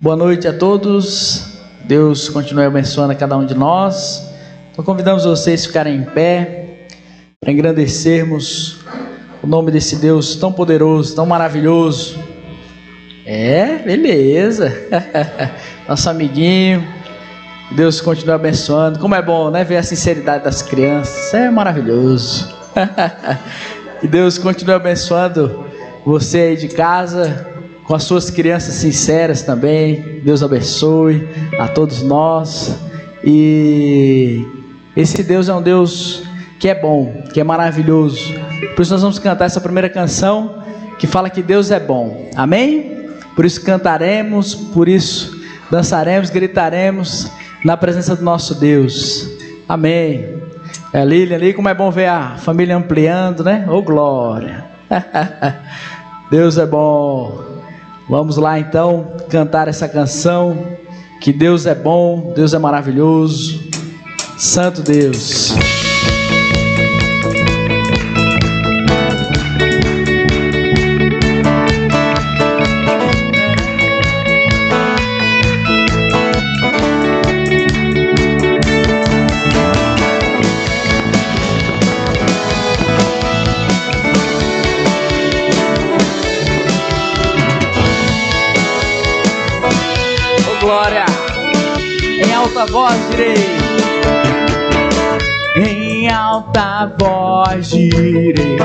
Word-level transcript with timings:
Boa 0.00 0.14
noite 0.14 0.46
a 0.46 0.52
todos. 0.52 1.58
Deus 1.82 2.28
continue 2.28 2.64
abençoando 2.64 3.10
a 3.10 3.16
cada 3.16 3.36
um 3.36 3.44
de 3.44 3.52
nós. 3.52 4.30
Então 4.70 4.84
convidamos 4.84 5.24
vocês 5.24 5.64
a 5.64 5.66
ficarem 5.66 5.96
em 5.96 6.04
pé 6.04 6.86
para 7.40 7.50
engrandecermos 7.50 8.78
o 9.42 9.46
nome 9.48 9.72
desse 9.72 9.96
Deus 9.96 10.36
tão 10.36 10.52
poderoso, 10.52 11.16
tão 11.16 11.26
maravilhoso. 11.26 12.16
É, 13.26 13.78
beleza. 13.78 14.72
Nosso 15.88 16.08
amiguinho. 16.08 16.86
Deus 17.72 18.00
continue 18.00 18.34
abençoando. 18.34 19.00
Como 19.00 19.16
é 19.16 19.20
bom, 19.20 19.50
né? 19.50 19.64
Ver 19.64 19.78
a 19.78 19.82
sinceridade 19.82 20.44
das 20.44 20.62
crianças. 20.62 21.34
É 21.34 21.50
maravilhoso. 21.50 22.54
que 24.00 24.06
Deus 24.06 24.38
continue 24.38 24.76
abençoando 24.76 25.64
você 26.06 26.38
aí 26.38 26.56
de 26.56 26.68
casa 26.68 27.57
com 27.88 27.94
as 27.94 28.04
suas 28.04 28.28
crianças 28.28 28.74
sinceras 28.74 29.42
também. 29.42 30.20
Deus 30.22 30.42
abençoe 30.42 31.26
a 31.58 31.66
todos 31.66 32.02
nós. 32.02 32.78
E 33.24 34.46
esse 34.94 35.22
Deus 35.22 35.48
é 35.48 35.54
um 35.54 35.62
Deus 35.62 36.22
que 36.60 36.68
é 36.68 36.74
bom, 36.74 37.22
que 37.32 37.40
é 37.40 37.44
maravilhoso. 37.44 38.34
Por 38.76 38.82
isso 38.82 38.92
nós 38.92 39.00
vamos 39.00 39.18
cantar 39.18 39.46
essa 39.46 39.60
primeira 39.60 39.88
canção 39.88 40.62
que 40.98 41.06
fala 41.06 41.30
que 41.30 41.42
Deus 41.42 41.70
é 41.70 41.80
bom. 41.80 42.28
Amém? 42.36 43.08
Por 43.34 43.46
isso 43.46 43.64
cantaremos, 43.64 44.54
por 44.54 44.86
isso 44.86 45.40
dançaremos, 45.70 46.28
gritaremos 46.28 47.30
na 47.64 47.74
presença 47.74 48.14
do 48.14 48.22
nosso 48.22 48.54
Deus. 48.54 49.30
Amém. 49.66 50.36
É, 50.92 51.04
Lilian 51.06 51.36
ali, 51.36 51.54
como 51.54 51.70
é 51.70 51.74
bom 51.74 51.90
ver 51.90 52.06
a 52.08 52.36
família 52.36 52.76
ampliando, 52.76 53.42
né? 53.42 53.64
Ô 53.66 53.76
oh, 53.76 53.82
glória. 53.82 54.66
Deus 56.30 56.58
é 56.58 56.66
bom. 56.66 57.57
Vamos 58.08 58.36
lá 58.38 58.58
então 58.58 59.12
cantar 59.28 59.68
essa 59.68 59.88
canção. 59.88 60.56
Que 61.20 61.32
Deus 61.32 61.66
é 61.66 61.74
bom, 61.74 62.32
Deus 62.34 62.54
é 62.54 62.58
maravilhoso. 62.58 63.68
Santo 64.38 64.82
Deus. 64.82 65.52
Alta 92.58 92.72
voz 92.72 92.98
direi. 93.10 93.36
Em 95.56 96.08
alta 96.10 96.92
voz 96.98 97.70
direi, 97.70 98.58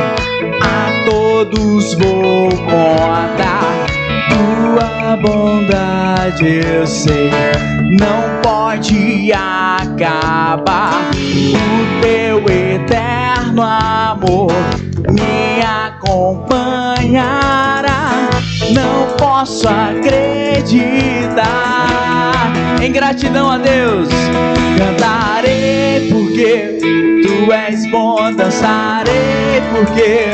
a 0.61 1.05
todos 1.09 1.93
vou 1.93 2.49
contar. 2.49 3.85
Tua 4.29 5.15
bondade 5.17 6.61
eu 6.65 6.87
sei, 6.87 7.29
não 7.99 8.41
pode 8.41 9.31
acabar. 9.31 11.11
O 11.11 12.01
teu 12.01 12.39
eterno 12.49 13.61
amor 13.61 14.51
me 15.11 15.61
acompanhará. 15.61 16.89
Não 18.71 19.07
posso 19.17 19.67
acreditar 19.67 21.13
em 22.83 22.91
gratidão 22.91 23.49
a 23.49 23.57
Deus. 23.57 24.09
Cantarei 24.77 26.09
porque 26.11 26.77
tu 27.23 27.51
és 27.51 27.89
bom, 27.89 28.33
dançarei 28.33 29.61
porque 29.71 30.27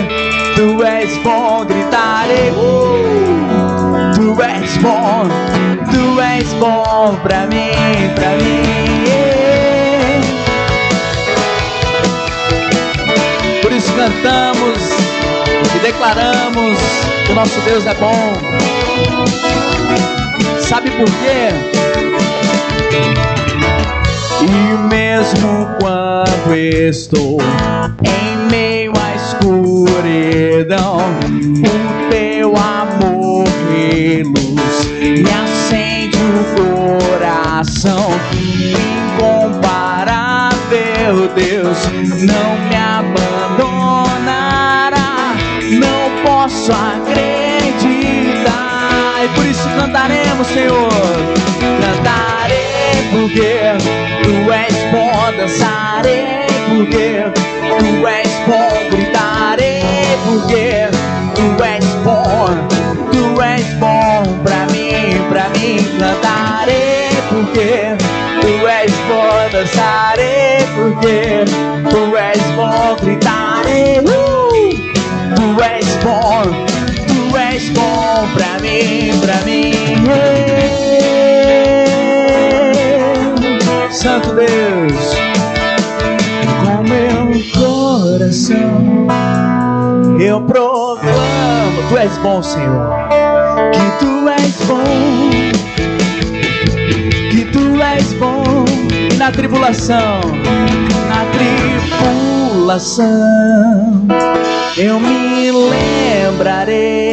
tu 0.56 0.84
és 0.84 1.16
bom, 1.22 1.64
gritarei. 1.66 2.50
Uh, 2.52 4.12
tu 4.16 4.42
és 4.42 4.78
bom, 4.78 5.28
tu 5.92 6.20
és 6.20 6.52
bom 6.54 7.16
pra 7.22 7.46
mim, 7.46 7.70
pra 8.16 8.30
mim. 8.38 8.64
Por 13.62 13.72
isso 13.72 13.94
cantamos 13.94 14.80
e 15.76 15.80
declaramos 15.80 16.80
que 17.26 17.32
o 17.32 17.36
nosso 17.36 17.62
Deus 17.62 17.86
é 17.86 17.94
bom. 17.94 18.34
Sabe 20.60 20.90
por 20.92 21.06
quê? 21.06 21.99
E 24.42 24.44
mesmo 24.90 25.68
quando 25.80 26.56
estou 26.56 27.38
em 28.04 28.38
meio 28.50 28.92
à 28.98 29.14
escuridão, 29.16 30.98
o 30.98 32.10
teu 32.10 32.56
amor 32.56 33.46
e 33.76 34.24
luz 34.24 34.86
me 35.00 35.30
acende 35.30 36.18
o 36.18 36.44
coração. 36.56 38.10
Incomparável 39.20 41.28
Deus, 41.36 41.78
não 42.24 42.58
me 42.68 42.76
abandonará. 43.56 45.36
Não 45.72 46.24
posso 46.24 46.72
acreditar, 46.72 48.54
e 49.24 49.28
por 49.36 49.46
isso 49.46 49.68
cantaremos, 49.78 50.48
Senhor. 50.48 50.99
Porque 53.30 53.78
Tu 54.24 54.52
és 54.52 54.74
bom, 54.92 55.38
dançarei 55.38 56.48
porque 56.68 57.26
Tu 57.78 58.08
és 58.08 58.32
bom, 58.48 58.90
gritarei 58.90 60.18
porque 60.26 60.90
Tu 61.36 61.64
és 61.64 61.86
bom, 62.04 62.48
Tu 63.12 63.42
és 63.42 63.66
bom 63.76 64.40
pra 64.44 64.66
mim, 64.72 65.22
pra 65.30 65.48
mim 65.50 65.78
cantarei 66.00 67.10
porque 67.30 67.96
Tu 68.42 68.68
és 68.68 68.92
bom, 69.08 69.50
dançarei 69.52 70.66
porque 70.76 71.46
Tu 71.92 72.18
és 72.18 72.42
bom, 72.56 72.96
gritarei 73.04 74.00
uh! 74.00 74.50
Tu 75.36 75.62
és 75.62 75.96
bom, 76.04 76.66
Tu 77.08 77.38
és 77.38 77.70
bom 77.70 78.28
pra 78.34 78.58
mim, 78.60 79.20
pra 79.22 79.36
mim 79.46 81.29
Santo 84.02 84.34
Deus, 84.34 85.14
com 86.64 86.84
meu 86.88 87.34
coração 87.52 89.08
eu 90.22 90.40
proclamo: 90.40 91.84
Tu 91.90 91.98
és 91.98 92.18
bom, 92.20 92.42
Senhor, 92.42 92.94
que 93.74 93.92
Tu 94.00 94.30
és 94.30 94.56
bom, 94.68 94.86
que 97.30 97.44
Tu 97.52 97.82
és 97.82 98.14
bom, 98.14 98.64
e 99.12 99.16
na 99.16 99.34
tribulação, 99.34 100.22
na 101.10 101.26
tribulação, 102.54 103.12
eu 104.78 104.98
me 104.98 105.52
lembrarei 105.52 107.10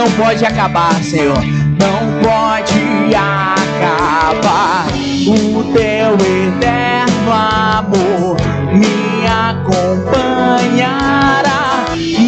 não 0.00 0.10
pode 0.12 0.42
acabar, 0.46 0.94
Senhor. 1.04 1.36
Não 1.78 2.22
pode 2.22 3.14
acabar. 3.14 4.86
O 5.26 5.62
teu 5.74 6.14
eterno 6.14 7.30
amor 7.30 8.36
me 8.72 9.26
acompanhará. 9.26 9.84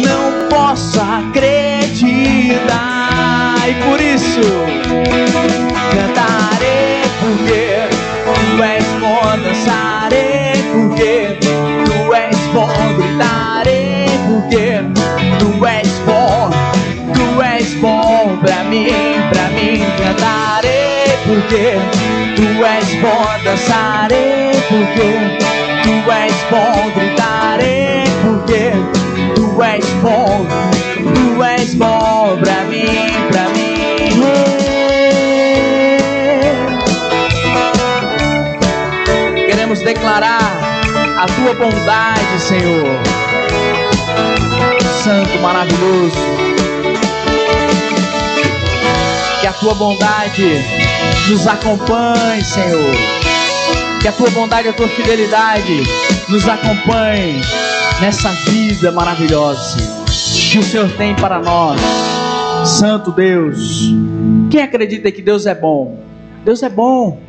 Não 0.05 0.47
posso 0.49 1.01
acreditar. 1.01 2.53
E 3.67 3.73
por 3.85 3.99
isso 3.99 4.72
porque 21.53 21.77
tu 22.35 22.65
és 22.65 22.95
bom, 22.99 23.43
dançarei 23.43 24.51
porque 24.69 25.09
tu 25.83 26.11
és 26.11 26.33
bom, 26.49 26.91
gritarei 26.95 28.05
porque 28.23 28.71
tu 29.35 29.61
és 29.61 29.85
bom, 30.01 30.47
tu 31.13 31.43
és 31.43 31.75
bom 31.75 32.39
pra 32.41 32.63
mim, 32.63 33.07
pra 33.29 33.49
mim. 33.49 33.69
Queremos 39.45 39.79
declarar 39.81 40.59
a 41.19 41.25
tua 41.27 41.53
bondade, 41.53 42.39
Senhor. 42.39 42.99
Santo, 45.03 45.39
maravilhoso. 45.39 46.52
A 49.53 49.59
tua 49.59 49.75
bondade 49.75 50.43
nos 51.29 51.45
acompanhe, 51.45 52.43
Senhor. 52.43 52.95
Que 54.01 54.07
a 54.07 54.11
tua 54.11 54.29
bondade, 54.31 54.67
a 54.67 54.73
tua 54.73 54.87
fidelidade 54.87 55.83
nos 56.27 56.47
acompanhe 56.49 57.39
nessa 58.01 58.29
vida 58.49 58.91
maravilhosa 58.91 59.77
que 60.51 60.57
o 60.57 60.63
Senhor 60.63 60.89
tem 60.93 61.15
para 61.15 61.39
nós. 61.39 61.79
Santo 62.65 63.11
Deus. 63.11 63.93
Quem 64.49 64.61
acredita 64.61 65.11
que 65.11 65.21
Deus 65.21 65.45
é 65.45 65.53
bom? 65.53 65.99
Deus 66.43 66.63
é 66.63 66.69
bom. 66.69 67.21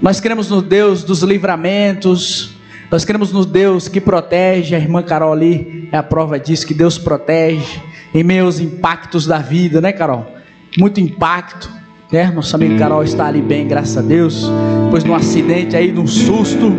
Nós 0.00 0.20
cremos 0.20 0.48
no 0.48 0.62
Deus 0.62 1.02
dos 1.02 1.22
livramentos. 1.22 2.52
Nós 2.90 3.04
cremos 3.04 3.32
no 3.32 3.44
Deus 3.44 3.88
que 3.88 4.00
protege. 4.00 4.76
A 4.76 4.78
irmã 4.78 5.02
Carol 5.02 5.32
ali 5.32 5.88
é 5.90 5.96
a 5.96 6.02
prova 6.02 6.38
disso 6.38 6.64
que 6.64 6.74
Deus 6.74 6.96
protege 6.96 7.80
em 8.14 8.22
meio 8.22 8.44
aos 8.44 8.60
impactos 8.60 9.26
da 9.26 9.38
vida, 9.38 9.80
né, 9.80 9.92
Carol? 9.92 10.39
Muito 10.78 11.00
impacto. 11.00 11.70
Né? 12.12 12.30
Nosso 12.30 12.56
amigo 12.56 12.78
Carol 12.78 13.04
está 13.04 13.26
ali 13.26 13.40
bem, 13.40 13.68
graças 13.68 13.96
a 13.96 14.02
Deus. 14.02 14.50
Depois 14.84 15.04
de 15.04 15.10
um 15.10 15.14
acidente 15.14 15.76
aí, 15.76 15.92
de 15.92 16.00
um 16.00 16.06
susto, 16.06 16.70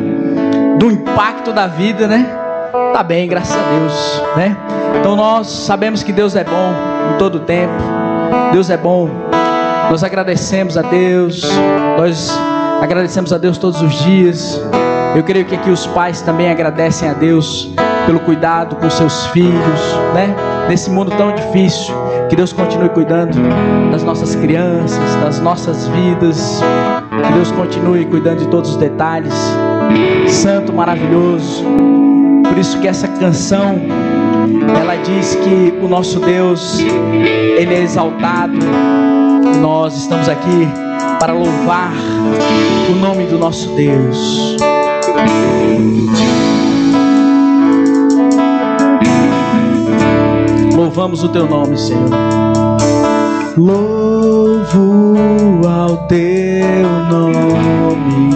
do 0.77 0.91
impacto 0.91 1.53
da 1.53 1.67
vida, 1.67 2.07
né? 2.07 2.27
Tá 2.93 3.03
bem, 3.03 3.27
graças 3.27 3.55
a 3.55 3.69
Deus, 3.69 4.23
né? 4.35 4.57
Então 4.99 5.15
nós 5.15 5.47
sabemos 5.47 6.03
que 6.03 6.11
Deus 6.11 6.35
é 6.35 6.43
bom 6.43 6.73
em 7.13 7.17
todo 7.17 7.39
tempo. 7.41 7.73
Deus 8.51 8.69
é 8.69 8.77
bom. 8.77 9.09
Nós 9.89 10.03
agradecemos 10.03 10.77
a 10.77 10.81
Deus. 10.81 11.43
Nós 11.97 12.31
agradecemos 12.81 13.31
a 13.31 13.37
Deus 13.37 13.57
todos 13.57 13.81
os 13.81 13.93
dias. 14.03 14.61
Eu 15.15 15.23
creio 15.23 15.45
que 15.45 15.55
aqui 15.55 15.69
os 15.69 15.85
pais 15.87 16.21
também 16.21 16.49
agradecem 16.49 17.07
a 17.09 17.13
Deus 17.13 17.69
pelo 18.05 18.19
cuidado 18.19 18.75
com 18.75 18.89
seus 18.89 19.27
filhos, 19.27 19.79
né? 20.13 20.33
Nesse 20.67 20.89
mundo 20.89 21.11
tão 21.11 21.33
difícil, 21.33 21.93
que 22.31 22.35
Deus 22.37 22.53
continue 22.53 22.87
cuidando 22.87 23.37
das 23.91 24.03
nossas 24.03 24.35
crianças, 24.35 25.15
das 25.21 25.41
nossas 25.41 25.89
vidas. 25.89 26.61
Que 27.09 27.33
Deus 27.33 27.51
continue 27.51 28.05
cuidando 28.05 28.39
de 28.39 28.47
todos 28.47 28.69
os 28.69 28.77
detalhes. 28.77 29.33
Santo, 30.29 30.71
maravilhoso. 30.71 31.65
Por 32.47 32.57
isso 32.57 32.79
que 32.79 32.87
essa 32.87 33.09
canção 33.09 33.81
ela 34.79 34.95
diz 34.95 35.35
que 35.35 35.77
o 35.83 35.89
nosso 35.89 36.21
Deus, 36.21 36.79
Ele 36.79 37.75
é 37.75 37.81
exaltado. 37.81 38.57
Nós 39.59 39.97
estamos 39.97 40.29
aqui 40.29 40.69
para 41.19 41.33
louvar 41.33 41.91
o 42.89 42.95
nome 42.95 43.25
do 43.25 43.37
nosso 43.37 43.67
Deus. 43.75 44.55
Louvamos 50.93 51.23
o 51.23 51.29
teu 51.29 51.47
nome, 51.47 51.77
Senhor. 51.77 52.09
Louvo 53.55 55.15
ao 55.65 55.95
teu 56.07 56.19
nome. 57.09 58.31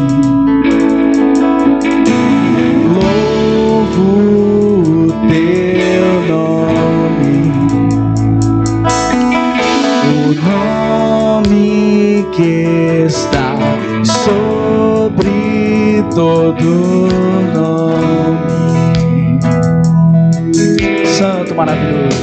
que 12.32 13.06
está 13.06 13.56
sobre 14.06 16.04
todo 16.14 16.66
nome. 17.54 18.36
Santo 21.06 21.56
maravilhoso, 21.56 22.15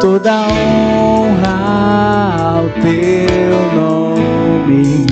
toda 0.00 0.46
honra 0.48 1.56
ao 2.56 2.68
teu 2.82 3.56
nome. 3.74 5.06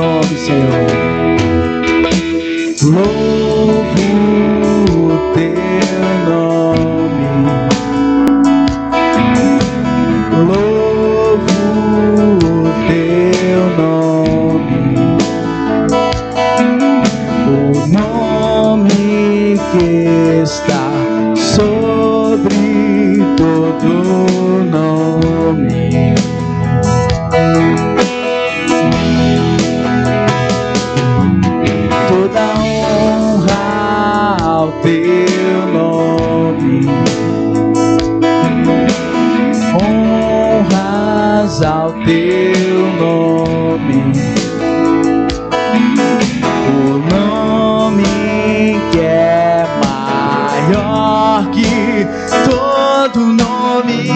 nome, 0.00 0.22
Senhor. 0.38 1.30
Maior 50.80 51.50
que 51.50 52.06
todo 52.48 53.20
nome. 53.32 54.08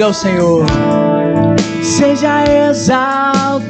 Diga 0.00 0.06
ao 0.06 0.14
Senhor: 0.14 0.64
seja 1.82 2.44
exaltado, 2.70 3.60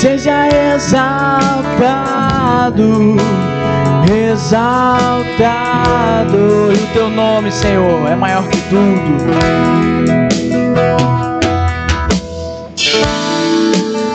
seja 0.00 0.48
exaltado, 0.74 1.56
exaltado, 4.30 5.58
e 6.72 6.76
o 6.76 6.86
teu 6.92 7.10
nome, 7.10 7.50
Senhor, 7.50 8.08
é 8.08 8.14
maior 8.14 8.46
que 8.46 8.60
tudo. 8.70 9.32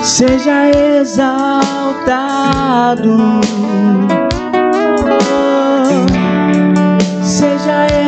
Seja 0.03 0.69
exaltado 0.99 1.67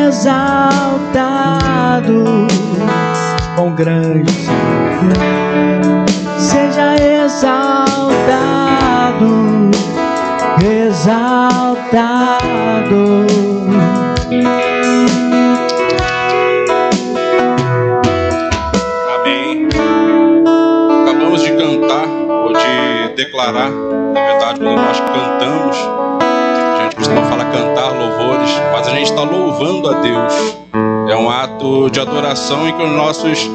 exaltado, 0.06 1.66
com 3.56 3.74
grande 3.74 4.32
seja 6.50 6.96
exaltado, 6.96 8.10
exaltado. 10.62 11.70
Amém. 19.14 19.68
Acabamos 21.02 21.42
de 21.42 21.50
cantar 21.52 22.08
ou 22.08 22.52
de 22.52 23.14
declarar, 23.16 23.70
na 23.70 24.20
verdade, 24.20 24.60
quando 24.60 24.76
nós 24.76 25.00
cantamos 25.00 26.09
cantar 27.50 27.90
louvores, 27.92 28.50
mas 28.72 28.88
a 28.88 28.90
gente 28.90 29.10
está 29.10 29.22
louvando 29.22 29.90
a 29.90 30.00
Deus. 30.00 30.32
É 31.08 31.16
um 31.16 31.28
ato 31.28 31.90
de 31.90 32.00
adoração 32.00 32.68
em 32.68 32.72
que 32.76 32.82
os 32.82 32.90
nossos 32.90 33.50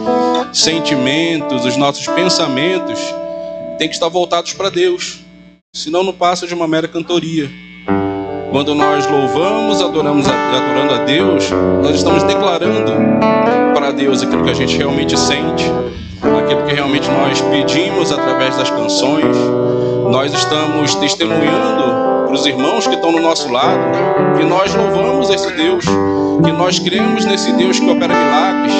sentimentos, 0.54 1.66
os 1.66 1.78
nossos 1.78 2.06
pensamentos 2.08 3.00
têm 3.78 3.88
que 3.88 3.94
estar 3.94 4.10
voltados 4.10 4.54
para 4.54 4.70
Deus. 4.70 5.20
Senão 5.74 6.04
não 6.04 6.14
passa 6.14 6.48
de 6.48 6.54
uma 6.54 6.68
mera 6.68 6.88
cantoria. 6.88 7.50
Quando 8.52 8.74
nós 8.74 9.06
louvamos, 9.10 9.82
adoramos, 9.82 10.26
adorando 10.28 10.94
a 10.94 11.04
Deus, 11.04 11.50
nós 11.84 11.96
estamos 11.96 12.24
declarando 12.24 12.92
para 13.74 13.92
Deus 13.92 14.24
aquilo 14.24 14.44
que 14.44 14.52
a 14.52 14.54
gente 14.54 14.78
realmente 14.78 15.20
sente, 15.20 15.66
aquilo 16.42 16.64
que 16.66 16.74
realmente 16.74 17.10
nós 17.10 17.42
pedimos 17.42 18.12
através 18.12 18.56
das 18.56 18.70
canções. 18.70 19.36
Nós 20.10 20.34
estamos 20.34 20.96
testemunhando 20.96 22.05
para 22.26 22.34
os 22.34 22.46
irmãos 22.46 22.88
que 22.88 22.96
estão 22.96 23.12
no 23.12 23.22
nosso 23.22 23.52
lado, 23.52 23.80
que 24.38 24.44
nós 24.44 24.74
louvamos 24.74 25.30
esse 25.30 25.52
Deus, 25.54 25.86
que 26.44 26.52
nós 26.52 26.80
cremos 26.80 27.24
nesse 27.26 27.52
Deus 27.54 27.80
que 27.80 27.90
opera 27.90 28.14
milagres, 28.14 28.74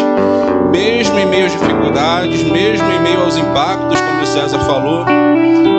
mesmo 0.72 1.20
em 1.20 1.26
meio 1.28 1.46
às 1.46 1.52
dificuldades, 1.52 2.44
mesmo 2.44 2.92
em 2.92 3.00
meio 3.00 3.22
aos 3.22 3.38
impactos, 3.38 4.02
como 4.02 4.22
o 4.22 4.26
César 4.26 4.60
falou. 4.60 5.06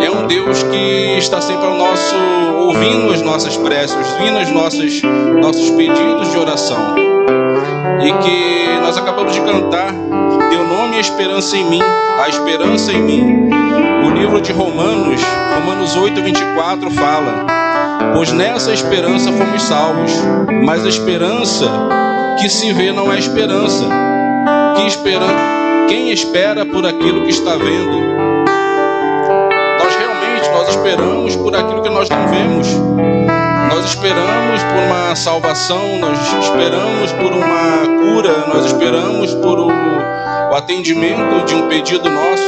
É 0.03 0.11
um 0.11 0.27
Deus 0.27 0.63
que 0.63 1.19
está 1.19 1.41
sempre 1.41 1.67
ao 1.67 1.75
nosso, 1.75 2.15
ouvindo 2.59 3.13
as 3.13 3.23
nossas 3.23 3.57
preces, 3.57 3.97
ouvindo 3.97 4.39
os 4.39 4.51
nossos, 4.51 5.03
nossos 5.43 5.71
pedidos 5.71 6.31
de 6.31 6.39
oração. 6.39 6.95
E 8.01 8.13
que 8.23 8.81
nós 8.81 8.97
acabamos 8.97 9.33
de 9.33 9.41
cantar, 9.41 9.93
Teu 10.51 10.67
nome 10.67 10.97
e 10.97 11.01
esperança 11.01 11.57
em 11.57 11.65
mim, 11.65 11.81
a 11.83 12.29
esperança 12.29 12.93
em 12.93 13.03
mim. 13.03 13.51
O 14.07 14.11
livro 14.11 14.41
de 14.41 14.53
Romanos, 14.53 15.21
Romanos 15.55 15.97
8, 15.97 16.23
24, 16.23 16.91
fala: 16.91 17.47
Pois 18.15 18.33
nessa 18.33 18.73
esperança 18.73 19.33
fomos 19.33 19.63
salvos. 19.63 20.13
Mas 20.65 20.85
a 20.85 20.89
esperança 20.89 21.67
que 22.39 22.49
se 22.49 22.73
vê 22.73 22.93
não 22.93 23.13
é 23.13 23.19
esperança. 23.19 23.85
Que 24.77 24.87
espera... 24.87 25.27
Quem 25.89 26.11
espera 26.11 26.67
por 26.67 26.85
aquilo 26.85 27.23
que 27.23 27.31
está 27.31 27.53
vendo? 27.53 28.01
Nós 29.79 29.95
realmente 29.95 30.51
nós 30.51 30.69
esperamos 30.69 31.37
por 31.37 31.55
aquilo 31.55 31.81
que 31.81 31.91
nós 31.91 32.09
não 32.09 32.27
vemos. 32.27 32.69
Nós 33.69 33.85
esperamos 33.85 34.63
por 34.65 34.83
uma 34.83 35.15
salvação, 35.15 35.99
nós 36.01 36.19
esperamos 36.43 37.13
por 37.13 37.33
uma 37.33 37.87
cura, 38.01 38.47
nós 38.53 38.67
esperamos 38.67 39.35
por 39.35 39.61
o, 39.61 39.71
o 40.51 40.55
atendimento 40.55 41.45
de 41.47 41.55
um 41.55 41.69
pedido 41.69 42.09
nosso. 42.09 42.45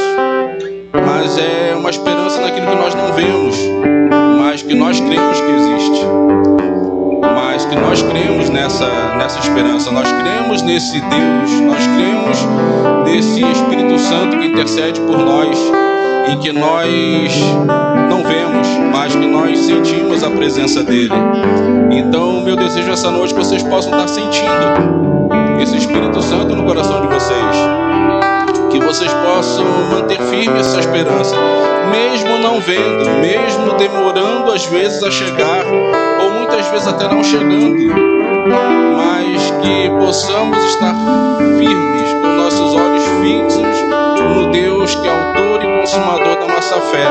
Mas 0.93 1.37
é 1.37 1.75
uma 1.75 1.89
esperança 1.89 2.41
naquilo 2.41 2.67
que 2.67 2.75
nós 2.75 2.95
não 2.95 3.13
vemos 3.13 3.55
mas 4.49 4.63
que 4.63 4.73
nós 4.73 4.99
cremos 4.99 5.39
que 5.39 5.51
existe. 5.51 6.05
Mas 7.21 7.65
que 7.65 7.75
nós 7.75 8.01
cremos 8.01 8.49
nessa, 8.49 8.87
nessa 9.15 9.39
esperança, 9.39 9.91
nós 9.91 10.11
cremos 10.11 10.63
nesse 10.63 10.99
Deus, 10.99 11.61
nós 11.61 11.85
cremos 11.85 13.05
nesse 13.05 13.43
Espírito 13.43 13.99
Santo 13.99 14.37
que 14.39 14.47
intercede 14.47 14.99
por 15.01 15.19
nós 15.19 15.55
e 16.31 16.35
que 16.37 16.51
nós 16.51 16.89
não 18.09 18.23
vemos, 18.23 18.67
mas 18.91 19.15
que 19.15 19.25
nós 19.25 19.59
sentimos 19.59 20.23
a 20.23 20.31
presença 20.31 20.83
dele. 20.83 21.13
Então, 21.91 22.41
meu 22.41 22.55
desejo 22.55 22.91
essa 22.91 23.11
noite 23.11 23.33
é 23.33 23.37
que 23.37 23.45
vocês 23.45 23.61
possam 23.61 23.91
estar 23.91 24.07
sentindo 24.07 25.18
esse 25.61 25.77
Espírito 25.77 26.21
Santo 26.21 26.55
no 26.55 26.63
coração 26.63 27.01
de 27.01 27.07
vocês. 27.07 27.55
Que 28.71 28.79
vocês 28.79 29.11
possam 29.13 29.65
manter 29.91 30.21
firme 30.23 30.59
essa 30.59 30.79
esperança 30.79 31.35
mesmo 31.89 32.37
não 32.39 32.59
vendo, 32.61 33.09
mesmo 33.19 33.73
demorando 33.77 34.51
às 34.51 34.65
vezes 34.65 35.03
a 35.03 35.11
chegar, 35.11 35.65
ou 36.21 36.31
muitas 36.31 36.67
vezes 36.67 36.87
até 36.87 37.07
não 37.07 37.23
chegando, 37.23 37.93
mas 38.95 39.51
que 39.61 39.89
possamos 39.99 40.63
estar 40.65 40.95
firmes, 41.57 42.13
com 42.21 42.27
nossos 42.27 42.75
olhos 42.75 43.03
fixos 43.21 43.79
no 44.35 44.51
Deus 44.51 44.95
que 44.95 45.07
é 45.07 45.11
autor 45.11 45.63
e 45.63 45.79
consumador 45.79 46.39
da 46.39 46.47
nossa 46.53 46.75
fé. 46.81 47.07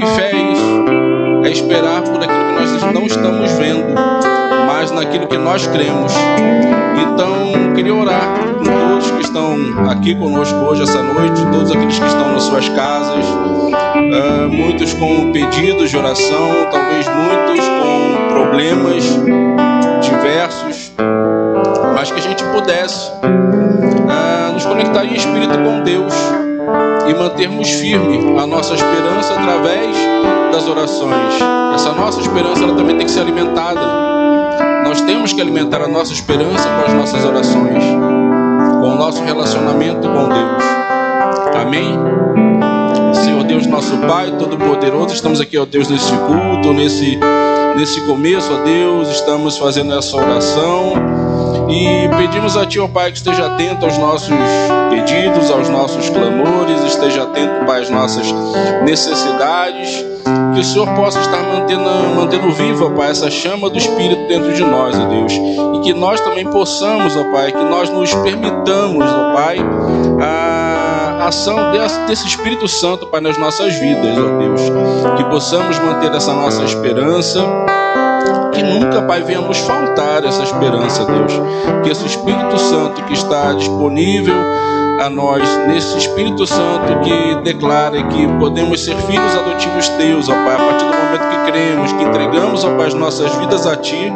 E 0.00 0.06
fé 0.06 0.30
é 0.30 0.52
isso, 0.52 1.19
é 1.44 1.50
esperar 1.50 2.02
por 2.02 2.22
aquilo 2.22 2.46
que 2.46 2.52
nós 2.52 2.92
não 2.92 3.06
estamos 3.06 3.52
vendo, 3.52 3.94
mas 4.66 4.90
naquilo 4.90 5.26
que 5.26 5.38
nós 5.38 5.66
cremos. 5.66 6.12
Então, 6.96 7.74
queria 7.74 7.94
orar 7.94 8.34
com 8.58 8.64
todos 8.64 9.10
que 9.10 9.22
estão 9.22 9.56
aqui 9.90 10.14
conosco 10.14 10.58
hoje, 10.58 10.82
essa 10.82 11.02
noite, 11.02 11.40
todos 11.52 11.70
aqueles 11.70 11.98
que 11.98 12.06
estão 12.06 12.32
nas 12.32 12.42
suas 12.42 12.68
casas, 12.68 13.24
uh, 13.24 14.48
muitos 14.50 14.92
com 14.94 15.32
pedidos 15.32 15.90
de 15.90 15.96
oração, 15.96 16.68
talvez 16.70 17.06
muitos 17.08 17.66
com 17.68 18.34
problemas 18.34 19.04
diversos, 20.02 20.92
mas 21.94 22.10
que 22.10 22.18
a 22.18 22.22
gente 22.22 22.44
pudesse 22.44 23.10
uh, 23.22 24.52
nos 24.52 24.64
conectar 24.66 25.04
em 25.04 25.14
espírito 25.14 25.58
com 25.58 25.82
Deus 25.82 26.14
e 27.08 27.14
mantermos 27.14 27.68
firme 27.70 28.38
a 28.38 28.46
nossa 28.46 28.74
esperança 28.74 29.34
através 29.34 29.96
das 30.52 30.66
orações. 30.68 31.34
Essa 31.74 31.92
nossa 31.92 32.20
esperança 32.20 32.62
ela 32.62 32.74
também 32.74 32.96
tem 32.96 33.06
que 33.06 33.12
ser 33.12 33.20
alimentada. 33.20 33.80
Nós 34.84 35.00
temos 35.02 35.32
que 35.32 35.40
alimentar 35.40 35.82
a 35.82 35.88
nossa 35.88 36.12
esperança 36.12 36.68
com 36.68 36.86
as 36.86 36.94
nossas 36.94 37.24
orações, 37.24 37.84
com 38.80 38.88
o 38.88 38.96
nosso 38.96 39.22
relacionamento 39.22 40.08
com 40.08 40.28
Deus. 40.28 40.64
Amém? 41.60 41.98
Senhor 43.14 43.44
Deus, 43.44 43.66
nosso 43.66 43.96
Pai 43.98 44.32
Todo-Poderoso, 44.38 45.14
estamos 45.14 45.40
aqui, 45.40 45.58
ó 45.58 45.64
Deus, 45.64 45.88
nesse 45.88 46.12
culto, 46.12 46.72
nesse, 46.72 47.18
nesse 47.76 48.00
começo, 48.02 48.52
ó 48.52 48.64
Deus, 48.64 49.08
estamos 49.08 49.56
fazendo 49.58 49.96
essa 49.96 50.16
oração 50.16 51.29
e 51.70 52.08
pedimos 52.16 52.56
a 52.56 52.66
Ti, 52.66 52.80
ó 52.80 52.88
Pai, 52.88 53.10
que 53.12 53.18
esteja 53.18 53.46
atento 53.46 53.84
aos 53.84 53.96
nossos 53.96 54.30
pedidos, 54.90 55.50
aos 55.50 55.68
nossos 55.68 56.10
clamores, 56.10 56.82
esteja 56.84 57.22
atento, 57.22 57.64
Pai, 57.64 57.82
às 57.82 57.90
nossas 57.90 58.26
necessidades, 58.84 60.04
que 60.54 60.60
o 60.60 60.64
Senhor 60.64 60.88
possa 60.94 61.20
estar 61.20 61.42
mantendo, 61.42 61.88
mantendo 62.16 62.50
viva, 62.52 62.90
Pai, 62.90 63.10
essa 63.10 63.30
chama 63.30 63.70
do 63.70 63.78
Espírito 63.78 64.26
dentro 64.26 64.52
de 64.52 64.64
nós, 64.64 64.98
ó 64.98 65.06
Deus, 65.06 65.32
e 65.32 65.80
que 65.80 65.94
nós 65.94 66.20
também 66.20 66.44
possamos, 66.50 67.16
ó 67.16 67.24
Pai, 67.32 67.52
que 67.52 67.64
nós 67.64 67.88
nos 67.88 68.12
permitamos, 68.14 69.04
ó 69.04 69.32
Pai, 69.34 69.58
a 70.20 71.26
ação 71.28 71.56
desse 72.06 72.26
Espírito 72.26 72.66
Santo, 72.66 73.06
Pai, 73.06 73.20
nas 73.20 73.38
nossas 73.38 73.74
vidas, 73.74 74.18
ó 74.18 74.38
Deus. 74.38 74.60
Que 75.16 75.24
possamos 75.24 75.78
manter 75.78 76.12
essa 76.12 76.32
nossa 76.32 76.64
esperança, 76.64 77.40
que 78.60 78.62
nunca, 78.62 79.02
Pai, 79.02 79.22
venha 79.22 79.40
nos 79.40 79.58
faltar 79.58 80.24
essa 80.24 80.42
esperança, 80.42 81.04
Deus. 81.06 81.32
Que 81.82 81.90
esse 81.90 82.06
Espírito 82.06 82.58
Santo 82.58 83.02
que 83.04 83.14
está 83.14 83.52
disponível 83.54 84.34
a 85.00 85.08
nós 85.08 85.42
nesse 85.66 85.96
Espírito 85.96 86.46
Santo 86.46 87.00
que 87.00 87.34
declara 87.42 88.02
que 88.02 88.28
podemos 88.38 88.84
ser 88.84 88.94
filhos 88.96 89.34
adotivos 89.34 89.88
teus, 89.90 90.28
ó 90.28 90.34
Pai, 90.34 90.54
a 90.54 90.58
partir 90.58 90.84
do 90.84 90.92
momento 90.92 91.28
que 91.30 91.50
cremos, 91.50 91.92
que 91.94 92.02
entregamos, 92.02 92.64
ó 92.64 92.76
Pai, 92.76 92.88
as 92.88 92.94
nossas 92.94 93.34
vidas 93.36 93.66
a 93.66 93.76
Ti, 93.76 94.12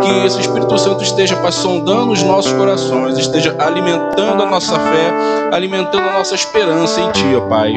que 0.00 0.26
esse 0.26 0.40
Espírito 0.40 0.78
Santo 0.78 1.02
esteja, 1.02 1.36
Pai, 1.36 1.52
sondando 1.52 2.12
os 2.12 2.22
nossos 2.22 2.50
corações, 2.54 3.18
esteja 3.18 3.54
alimentando 3.58 4.42
a 4.42 4.46
nossa 4.46 4.74
fé, 4.78 5.12
alimentando 5.52 6.08
a 6.08 6.12
nossa 6.14 6.34
esperança 6.34 6.98
em 6.98 7.12
Ti, 7.12 7.36
ó 7.36 7.42
Pai. 7.42 7.74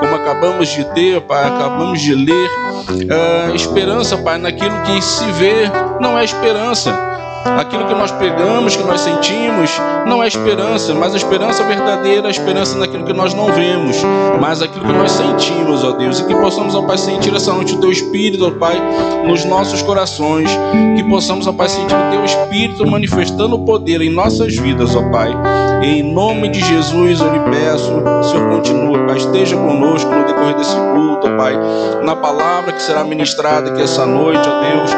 Como 0.00 0.14
acabamos 0.16 0.68
de 0.68 0.84
ter, 0.86 1.18
ó 1.18 1.20
Pai, 1.20 1.44
acabamos 1.44 2.00
de 2.00 2.16
ler, 2.16 2.50
uh, 2.90 3.54
esperança, 3.54 4.18
Pai, 4.18 4.38
naquilo 4.38 4.74
que 4.82 5.00
se 5.00 5.24
vê 5.32 5.70
não 6.00 6.18
é 6.18 6.24
esperança 6.24 7.16
Aquilo 7.58 7.86
que 7.86 7.94
nós 7.94 8.10
pegamos, 8.12 8.76
que 8.76 8.82
nós 8.82 9.00
sentimos, 9.00 9.70
não 10.06 10.22
é 10.22 10.28
esperança, 10.28 10.94
mas 10.94 11.14
a 11.14 11.16
esperança 11.16 11.62
verdadeira, 11.64 12.28
a 12.28 12.30
esperança 12.30 12.76
naquilo 12.78 13.04
que 13.04 13.12
nós 13.12 13.34
não 13.34 13.46
vemos, 13.52 13.96
mas 14.40 14.62
aquilo 14.62 14.84
que 14.84 14.92
nós 14.92 15.12
sentimos, 15.12 15.84
ó 15.84 15.92
Deus, 15.92 16.20
e 16.20 16.26
que 16.26 16.34
possamos, 16.34 16.74
ó 16.74 16.82
Pai, 16.82 16.98
sentir 16.98 17.34
essa 17.34 17.52
noite 17.52 17.74
o 17.74 17.80
Teu 17.80 17.90
Espírito, 17.90 18.46
ó 18.46 18.50
Pai, 18.50 18.80
nos 19.26 19.44
nossos 19.44 19.82
corações, 19.82 20.50
que 20.96 21.04
possamos, 21.04 21.46
ó 21.46 21.52
Pai, 21.52 21.68
sentir 21.68 21.94
o 21.94 22.10
Teu 22.10 22.24
Espírito 22.24 22.86
manifestando 22.86 23.56
o 23.56 23.64
poder 23.64 24.00
em 24.00 24.10
nossas 24.10 24.56
vidas, 24.56 24.94
ó 24.94 25.02
Pai. 25.10 25.34
Em 25.82 26.02
nome 26.02 26.48
de 26.48 26.60
Jesus 26.60 27.20
eu 27.20 27.32
lhe 27.32 27.40
peço, 27.50 27.92
Senhor, 28.30 28.50
continua, 28.50 29.06
Pai, 29.06 29.16
esteja 29.16 29.56
conosco 29.56 30.10
no 30.10 30.24
decorrer 30.24 30.56
desse 30.56 30.74
culto, 30.74 31.28
ó 31.28 31.36
Pai, 31.36 31.54
na 32.02 32.16
palavra 32.16 32.72
que 32.72 32.82
será 32.82 33.04
ministrada 33.04 33.70
aqui 33.70 33.82
essa 33.82 34.06
noite, 34.06 34.48
ó 34.48 34.60
Deus, 34.60 34.90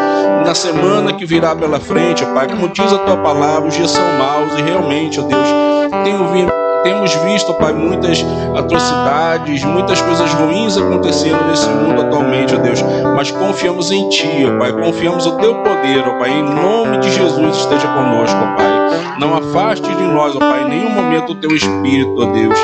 na 0.47 0.55
semana 0.55 1.13
que 1.13 1.27
virá 1.27 1.55
pela 1.55 1.81
frente, 1.81 2.25
ó 2.25 2.33
Pai, 2.33 2.38
como 2.47 2.69
diz 2.69 2.93
a 2.93 2.99
tua 2.99 3.17
palavra, 3.17 3.69
os 3.69 3.75
dias 3.75 3.91
são 3.91 4.05
maus 4.19 4.57
e 4.59 4.63
realmente, 4.63 5.19
ó 5.19 5.23
Deus, 5.25 5.49
temos 6.83 7.15
visto, 7.17 7.53
Pai, 7.55 7.73
muitas 7.73 8.25
atrocidades, 8.57 9.65
muitas 9.65 10.01
coisas 10.01 10.33
ruins 10.33 10.77
acontecendo 10.77 11.45
nesse 11.49 11.69
mundo 11.69 12.03
atualmente, 12.03 12.55
ó 12.55 12.59
Deus. 12.59 12.83
Mas 13.17 13.31
confiamos 13.31 13.91
em 13.91 14.09
Ti, 14.09 14.47
ó 14.47 14.59
Pai. 14.59 14.73
Confiamos 14.73 15.27
no 15.27 15.37
Teu 15.39 15.55
poder, 15.57 16.05
ó 16.07 16.19
Pai. 16.19 16.31
Em 16.31 16.43
nome 16.43 16.99
de 16.99 17.11
Jesus 17.11 17.57
esteja 17.57 17.89
conosco, 17.89 18.39
ó 18.41 18.57
Pai. 18.57 19.19
Não 19.19 19.35
afaste 19.35 19.89
de 19.89 20.03
nós, 20.05 20.37
ó 20.37 20.39
Pai, 20.39 20.63
em 20.63 20.69
nenhum 20.69 20.91
momento 20.91 21.33
o 21.33 21.35
Teu 21.35 21.51
Espírito, 21.55 22.15
ó 22.17 22.27
Deus. 22.27 22.59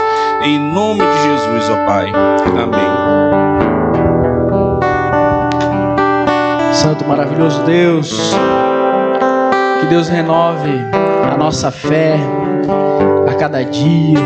Em 0.45 0.59
nome 0.73 1.01
de 1.01 1.23
Jesus, 1.23 1.71
ó 1.71 1.87
Pai. 1.87 2.13
Amém. 2.63 3.15
Santo, 6.73 7.05
maravilhoso 7.07 7.63
Deus, 7.63 8.35
que 9.85 9.91
Deus 9.91 10.09
renove 10.09 10.71
a 11.31 11.37
nossa 11.37 11.71
fé 11.71 12.17
a 13.31 13.35
cada 13.35 13.63
dia. 13.63 14.19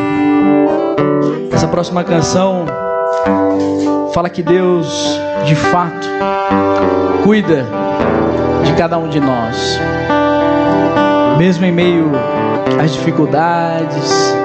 Essa 1.52 1.66
próxima 1.66 2.04
canção 2.04 2.64
fala 4.14 4.30
que 4.30 4.40
Deus, 4.40 5.18
de 5.44 5.56
fato, 5.56 6.06
cuida 7.24 7.66
de 8.64 8.72
cada 8.74 8.98
um 8.98 9.08
de 9.08 9.18
nós, 9.18 9.80
mesmo 11.38 11.64
em 11.64 11.72
meio 11.72 12.12
às 12.80 12.92
dificuldades, 12.92 14.36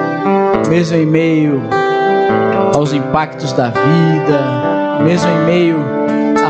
mesmo 0.68 0.96
em 0.96 1.06
meio 1.06 1.62
aos 2.74 2.92
impactos 2.92 3.52
da 3.52 3.68
vida, 3.68 4.98
mesmo 5.04 5.30
em 5.30 5.44
meio 5.44 5.78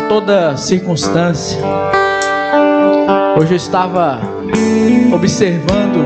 toda 0.09 0.57
circunstância. 0.57 1.59
Hoje 3.37 3.53
eu 3.53 3.57
estava 3.57 4.21
observando, 5.13 6.05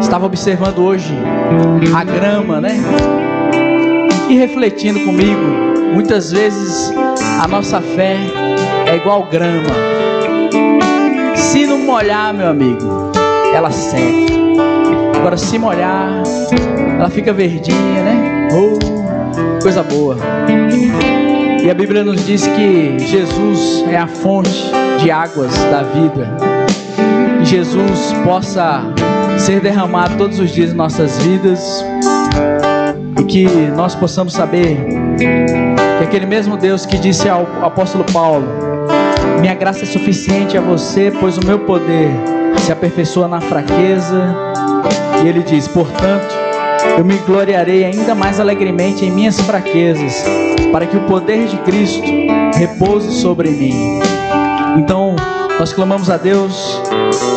estava 0.00 0.26
observando 0.26 0.78
hoje 0.78 1.14
a 1.94 2.04
grama, 2.04 2.60
né? 2.60 2.76
E 4.28 4.36
refletindo 4.36 5.00
comigo, 5.00 5.40
muitas 5.92 6.32
vezes 6.32 6.92
a 7.42 7.46
nossa 7.46 7.80
fé 7.80 8.16
é 8.86 8.96
igual 8.96 9.24
grama. 9.24 9.70
Se 11.34 11.66
não 11.66 11.78
molhar, 11.78 12.32
meu 12.32 12.48
amigo, 12.48 13.12
ela 13.54 13.70
seca. 13.70 14.34
Agora, 15.16 15.36
se 15.36 15.58
molhar, 15.58 16.22
ela 16.98 17.10
fica 17.10 17.32
verdinha, 17.32 18.02
né? 18.02 18.48
Oh, 18.52 19.62
coisa 19.62 19.82
boa. 19.82 20.16
E 21.62 21.70
a 21.70 21.74
Bíblia 21.74 22.04
nos 22.04 22.26
diz 22.26 22.46
que 22.46 22.98
Jesus 22.98 23.84
é 23.88 23.96
a 23.96 24.06
fonte 24.06 24.70
de 25.02 25.10
águas 25.10 25.52
da 25.70 25.82
vida. 25.82 26.63
Jesus 27.54 28.12
possa 28.24 28.82
ser 29.38 29.60
derramado 29.60 30.16
todos 30.16 30.40
os 30.40 30.50
dias 30.50 30.72
em 30.72 30.74
nossas 30.74 31.16
vidas 31.22 31.84
e 33.20 33.22
que 33.22 33.46
nós 33.76 33.94
possamos 33.94 34.32
saber 34.32 34.76
que 35.16 36.02
aquele 36.02 36.26
mesmo 36.26 36.56
Deus 36.56 36.84
que 36.84 36.98
disse 36.98 37.28
ao 37.28 37.42
apóstolo 37.62 38.02
Paulo: 38.12 38.44
Minha 39.40 39.54
graça 39.54 39.84
é 39.84 39.86
suficiente 39.86 40.58
a 40.58 40.60
você, 40.60 41.12
pois 41.20 41.38
o 41.38 41.46
meu 41.46 41.60
poder 41.60 42.10
se 42.58 42.72
aperfeiçoa 42.72 43.28
na 43.28 43.40
fraqueza. 43.40 44.34
E 45.22 45.28
ele 45.28 45.44
diz: 45.44 45.68
Portanto, 45.68 46.34
eu 46.98 47.04
me 47.04 47.18
gloriarei 47.18 47.84
ainda 47.84 48.16
mais 48.16 48.40
alegremente 48.40 49.04
em 49.04 49.12
minhas 49.12 49.38
fraquezas, 49.38 50.24
para 50.72 50.86
que 50.86 50.96
o 50.96 51.02
poder 51.02 51.46
de 51.46 51.56
Cristo 51.58 52.02
repouse 52.58 53.12
sobre 53.12 53.50
mim. 53.50 54.00
Então, 54.76 55.14
nós 55.60 55.72
clamamos 55.72 56.10
a 56.10 56.16
Deus 56.16 56.82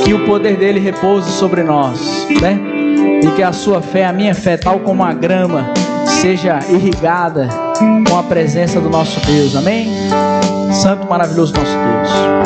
que 0.03 0.13
o 0.13 0.25
poder 0.25 0.57
dele 0.57 0.79
repouse 0.79 1.31
sobre 1.31 1.63
nós, 1.63 2.27
né? 2.41 2.59
E 3.23 3.31
que 3.35 3.43
a 3.43 3.51
sua 3.51 3.81
fé, 3.81 4.05
a 4.05 4.13
minha 4.13 4.33
fé, 4.33 4.57
tal 4.57 4.79
como 4.79 5.03
a 5.03 5.13
grama, 5.13 5.73
seja 6.21 6.59
irrigada 6.69 7.49
com 8.09 8.17
a 8.17 8.23
presença 8.23 8.79
do 8.79 8.89
nosso 8.89 9.19
Deus. 9.25 9.55
Amém? 9.55 9.91
Santo 10.71 11.07
maravilhoso 11.07 11.53
nosso 11.53 11.71
Deus. 11.71 12.37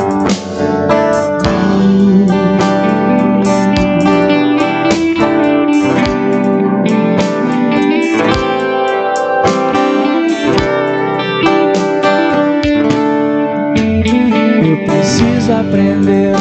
aprender 15.62 16.41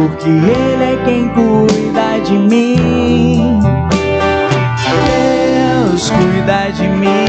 porque 0.00 0.28
Ele 0.30 0.84
é 0.84 0.96
quem 1.04 1.28
cuida 1.28 2.18
de 2.24 2.32
mim. 2.32 3.60
Deus 5.04 6.10
cuida 6.10 6.70
de 6.72 6.88
mim. 6.88 7.26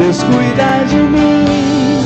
Deus 0.00 0.22
cuida 0.24 0.84
de 0.88 0.96
mim. 0.96 2.02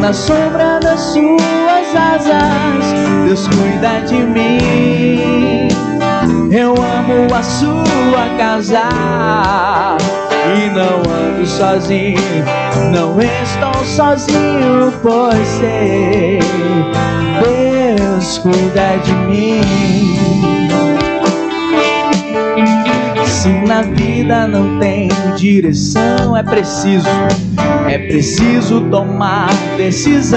Na 0.00 0.12
sombra 0.12 0.80
das 0.80 1.00
suas 1.00 1.94
asas, 1.94 2.84
Deus 3.24 3.46
cuida 3.46 4.00
de 4.00 4.24
mim. 4.24 5.68
Eu 6.50 6.70
amo 6.72 7.32
a 7.34 7.42
sua 7.42 8.28
casa 8.36 8.88
e 10.54 10.70
não 10.70 11.02
ando 11.12 11.46
sozinho, 11.46 12.44
não 12.92 13.18
estou 13.20 13.84
sozinho, 13.84 14.92
pois 15.02 15.46
sei, 15.48 16.38
Deus 17.42 18.38
cuida 18.38 18.96
de 19.04 19.12
mim. 19.12 19.60
Se 23.26 23.48
na 23.48 23.82
vida 23.82 24.48
não 24.48 24.78
tem 24.78 25.08
direção, 25.36 26.36
é 26.36 26.42
preciso, 26.42 27.08
é 27.88 27.98
preciso 27.98 28.80
tomar 28.90 29.50
decisão. 29.76 30.36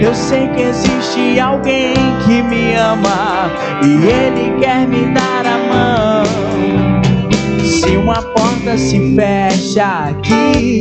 Eu 0.00 0.14
sei 0.14 0.46
que 0.48 0.62
existe 0.62 1.40
alguém 1.40 1.94
que 2.24 2.42
me 2.42 2.74
ama 2.74 3.50
e 3.82 4.06
ele 4.06 4.60
quer 4.60 4.86
me 4.86 5.06
dar 5.14 5.44
a 5.46 5.58
mão. 5.72 6.05
Uma 7.94 8.22
porta 8.22 8.76
se 8.76 9.14
fecha 9.14 10.10
aqui, 10.10 10.80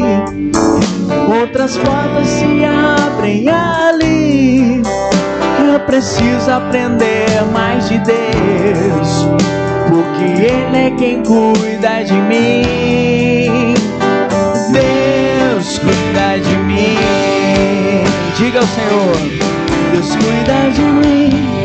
outras 1.39 1.77
portas 1.77 2.27
se 2.27 2.63
abrem 2.63 3.47
ali. 3.49 4.81
Eu 5.73 5.79
preciso 5.81 6.49
aprender 6.51 7.43
mais 7.51 7.89
de 7.89 7.97
Deus, 7.99 9.27
porque 9.89 10.43
Ele 10.43 10.77
é 10.77 10.91
quem 10.97 11.21
cuida 11.23 12.03
de 12.03 12.13
mim. 12.13 13.73
Deus 14.71 15.79
cuida 15.79 16.39
de 16.39 16.57
mim. 16.57 16.97
Diga 18.37 18.59
ao 18.59 18.67
Senhor: 18.67 19.15
Deus 19.91 20.15
cuida 20.15 20.71
de 20.71 20.81
mim. 20.81 21.64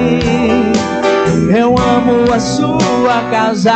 Sua 2.61 3.23
casa 3.31 3.73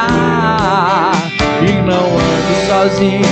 e 1.60 1.72
não 1.82 2.06
ando 2.06 2.68
sozinho, 2.68 3.26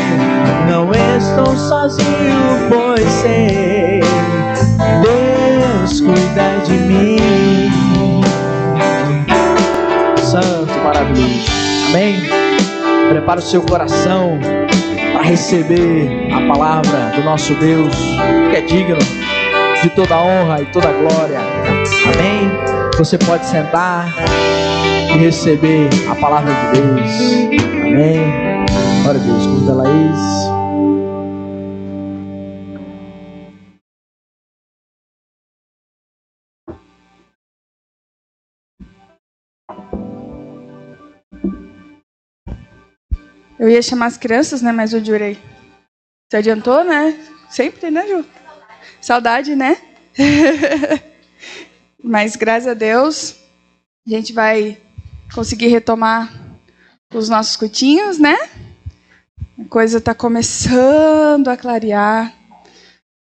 não 0.67 0.89
estou 1.15 1.55
sozinho, 1.55 2.69
pois 2.69 3.07
sei, 3.07 3.99
Deus 5.03 6.01
cuida 6.01 6.59
de 6.65 6.73
mim. 6.73 8.21
Santo, 10.17 10.73
maravilhoso. 10.83 11.51
Amém. 11.89 12.15
Prepara 13.09 13.39
o 13.39 13.43
seu 13.43 13.61
coração 13.61 14.39
para 15.13 15.21
receber 15.21 16.33
a 16.33 16.51
palavra 16.51 17.11
do 17.15 17.23
nosso 17.23 17.53
Deus, 17.53 17.95
que 18.49 18.55
é 18.55 18.61
digno 18.61 18.97
de 19.83 19.89
toda 19.91 20.17
honra 20.17 20.63
e 20.63 20.65
toda 20.71 20.87
glória. 20.87 21.39
Amém. 22.11 22.51
Você 22.97 23.19
pode 23.19 23.45
sentar 23.45 24.07
e 25.13 25.17
receber 25.17 25.89
a 26.09 26.15
palavra 26.15 26.51
de 26.53 26.81
Deus. 26.81 27.61
Amém. 27.81 28.65
Glória 29.03 29.21
a 29.21 29.23
Deus. 29.23 29.45
Curta 29.45 29.73
Laís. 29.73 30.53
Eu 43.59 43.69
ia 43.69 43.81
chamar 43.81 44.07
as 44.07 44.17
crianças, 44.17 44.61
né? 44.61 44.71
Mas 44.71 44.93
eu 44.93 45.03
jurei. 45.03 45.37
Se 46.29 46.37
adiantou, 46.37 46.83
né? 46.83 47.17
Sempre, 47.49 47.91
né, 47.91 48.07
Ju? 48.07 48.25
Saudade, 48.99 49.55
né? 49.55 49.77
Mas 52.03 52.35
graças 52.35 52.67
a 52.67 52.73
Deus, 52.73 53.37
a 54.05 54.09
gente 54.09 54.33
vai 54.33 54.77
conseguir 55.33 55.67
retomar 55.67 56.31
os 57.13 57.27
nossos 57.27 57.55
cutinhos, 57.55 58.19
né? 58.19 58.35
A 59.59 59.65
coisa 59.69 59.97
está 59.97 60.13
começando 60.13 61.47
a 61.47 61.57
clarear. 61.57 62.33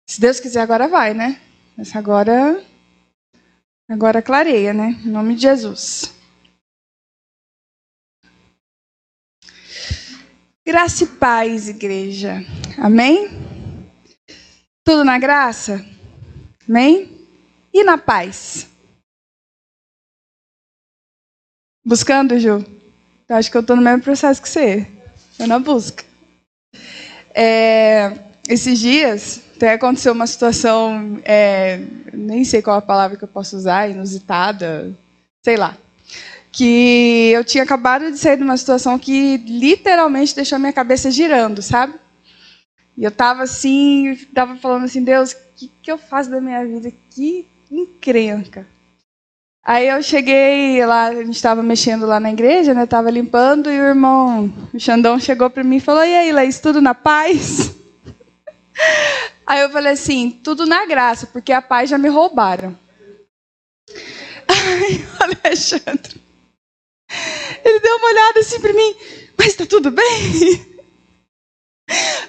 Se 0.08 0.20
Deus 0.20 0.40
quiser, 0.40 0.60
agora 0.60 0.88
vai, 0.88 1.12
né? 1.12 1.40
Mas 1.76 1.94
agora, 1.94 2.64
agora 3.90 4.22
clareia, 4.22 4.72
né? 4.72 4.98
Em 5.04 5.08
nome 5.08 5.34
de 5.34 5.42
Jesus. 5.42 6.14
Graça 10.66 11.04
e 11.04 11.06
paz, 11.06 11.68
igreja. 11.68 12.44
Amém? 12.76 13.30
Tudo 14.84 15.04
na 15.04 15.18
graça? 15.18 15.84
Amém? 16.68 17.26
E 17.72 17.82
na 17.82 17.96
paz? 17.96 18.68
Buscando, 21.88 22.38
Ju? 22.38 22.62
Eu 23.26 23.36
acho 23.36 23.50
que 23.50 23.56
eu 23.56 23.62
estou 23.62 23.74
no 23.74 23.80
mesmo 23.80 24.02
processo 24.02 24.42
que 24.42 24.48
você. 24.50 24.86
Estou 25.30 25.46
na 25.46 25.58
busca. 25.58 26.04
É, 27.34 28.12
esses 28.46 28.78
dias, 28.78 29.40
até 29.56 29.72
aconteceu 29.72 30.12
uma 30.12 30.26
situação, 30.26 31.18
é, 31.24 31.80
nem 32.12 32.44
sei 32.44 32.60
qual 32.60 32.76
a 32.76 32.82
palavra 32.82 33.16
que 33.16 33.24
eu 33.24 33.28
posso 33.28 33.56
usar, 33.56 33.88
inusitada, 33.88 34.94
sei 35.42 35.56
lá 35.56 35.78
que 36.50 37.30
eu 37.32 37.44
tinha 37.44 37.62
acabado 37.62 38.10
de 38.10 38.18
sair 38.18 38.36
de 38.36 38.42
uma 38.42 38.56
situação 38.56 38.98
que 38.98 39.36
literalmente 39.36 40.34
deixou 40.34 40.58
minha 40.58 40.72
cabeça 40.72 41.10
girando, 41.10 41.62
sabe? 41.62 41.94
E 42.96 43.04
eu 43.04 43.10
estava 43.10 43.44
assim, 43.44 44.10
estava 44.10 44.56
falando 44.56 44.84
assim, 44.84 45.04
Deus, 45.04 45.32
o 45.32 45.36
que, 45.54 45.70
que 45.80 45.92
eu 45.92 45.96
faço 45.96 46.28
da 46.28 46.40
minha 46.40 46.66
vida? 46.66 46.92
Que 47.10 47.46
encrenca. 47.70 48.66
Aí 49.68 49.86
eu 49.86 50.02
cheguei 50.02 50.82
lá, 50.86 51.08
a 51.08 51.14
gente 51.16 51.36
estava 51.36 51.62
mexendo 51.62 52.06
lá 52.06 52.18
na 52.18 52.32
igreja, 52.32 52.72
né? 52.72 52.86
Tava 52.86 53.10
limpando 53.10 53.70
e 53.70 53.78
o 53.78 53.84
irmão, 53.84 54.50
o 54.72 54.80
Xandão, 54.80 55.20
chegou 55.20 55.50
para 55.50 55.62
mim 55.62 55.76
e 55.76 55.80
falou: 55.80 56.02
"E 56.02 56.16
aí, 56.16 56.32
Laís, 56.32 56.58
tudo 56.58 56.80
na 56.80 56.94
paz?" 56.94 57.76
Aí 59.46 59.60
eu 59.60 59.68
falei 59.68 59.92
assim: 59.92 60.40
"Tudo 60.42 60.64
na 60.64 60.86
graça, 60.86 61.26
porque 61.26 61.52
a 61.52 61.60
paz 61.60 61.90
já 61.90 61.98
me 61.98 62.08
roubaram." 62.08 62.74
Aí, 64.48 65.04
Alexandre, 65.20 66.18
ele 67.62 67.80
deu 67.80 67.96
uma 67.96 68.08
olhada 68.08 68.40
assim 68.40 68.60
para 68.60 68.72
mim, 68.72 68.96
mas 69.36 69.48
está 69.48 69.66
tudo 69.66 69.90
bem? 69.90 70.66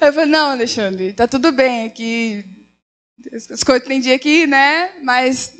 Eu 0.02 0.12
falei, 0.12 0.30
não, 0.30 0.52
Alexandre, 0.52 1.06
está 1.12 1.26
tudo 1.26 1.54
bem 1.54 1.86
aqui. 1.86 2.44
As 3.32 3.64
coisas 3.64 3.88
tem 3.88 4.02
dia 4.02 4.16
aqui, 4.16 4.46
né? 4.46 5.00
Mas 5.02 5.58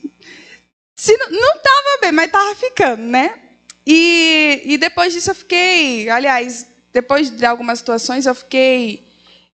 se 1.00 1.16
não 1.18 1.56
estava 1.56 2.02
bem, 2.02 2.12
mas 2.12 2.26
estava 2.26 2.54
ficando, 2.56 3.04
né? 3.04 3.40
E, 3.88 4.64
e 4.66 4.78
depois 4.78 5.14
disso 5.14 5.32
eu 5.32 5.36
fiquei, 5.36 6.10
aliás, 6.10 6.68
depois 6.92 7.30
de 7.30 7.46
algumas 7.46 7.80
situações 7.80 8.26
eu 8.26 8.36
fiquei 8.36 9.08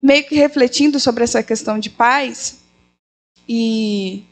meio 0.02 0.24
que 0.24 0.36
refletindo 0.36 1.02
sobre 1.02 1.26
essa 1.26 1.44
questão 1.44 1.78
de 1.78 1.90
paz 1.90 2.60
e 3.48 4.24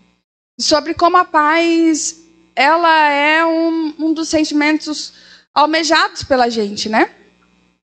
sobre 0.57 0.93
como 0.93 1.17
a 1.17 1.25
paz 1.25 2.15
ela 2.55 3.09
é 3.09 3.45
um, 3.45 3.93
um 3.99 4.13
dos 4.13 4.29
sentimentos 4.29 5.11
almejados 5.53 6.23
pela 6.23 6.49
gente, 6.49 6.87
né? 6.87 7.11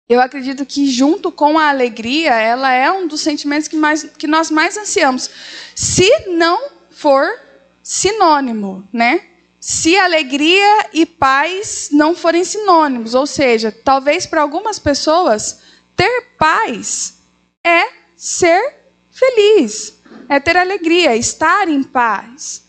Eu 0.06 0.20
acredito 0.20 0.66
que 0.66 0.90
junto 0.90 1.32
com 1.32 1.58
a 1.58 1.70
alegria, 1.70 2.34
ela 2.34 2.70
é 2.70 2.92
um 2.92 3.06
dos 3.08 3.22
sentimentos 3.22 3.66
que, 3.66 3.76
mais, 3.76 4.04
que 4.04 4.26
nós 4.26 4.50
mais 4.50 4.76
ansiamos. 4.76 5.30
Se 5.74 6.28
não 6.28 6.68
for 6.90 7.45
sinônimo, 7.86 8.86
né? 8.92 9.20
Se 9.60 9.96
alegria 9.96 10.90
e 10.92 11.06
paz 11.06 11.88
não 11.92 12.16
forem 12.16 12.44
sinônimos, 12.44 13.14
ou 13.14 13.28
seja, 13.28 13.70
talvez 13.70 14.26
para 14.26 14.42
algumas 14.42 14.80
pessoas 14.80 15.60
ter 15.94 16.32
paz 16.36 17.18
é 17.64 17.84
ser 18.16 18.74
feliz, 19.08 19.94
é 20.28 20.40
ter 20.40 20.56
alegria, 20.56 21.14
estar 21.14 21.68
em 21.68 21.84
paz, 21.84 22.64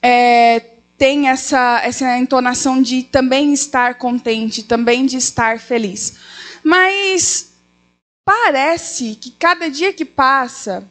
é 0.00 0.70
tem 0.96 1.28
essa, 1.28 1.80
essa 1.82 2.16
entonação 2.16 2.80
de 2.80 3.02
também 3.02 3.52
estar 3.52 3.96
contente, 3.96 4.62
também 4.62 5.04
de 5.04 5.18
estar 5.18 5.58
feliz. 5.58 6.14
Mas 6.62 7.52
parece 8.24 9.16
que 9.16 9.30
cada 9.32 9.68
dia 9.68 9.92
que 9.92 10.04
passa, 10.04 10.88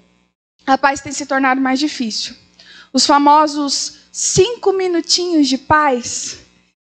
a 0.68 0.78
paz 0.78 1.02
tem 1.02 1.12
se 1.12 1.26
tornado 1.26 1.60
mais 1.60 1.80
difícil. 1.80 2.36
Os 2.94 3.08
famosos 3.08 4.04
cinco 4.12 4.72
minutinhos 4.72 5.48
de 5.48 5.58
paz. 5.58 6.38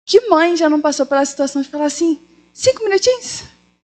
Que 0.05 0.29
mãe 0.29 0.57
já 0.57 0.69
não 0.69 0.81
passou 0.81 1.07
pela 1.07 1.25
situação 1.25 1.63
de 1.63 1.69
falar 1.69 1.87
assim: 1.87 2.21
cinco 2.53 2.83
minutinhos? 2.83 3.45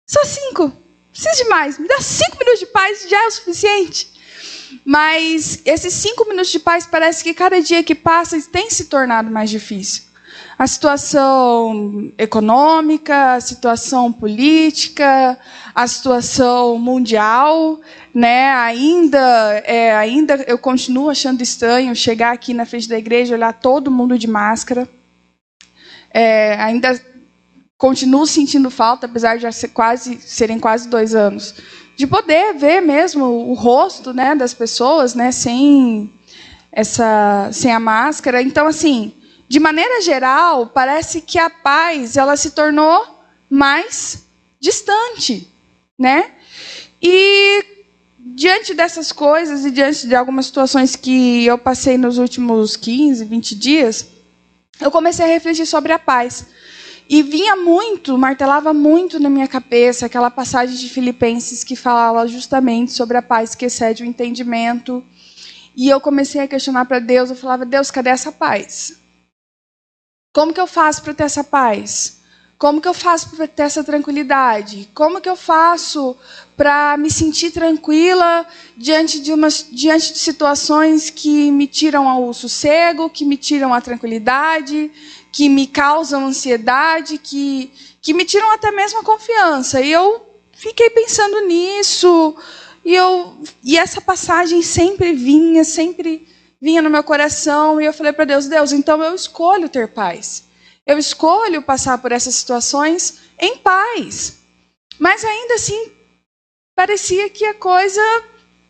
Só 0.07 0.25
cinco? 0.25 0.65
Não 0.65 0.73
precisa 1.11 1.43
de 1.43 1.51
mais. 1.51 1.79
Me 1.79 1.89
dá 1.89 2.01
cinco 2.01 2.39
minutos 2.39 2.61
de 2.61 2.67
paz 2.67 3.09
já 3.09 3.25
é 3.25 3.27
o 3.27 3.31
suficiente. 3.31 4.13
Mas 4.85 5.61
esses 5.65 5.93
cinco 5.95 6.25
minutos 6.27 6.51
de 6.51 6.61
paz 6.61 6.87
parece 6.87 7.23
que 7.25 7.35
cada 7.35 7.61
dia 7.61 7.83
que 7.83 7.95
passa 7.95 8.41
tem 8.51 8.71
se 8.71 8.85
tornado 8.87 9.31
mais 9.31 9.51
difícil. 9.51 10.05
A 10.59 10.67
situação 10.67 12.13
econômica, 12.17 13.35
a 13.35 13.41
situação 13.41 14.13
política, 14.13 15.39
a 15.75 15.87
situação 15.87 16.79
mundial, 16.79 17.81
né? 18.15 18.51
Ainda, 18.53 19.19
é, 19.65 19.95
ainda 19.95 20.45
eu 20.47 20.59
continuo 20.59 21.09
achando 21.09 21.43
estranho 21.43 21.95
chegar 21.95 22.33
aqui 22.33 22.53
na 22.53 22.67
frente 22.67 22.89
da 22.89 22.99
igreja 22.99 23.35
olhar 23.35 23.53
todo 23.53 23.91
mundo 23.91 24.19
de 24.19 24.27
máscara. 24.27 24.89
É, 26.13 26.55
ainda 26.61 27.01
continuo 27.79 28.27
sentindo 28.27 28.71
falta, 28.71 29.07
apesar 29.07 29.37
de 29.37 29.43
já 29.43 29.51
ser 29.51 29.69
quase, 29.69 30.21
serem 30.21 30.61
quase 30.61 30.89
dois 30.89 31.15
anos, 31.15 31.55
de 31.97 32.07
poder 32.07 32.55
ver 32.55 32.81
mesmo 32.81 33.25
o 33.25 33.55
rosto 33.55 34.13
né, 34.13 34.35
das 34.35 34.55
pessoas 34.55 35.15
né, 35.15 35.33
sem, 35.33 36.13
essa, 36.71 37.49
sem 37.53 37.73
a 37.73 37.81
máscara. 37.81 38.41
Então, 38.41 38.67
assim, 38.67 39.13
de 39.49 39.59
maneira 39.59 40.01
geral, 40.01 40.67
parece 40.67 41.21
que 41.23 41.39
a 41.39 41.51
paz 41.51 42.17
ela 42.17 42.37
se 42.37 42.53
tornou 42.53 43.05
mais 43.51 44.27
distante, 44.61 45.51
né? 45.99 46.31
E 47.03 47.82
diante 48.35 48.75
dessas 48.75 49.13
coisas 49.13 49.65
e 49.65 49.71
diante 49.71 50.07
de 50.07 50.15
algumas 50.15 50.47
situações 50.47 50.97
que 50.97 51.45
eu 51.45 51.59
passei 51.59 51.99
nos 51.99 52.19
últimos 52.19 52.77
15, 52.77 53.25
20 53.25 53.55
dias, 53.55 54.09
eu 54.81 54.91
comecei 54.91 55.25
a 55.25 55.29
refletir 55.29 55.67
sobre 55.67 55.93
a 55.93 55.99
paz. 55.99 56.47
E 57.09 57.23
vinha 57.23 57.57
muito, 57.57 58.17
martelava 58.17 58.73
muito 58.73 59.21
na 59.21 59.29
minha 59.29 59.47
cabeça 59.47 60.07
aquela 60.07 60.31
passagem 60.31 60.77
de 60.77 60.89
Filipenses 60.89 61.63
que 61.63 61.77
fala 61.77 62.27
justamente 62.27 62.93
sobre 62.93 63.17
a 63.17 63.23
paz 63.23 63.55
que 63.55 63.67
excede 63.67 64.03
o 64.03 64.07
entendimento. 64.07 65.05
E 65.77 65.89
eu 65.89 66.01
comecei 66.01 66.41
a 66.41 66.49
questionar 66.49 66.87
para 66.87 67.01
Deus, 67.01 67.29
eu 67.29 67.37
falava: 67.37 67.67
"Deus, 67.67 67.91
cadê 67.91 68.11
essa 68.11 68.33
paz? 68.33 68.99
Como 70.33 70.55
que 70.55 70.61
eu 70.61 70.67
faço 70.67 71.03
para 71.03 71.13
ter 71.13 71.25
essa 71.25 71.45
paz? 71.45 72.22
Como 72.63 72.81
que 72.81 72.87
eu 72.87 72.95
faço 72.95 73.31
para 73.31 73.49
ter 73.49 73.65
essa 73.65 73.83
tranquilidade? 73.83 74.89
Como 74.95 75.21
que 75.21 75.29
eu 75.29 75.35
faço 75.35 76.17
para 76.57 76.97
me 76.97 77.11
sentir 77.11 77.51
tranquila 77.51 78.47
diante 78.77 79.19
de, 79.19 79.33
umas, 79.33 79.67
diante 79.69 80.13
de 80.13 80.21
situações 80.21 81.11
que 81.11 81.51
me 81.51 81.67
tiram 81.67 82.25
o 82.25 82.33
sossego, 82.33 83.11
que 83.11 83.25
me 83.25 83.37
tiram 83.37 83.75
a 83.75 83.81
tranquilidade, 83.81 84.93
que 85.33 85.49
me 85.49 85.67
causam 85.67 86.27
ansiedade, 86.27 87.19
que, 87.19 87.73
que 88.01 88.15
me 88.15 88.25
tiram 88.25 88.49
até 88.53 88.71
mesmo 88.71 89.01
a 89.01 89.03
confiança. 89.03 89.81
E 89.81 89.91
eu 89.91 90.25
fiquei 90.53 90.89
pensando 90.89 91.41
nisso, 91.41 92.37
e, 92.85 92.95
eu, 92.95 93.39
e 93.65 93.77
essa 93.77 94.01
passagem 94.01 94.63
sempre 94.63 95.13
vinha, 95.13 95.65
sempre 95.65 96.29
vinha 96.61 96.81
no 96.81 96.91
meu 96.91 97.03
coração, 97.03 97.81
e 97.81 97.87
eu 97.87 97.93
falei 97.93 98.13
para 98.13 98.25
Deus: 98.25 98.47
Deus, 98.47 98.71
então 98.71 99.03
eu 99.03 99.17
escolho 99.17 99.69
ter 99.69 99.89
paz. 99.89 100.52
Eu 100.87 100.99
escolho 100.99 101.63
passar 101.63 101.99
por 101.99 102.13
essas 102.13 102.35
situações 102.35 103.21
em 103.39 103.57
paz. 103.59 104.41
Mas 104.99 105.25
ainda 105.25 105.55
assim, 105.55 105.93
parecia 106.75 107.29
que 107.31 107.45
a 107.45 107.55
coisa 107.55 108.03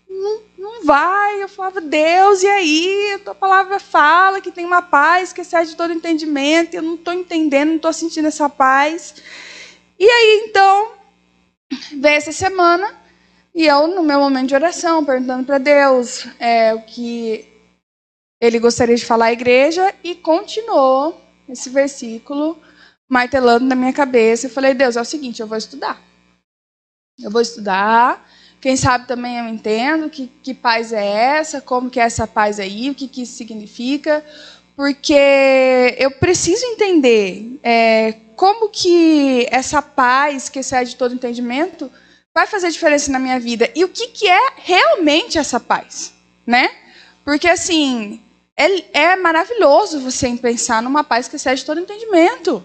não, 0.09 0.40
não 0.59 0.85
vai. 0.85 1.42
Eu 1.42 1.48
falava, 1.48 1.81
Deus, 1.81 2.42
e 2.42 2.48
aí? 2.48 3.12
A 3.14 3.18
tua 3.18 3.35
palavra 3.35 3.81
fala 3.81 4.40
que 4.40 4.53
tem 4.53 4.64
uma 4.64 4.83
paz 4.83 5.33
que 5.33 5.40
excede 5.40 5.77
todo 5.77 5.92
entendimento. 5.92 6.75
Eu 6.75 6.83
não 6.83 6.94
estou 6.94 7.14
entendendo, 7.14 7.68
não 7.68 7.77
estou 7.77 7.92
sentindo 7.92 8.29
essa 8.29 8.48
paz. 8.48 9.14
E 9.98 10.09
aí, 10.09 10.44
então, 10.46 10.92
veio 11.92 12.16
essa 12.16 12.33
semana 12.33 13.03
e 13.55 13.66
eu, 13.66 13.87
no 13.87 14.03
meu 14.03 14.18
momento 14.18 14.48
de 14.48 14.55
oração, 14.55 15.05
perguntando 15.05 15.44
para 15.44 15.59
Deus 15.59 16.27
é, 16.38 16.75
o 16.75 16.83
que 16.83 17.46
ele 18.40 18.59
gostaria 18.59 18.96
de 18.96 19.05
falar 19.05 19.27
à 19.27 19.33
igreja 19.33 19.94
e 20.03 20.14
continuou 20.14 21.21
esse 21.48 21.70
versículo 21.70 22.59
martelando 23.09 23.66
na 23.66 23.74
minha 23.74 23.92
cabeça. 23.92 24.46
Eu 24.46 24.50
falei, 24.50 24.74
Deus, 24.74 24.96
é 24.96 25.00
o 25.00 25.05
seguinte, 25.05 25.40
eu 25.40 25.46
vou 25.46 25.59
estudar. 25.59 26.00
Eu 27.20 27.31
vou 27.31 27.40
estudar. 27.40 28.26
Quem 28.61 28.76
sabe 28.76 29.07
também 29.07 29.38
eu 29.38 29.48
entendo 29.48 30.09
que, 30.09 30.28
que 30.42 30.55
paz 30.55 30.92
é 30.92 31.05
essa, 31.05 31.61
como 31.61 31.90
que 31.90 32.00
é 32.00 32.05
essa 32.05 32.26
paz 32.26 32.61
aí, 32.61 32.88
o 32.88 32.94
que, 32.94 33.09
que 33.09 33.22
isso 33.22 33.35
significa. 33.35 34.24
Porque 34.76 35.94
eu 35.98 36.12
preciso 36.12 36.64
entender 36.64 37.59
é, 37.62 38.12
como 38.37 38.70
que 38.70 39.46
essa 39.50 39.83
paz 39.83 40.48
que 40.48 40.61
excede 40.61 40.96
todo 40.96 41.14
entendimento 41.14 41.90
vai 42.35 42.46
fazer 42.46 42.70
diferença 42.70 43.12
na 43.12 43.18
minha 43.18 43.38
vida. 43.38 43.70
E 43.74 43.85
o 43.85 43.88
que, 43.88 44.09
que 44.09 44.28
é 44.28 44.52
realmente 44.57 45.37
essa 45.37 45.61
paz, 45.61 46.14
né? 46.46 46.70
Porque, 47.24 47.46
assim, 47.46 48.21
é, 48.56 49.00
é 49.12 49.16
maravilhoso 49.16 50.00
você 50.00 50.34
pensar 50.36 50.82
numa 50.82 51.02
paz 51.02 51.28
que 51.28 51.36
excede 51.36 51.64
todo 51.64 51.80
entendimento. 51.80 52.64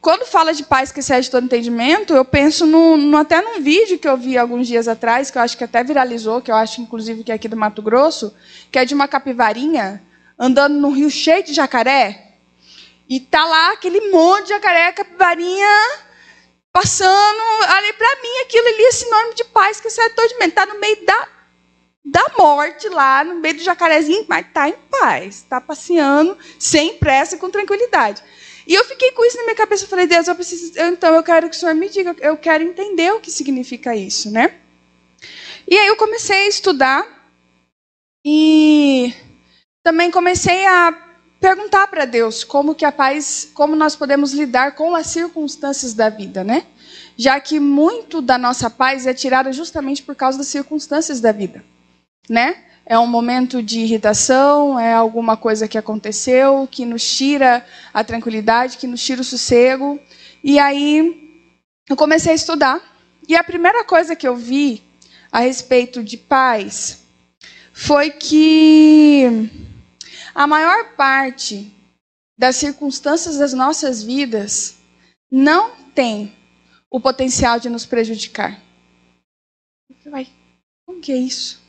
Quando 0.00 0.26
fala 0.26 0.52
de 0.52 0.62
paz 0.62 0.92
que 0.92 1.00
excede 1.00 1.30
todo 1.30 1.44
entendimento, 1.44 2.12
eu 2.12 2.26
penso 2.26 2.66
no, 2.66 2.96
no, 2.96 3.16
até 3.16 3.40
num 3.40 3.62
vídeo 3.62 3.98
que 3.98 4.06
eu 4.06 4.18
vi 4.18 4.36
alguns 4.36 4.68
dias 4.68 4.86
atrás, 4.86 5.30
que 5.30 5.38
eu 5.38 5.42
acho 5.42 5.56
que 5.56 5.64
até 5.64 5.82
viralizou, 5.82 6.42
que 6.42 6.50
eu 6.50 6.54
acho 6.54 6.82
inclusive 6.82 7.24
que 7.24 7.32
é 7.32 7.34
aqui 7.34 7.48
do 7.48 7.56
Mato 7.56 7.80
Grosso, 7.80 8.34
que 8.70 8.78
é 8.78 8.84
de 8.84 8.94
uma 8.94 9.08
capivarinha 9.08 10.02
andando 10.38 10.74
num 10.74 10.92
rio 10.92 11.10
cheio 11.10 11.42
de 11.42 11.54
jacaré. 11.54 12.34
E 13.08 13.18
tá 13.18 13.44
lá 13.46 13.72
aquele 13.72 14.10
monte 14.10 14.44
de 14.44 14.48
jacaré, 14.50 14.92
capivarinha 14.92 16.04
passando. 16.70 17.62
Ali 17.68 17.92
para 17.94 18.16
mim 18.20 18.40
aquilo 18.42 18.68
ali 18.68 18.82
é 18.82 18.92
sinônimo 18.92 19.34
de 19.34 19.44
paz 19.44 19.80
que 19.80 19.88
excede 19.88 20.14
todo 20.14 20.26
entendimento. 20.26 20.50
Está 20.50 20.66
no 20.66 20.80
meio 20.80 21.06
da 21.06 21.28
da 22.04 22.22
morte 22.36 22.88
lá 22.88 23.24
no 23.24 23.36
meio 23.36 23.56
do 23.56 23.62
jacarezinho, 23.62 24.26
mas 24.28 24.46
está 24.46 24.68
em 24.68 24.74
paz, 24.90 25.36
está 25.36 25.58
passeando 25.58 26.36
sem 26.58 26.98
pressa 26.98 27.38
com 27.38 27.48
tranquilidade. 27.48 28.22
E 28.66 28.74
eu 28.74 28.84
fiquei 28.84 29.12
com 29.12 29.24
isso 29.24 29.38
na 29.38 29.44
minha 29.44 29.56
cabeça, 29.56 29.84
eu 29.84 29.88
falei, 29.88 30.06
Deus, 30.06 30.28
eu 30.28 30.34
preciso, 30.34 30.72
então 30.78 31.14
eu 31.14 31.22
quero 31.22 31.48
que 31.48 31.56
o 31.56 31.58
Senhor 31.58 31.74
me 31.74 31.88
diga, 31.88 32.14
eu 32.20 32.36
quero 32.36 32.62
entender 32.62 33.12
o 33.12 33.20
que 33.20 33.30
significa 33.30 33.96
isso, 33.96 34.30
né? 34.30 34.54
E 35.66 35.78
aí 35.78 35.86
eu 35.86 35.96
comecei 35.96 36.44
a 36.44 36.48
estudar 36.48 37.30
e 38.24 39.14
também 39.82 40.10
comecei 40.10 40.66
a 40.66 40.92
perguntar 41.40 41.86
para 41.88 42.04
Deus 42.04 42.44
como 42.44 42.74
que 42.74 42.84
a 42.84 42.92
paz, 42.92 43.50
como 43.54 43.74
nós 43.74 43.96
podemos 43.96 44.32
lidar 44.32 44.74
com 44.74 44.94
as 44.94 45.06
circunstâncias 45.06 45.94
da 45.94 46.10
vida, 46.10 46.44
né? 46.44 46.66
Já 47.16 47.40
que 47.40 47.58
muito 47.60 48.20
da 48.20 48.36
nossa 48.36 48.68
paz 48.68 49.06
é 49.06 49.14
tirada 49.14 49.52
justamente 49.52 50.02
por 50.02 50.14
causa 50.14 50.36
das 50.36 50.48
circunstâncias 50.48 51.20
da 51.20 51.32
vida 51.32 51.64
né? 52.28 52.64
É 52.86 52.98
um 52.98 53.06
momento 53.06 53.62
de 53.62 53.80
irritação, 53.80 54.78
é 54.78 54.92
alguma 54.92 55.36
coisa 55.36 55.66
que 55.66 55.78
aconteceu 55.78 56.68
que 56.70 56.84
nos 56.84 57.16
tira 57.16 57.64
a 57.94 58.04
tranquilidade, 58.04 58.76
que 58.76 58.86
nos 58.86 59.02
tira 59.02 59.22
o 59.22 59.24
sossego. 59.24 59.98
E 60.42 60.58
aí 60.58 61.42
eu 61.88 61.96
comecei 61.96 62.32
a 62.32 62.36
estudar. 62.36 62.82
E 63.26 63.34
a 63.34 63.42
primeira 63.42 63.84
coisa 63.84 64.14
que 64.14 64.28
eu 64.28 64.36
vi 64.36 64.82
a 65.32 65.40
respeito 65.40 66.04
de 66.04 66.18
paz 66.18 67.02
foi 67.72 68.10
que 68.10 69.50
a 70.34 70.46
maior 70.46 70.94
parte 70.94 71.72
das 72.36 72.56
circunstâncias 72.56 73.38
das 73.38 73.54
nossas 73.54 74.02
vidas 74.02 74.76
não 75.30 75.74
tem 75.94 76.36
o 76.90 77.00
potencial 77.00 77.58
de 77.58 77.70
nos 77.70 77.86
prejudicar. 77.86 78.60
Como 80.84 81.00
que 81.00 81.12
é 81.12 81.16
isso? 81.16 81.63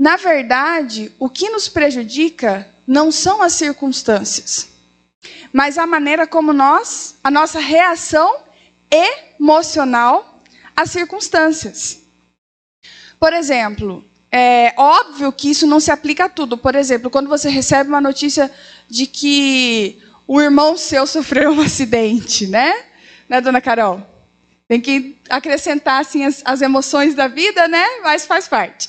Na 0.00 0.16
verdade, 0.16 1.12
o 1.18 1.28
que 1.28 1.50
nos 1.50 1.68
prejudica 1.68 2.66
não 2.86 3.12
são 3.12 3.42
as 3.42 3.52
circunstâncias, 3.52 4.70
mas 5.52 5.76
a 5.76 5.86
maneira 5.86 6.26
como 6.26 6.54
nós, 6.54 7.16
a 7.22 7.30
nossa 7.30 7.60
reação 7.60 8.38
emocional 8.90 10.40
às 10.74 10.90
circunstâncias. 10.90 12.00
Por 13.18 13.34
exemplo, 13.34 14.02
é 14.32 14.72
óbvio 14.74 15.30
que 15.30 15.50
isso 15.50 15.66
não 15.66 15.78
se 15.78 15.90
aplica 15.90 16.24
a 16.24 16.28
tudo. 16.30 16.56
Por 16.56 16.74
exemplo, 16.74 17.10
quando 17.10 17.28
você 17.28 17.50
recebe 17.50 17.90
uma 17.90 18.00
notícia 18.00 18.50
de 18.88 19.06
que 19.06 20.02
o 20.26 20.40
irmão 20.40 20.78
seu 20.78 21.06
sofreu 21.06 21.50
um 21.50 21.60
acidente, 21.60 22.46
né? 22.46 22.86
Né, 23.28 23.38
dona 23.42 23.60
Carol? 23.60 24.00
Tem 24.66 24.80
que 24.80 25.18
acrescentar 25.28 26.00
assim 26.00 26.24
as, 26.24 26.40
as 26.42 26.62
emoções 26.62 27.14
da 27.14 27.28
vida, 27.28 27.68
né? 27.68 27.84
Mas 28.02 28.24
faz 28.24 28.48
parte. 28.48 28.88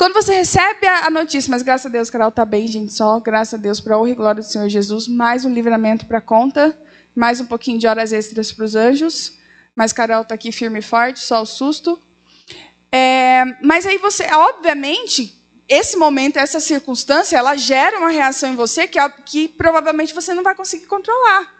Quando 0.00 0.14
você 0.14 0.32
recebe 0.32 0.86
a 0.86 1.10
notícia, 1.10 1.50
mas 1.50 1.60
graças 1.60 1.84
a 1.84 1.88
Deus, 1.90 2.08
Carol 2.08 2.30
está 2.30 2.42
bem, 2.42 2.66
gente, 2.66 2.90
só 2.90 3.20
graças 3.20 3.52
a 3.52 3.56
Deus, 3.58 3.82
para 3.82 3.96
a 3.96 4.00
honra 4.00 4.08
e 4.08 4.14
glória 4.14 4.42
do 4.42 4.48
Senhor 4.48 4.66
Jesus, 4.66 5.06
mais 5.06 5.44
um 5.44 5.52
livramento 5.52 6.06
para 6.06 6.22
conta, 6.22 6.74
mais 7.14 7.38
um 7.38 7.44
pouquinho 7.44 7.78
de 7.78 7.86
horas 7.86 8.10
extras 8.10 8.50
para 8.50 8.64
os 8.64 8.74
anjos, 8.74 9.34
mas 9.76 9.92
Carol 9.92 10.22
está 10.22 10.34
aqui 10.34 10.52
firme 10.52 10.78
e 10.78 10.82
forte, 10.82 11.20
só 11.20 11.42
o 11.42 11.44
susto. 11.44 12.00
É, 12.90 13.44
mas 13.62 13.84
aí 13.84 13.98
você, 13.98 14.24
obviamente, 14.32 15.38
esse 15.68 15.98
momento, 15.98 16.38
essa 16.38 16.60
circunstância, 16.60 17.36
ela 17.36 17.54
gera 17.54 17.98
uma 17.98 18.08
reação 18.08 18.54
em 18.54 18.56
você 18.56 18.88
que, 18.88 18.98
que 19.26 19.48
provavelmente 19.48 20.14
você 20.14 20.32
não 20.32 20.42
vai 20.42 20.54
conseguir 20.54 20.86
controlar. 20.86 21.59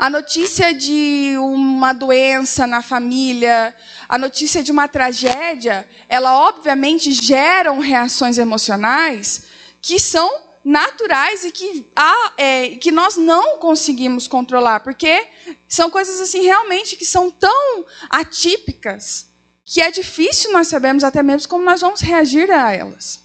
A 0.00 0.08
notícia 0.08 0.72
de 0.72 1.36
uma 1.36 1.92
doença 1.92 2.66
na 2.66 2.80
família, 2.80 3.76
a 4.08 4.16
notícia 4.16 4.62
de 4.62 4.72
uma 4.72 4.88
tragédia, 4.88 5.86
ela 6.08 6.48
obviamente 6.48 7.12
geram 7.12 7.80
reações 7.80 8.38
emocionais 8.38 9.48
que 9.78 10.00
são 10.00 10.26
naturais 10.64 11.44
e 11.44 11.52
que, 11.52 11.92
é, 12.38 12.76
que 12.76 12.90
nós 12.90 13.18
não 13.18 13.58
conseguimos 13.58 14.26
controlar, 14.26 14.80
porque 14.80 15.28
são 15.68 15.90
coisas 15.90 16.18
assim 16.18 16.40
realmente 16.44 16.96
que 16.96 17.04
são 17.04 17.30
tão 17.30 17.84
atípicas 18.08 19.26
que 19.66 19.82
é 19.82 19.90
difícil 19.90 20.50
nós 20.50 20.68
sabermos 20.68 21.04
até 21.04 21.22
mesmo 21.22 21.46
como 21.46 21.62
nós 21.62 21.82
vamos 21.82 22.00
reagir 22.00 22.50
a 22.50 22.72
elas. 22.72 23.19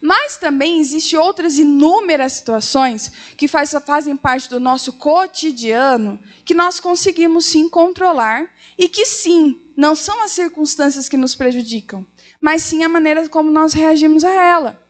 Mas 0.00 0.36
também 0.36 0.78
existem 0.78 1.18
outras 1.18 1.58
inúmeras 1.58 2.34
situações 2.34 3.10
que 3.36 3.48
faz, 3.48 3.74
fazem 3.84 4.16
parte 4.16 4.48
do 4.48 4.60
nosso 4.60 4.92
cotidiano 4.92 6.20
que 6.44 6.54
nós 6.54 6.78
conseguimos 6.78 7.46
sim 7.46 7.68
controlar 7.68 8.54
e 8.78 8.88
que 8.88 9.06
sim, 9.06 9.72
não 9.76 9.94
são 9.94 10.22
as 10.22 10.32
circunstâncias 10.32 11.08
que 11.08 11.16
nos 11.16 11.34
prejudicam, 11.34 12.06
mas 12.40 12.62
sim 12.62 12.82
a 12.84 12.88
maneira 12.88 13.28
como 13.28 13.50
nós 13.50 13.72
reagimos 13.72 14.24
a 14.24 14.32
ela. 14.32 14.86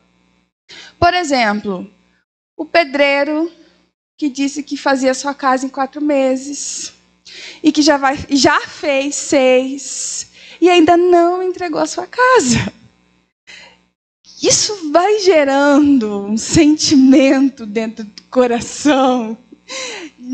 Por 0.98 1.14
exemplo, 1.14 1.90
o 2.56 2.64
pedreiro 2.64 3.50
que 4.18 4.28
disse 4.28 4.62
que 4.62 4.76
fazia 4.76 5.14
sua 5.14 5.34
casa 5.34 5.66
em 5.66 5.68
quatro 5.68 6.00
meses 6.00 6.92
e 7.62 7.72
que 7.72 7.80
já, 7.80 7.96
vai, 7.96 8.18
já 8.28 8.60
fez 8.60 9.14
seis 9.14 10.30
e 10.60 10.68
ainda 10.68 10.96
não 10.96 11.42
entregou 11.42 11.80
a 11.80 11.86
sua 11.86 12.06
casa. 12.06 12.79
Isso 14.42 14.90
vai 14.90 15.18
gerando 15.18 16.24
um 16.24 16.36
sentimento 16.36 17.66
dentro 17.66 18.04
do 18.04 18.22
coração. 18.24 19.36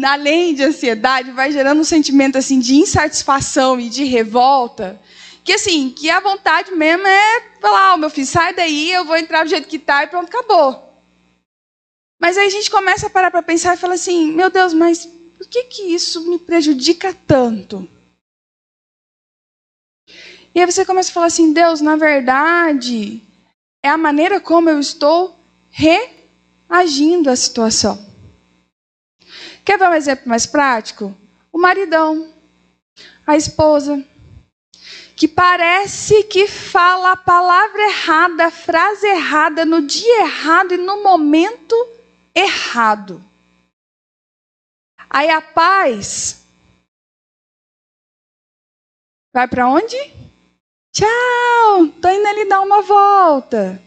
Além 0.04 0.54
de 0.54 0.62
ansiedade, 0.62 1.32
vai 1.32 1.50
gerando 1.50 1.80
um 1.80 1.84
sentimento 1.84 2.38
assim 2.38 2.60
de 2.60 2.76
insatisfação 2.76 3.80
e 3.80 3.88
de 3.88 4.04
revolta. 4.04 5.00
Que 5.42 5.52
assim, 5.52 5.90
que 5.90 6.08
a 6.08 6.20
vontade 6.20 6.72
mesmo 6.72 7.06
é 7.06 7.40
falar, 7.60 7.94
oh, 7.94 7.96
meu 7.98 8.10
filho, 8.10 8.26
sai 8.26 8.54
daí, 8.54 8.90
eu 8.92 9.04
vou 9.04 9.16
entrar 9.16 9.44
do 9.44 9.50
jeito 9.50 9.68
que 9.68 9.76
está 9.76 10.04
e 10.04 10.06
pronto, 10.06 10.28
acabou. 10.28 10.86
Mas 12.18 12.38
aí 12.38 12.46
a 12.46 12.50
gente 12.50 12.70
começa 12.70 13.08
a 13.08 13.10
parar 13.10 13.30
para 13.30 13.42
pensar 13.42 13.74
e 13.74 13.78
fala 13.78 13.94
assim, 13.94 14.32
meu 14.32 14.50
Deus, 14.50 14.72
mas 14.72 15.06
por 15.36 15.46
que, 15.46 15.64
que 15.64 15.82
isso 15.82 16.28
me 16.28 16.38
prejudica 16.38 17.14
tanto? 17.26 17.88
E 20.54 20.60
aí 20.60 20.64
você 20.64 20.86
começa 20.86 21.10
a 21.10 21.12
falar 21.12 21.26
assim, 21.26 21.52
Deus, 21.52 21.80
na 21.80 21.96
verdade, 21.96 23.22
é 23.86 23.88
a 23.88 23.96
maneira 23.96 24.40
como 24.40 24.68
eu 24.68 24.80
estou 24.80 25.38
reagindo 25.70 27.30
à 27.30 27.36
situação. 27.36 28.04
Quer 29.64 29.78
ver 29.78 29.88
um 29.88 29.94
exemplo 29.94 30.28
mais 30.28 30.44
prático? 30.44 31.16
O 31.52 31.58
maridão, 31.58 32.32
a 33.24 33.36
esposa, 33.36 34.04
que 35.14 35.28
parece 35.28 36.24
que 36.24 36.48
fala 36.48 37.12
a 37.12 37.16
palavra 37.16 37.82
errada, 37.82 38.46
a 38.46 38.50
frase 38.50 39.06
errada, 39.06 39.64
no 39.64 39.80
dia 39.82 40.22
errado 40.22 40.74
e 40.74 40.76
no 40.76 41.02
momento 41.02 41.74
errado. 42.34 43.24
Aí 45.08 45.30
a 45.30 45.40
paz 45.40 46.44
vai 49.32 49.46
para 49.46 49.68
onde? 49.68 49.96
Tchau, 50.96 51.88
tô 52.00 52.08
indo 52.08 52.26
ali 52.26 52.48
dar 52.48 52.62
uma 52.62 52.80
volta. 52.80 53.82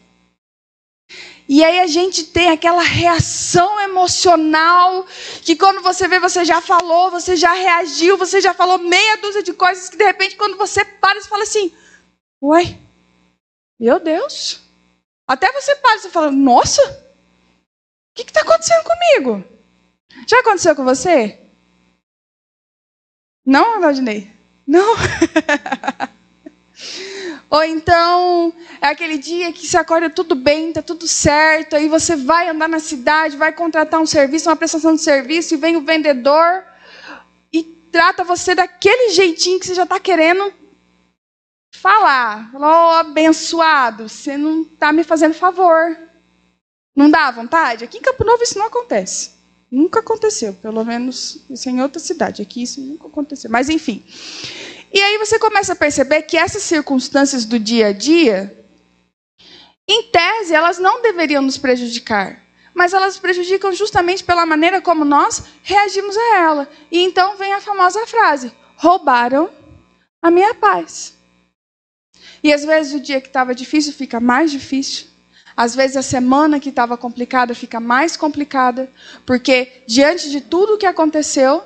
E 1.48 1.64
aí 1.64 1.80
a 1.80 1.88
gente 1.88 2.26
tem 2.26 2.52
aquela 2.52 2.84
reação 2.84 3.80
emocional 3.82 5.08
que 5.42 5.56
quando 5.56 5.82
você 5.82 6.08
vê, 6.08 6.20
você 6.20 6.46
já 6.46 6.62
falou, 6.62 7.10
você 7.10 7.36
já 7.36 7.52
reagiu, 7.52 8.16
você 8.16 8.40
já 8.40 8.54
falou 8.54 8.78
meia 8.78 9.18
dúzia 9.18 9.42
de 9.42 9.54
coisas 9.54 9.90
que 9.90 9.98
de 9.98 10.04
repente 10.04 10.36
quando 10.36 10.56
você 10.56 10.86
para, 10.86 11.20
você 11.20 11.28
fala 11.28 11.42
assim: 11.42 11.76
Uai, 12.40 12.80
meu 13.80 14.00
Deus. 14.00 14.62
Até 15.28 15.52
você 15.52 15.78
para, 15.78 15.98
você 15.98 16.10
fala: 16.12 16.30
Nossa, 16.30 16.80
o 16.84 18.14
que 18.14 18.22
está 18.22 18.42
acontecendo 18.42 18.84
comigo? 18.84 19.44
Já 20.28 20.42
aconteceu 20.42 20.76
com 20.76 20.84
você? 20.84 21.40
Não, 23.44 23.82
Valdinei? 23.82 24.32
Não? 24.68 24.94
Ou 27.50 27.64
então 27.64 28.54
é 28.82 28.88
aquele 28.88 29.18
dia 29.18 29.52
que 29.52 29.66
se 29.66 29.76
acorda 29.76 30.10
tudo 30.10 30.36
bem, 30.36 30.70
está 30.70 30.82
tudo 30.82 31.08
certo, 31.08 31.76
aí 31.76 31.88
você 31.88 32.16
vai 32.16 32.50
andar 32.50 32.70
na 32.70 32.80
cidade, 32.80 33.38
vai 33.38 33.52
contratar 33.52 34.00
um 34.00 34.06
serviço, 34.06 34.50
uma 34.50 34.56
prestação 34.56 34.96
de 34.96 35.02
serviço, 35.02 35.54
e 35.54 35.58
vem 35.58 35.76
o 35.76 35.82
vendedor 35.82 36.64
e 37.52 37.64
trata 37.92 38.24
você 38.24 38.54
daquele 38.54 39.12
jeitinho 39.12 39.60
que 39.60 39.66
você 39.66 39.74
já 39.76 39.84
está 39.84 40.00
querendo 40.00 40.54
falar. 41.72 42.52
Ó, 42.54 42.60
oh, 42.60 42.92
abençoado, 42.98 44.08
você 44.08 44.38
não 44.38 44.62
está 44.62 44.94
me 44.94 45.04
fazendo 45.04 45.34
favor. 45.34 45.98
Não 46.96 47.10
dá 47.10 47.32
vontade? 47.32 47.84
Aqui 47.84 47.98
em 47.98 48.02
Campo 48.02 48.24
Novo 48.24 48.44
isso 48.44 48.58
não 48.58 48.68
acontece. 48.68 49.32
Nunca 49.72 50.00
aconteceu, 50.00 50.54
pelo 50.54 50.84
menos 50.84 51.38
isso 51.50 51.70
é 51.70 51.72
em 51.72 51.82
outra 51.82 52.00
cidade. 52.00 52.42
Aqui 52.42 52.64
isso 52.64 52.82
nunca 52.82 53.08
aconteceu. 53.08 53.50
Mas 53.50 53.70
enfim. 53.70 54.04
E 54.92 55.02
aí 55.02 55.18
você 55.18 55.38
começa 55.38 55.74
a 55.74 55.76
perceber 55.76 56.24
que 56.24 56.38
essas 56.38 56.64
circunstâncias 56.64 57.46
do 57.46 57.60
dia 57.60 57.88
a 57.88 57.94
dia, 57.94 58.66
em 59.88 60.04
tese, 60.04 60.54
elas 60.54 60.80
não 60.80 61.02
deveriam 61.02 61.42
nos 61.42 61.58
prejudicar. 61.58 62.42
Mas 62.74 62.94
elas 62.94 63.18
prejudicam 63.20 63.74
justamente 63.74 64.24
pela 64.24 64.46
maneira 64.46 64.82
como 64.82 65.04
nós 65.04 65.44
reagimos 65.64 66.16
a 66.16 66.36
ela. 66.38 66.70
E 66.92 67.04
então 67.04 67.38
vem 67.38 67.54
a 67.54 67.62
famosa 67.62 68.06
frase: 68.08 68.52
roubaram 68.78 69.50
a 70.22 70.32
minha 70.32 70.54
paz. 70.54 71.18
E 72.44 72.54
às 72.54 72.64
vezes 72.64 72.94
o 72.94 73.00
dia 73.00 73.20
que 73.20 73.28
estava 73.28 73.54
difícil 73.54 73.94
fica 73.94 74.20
mais 74.20 74.52
difícil. 74.52 75.08
Às 75.56 75.76
vezes 75.76 75.98
a 75.98 76.02
semana 76.02 76.60
que 76.60 76.70
estava 76.70 76.96
complicada 76.96 77.54
fica 77.54 77.82
mais 77.82 78.16
complicada, 78.16 78.90
porque 79.26 79.84
diante 79.86 80.30
de 80.30 80.40
tudo 80.40 80.76
o 80.76 80.78
que 80.78 80.86
aconteceu, 80.86 81.64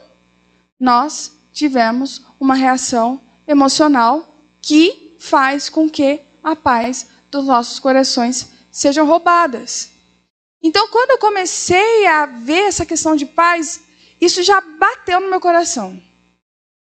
nós 0.80 1.38
tivemos 1.54 2.26
uma 2.40 2.56
reação 2.56 3.22
emocional 3.48 4.36
que 4.62 5.16
faz 5.20 5.70
com 5.70 5.90
que 5.90 6.20
a 6.44 6.56
paz 6.56 7.08
dos 7.32 7.46
nossos 7.46 7.80
corações 7.80 8.52
sejam 8.72 9.06
roubadas. 9.06 9.92
Então, 10.62 10.88
quando 10.90 11.12
eu 11.12 11.18
comecei 11.18 12.06
a 12.08 12.26
ver 12.26 12.64
essa 12.64 12.86
questão 12.86 13.16
de 13.16 13.26
paz, 13.26 13.84
isso 14.20 14.42
já 14.42 14.60
bateu 14.60 15.20
no 15.20 15.30
meu 15.30 15.40
coração. 15.40 16.02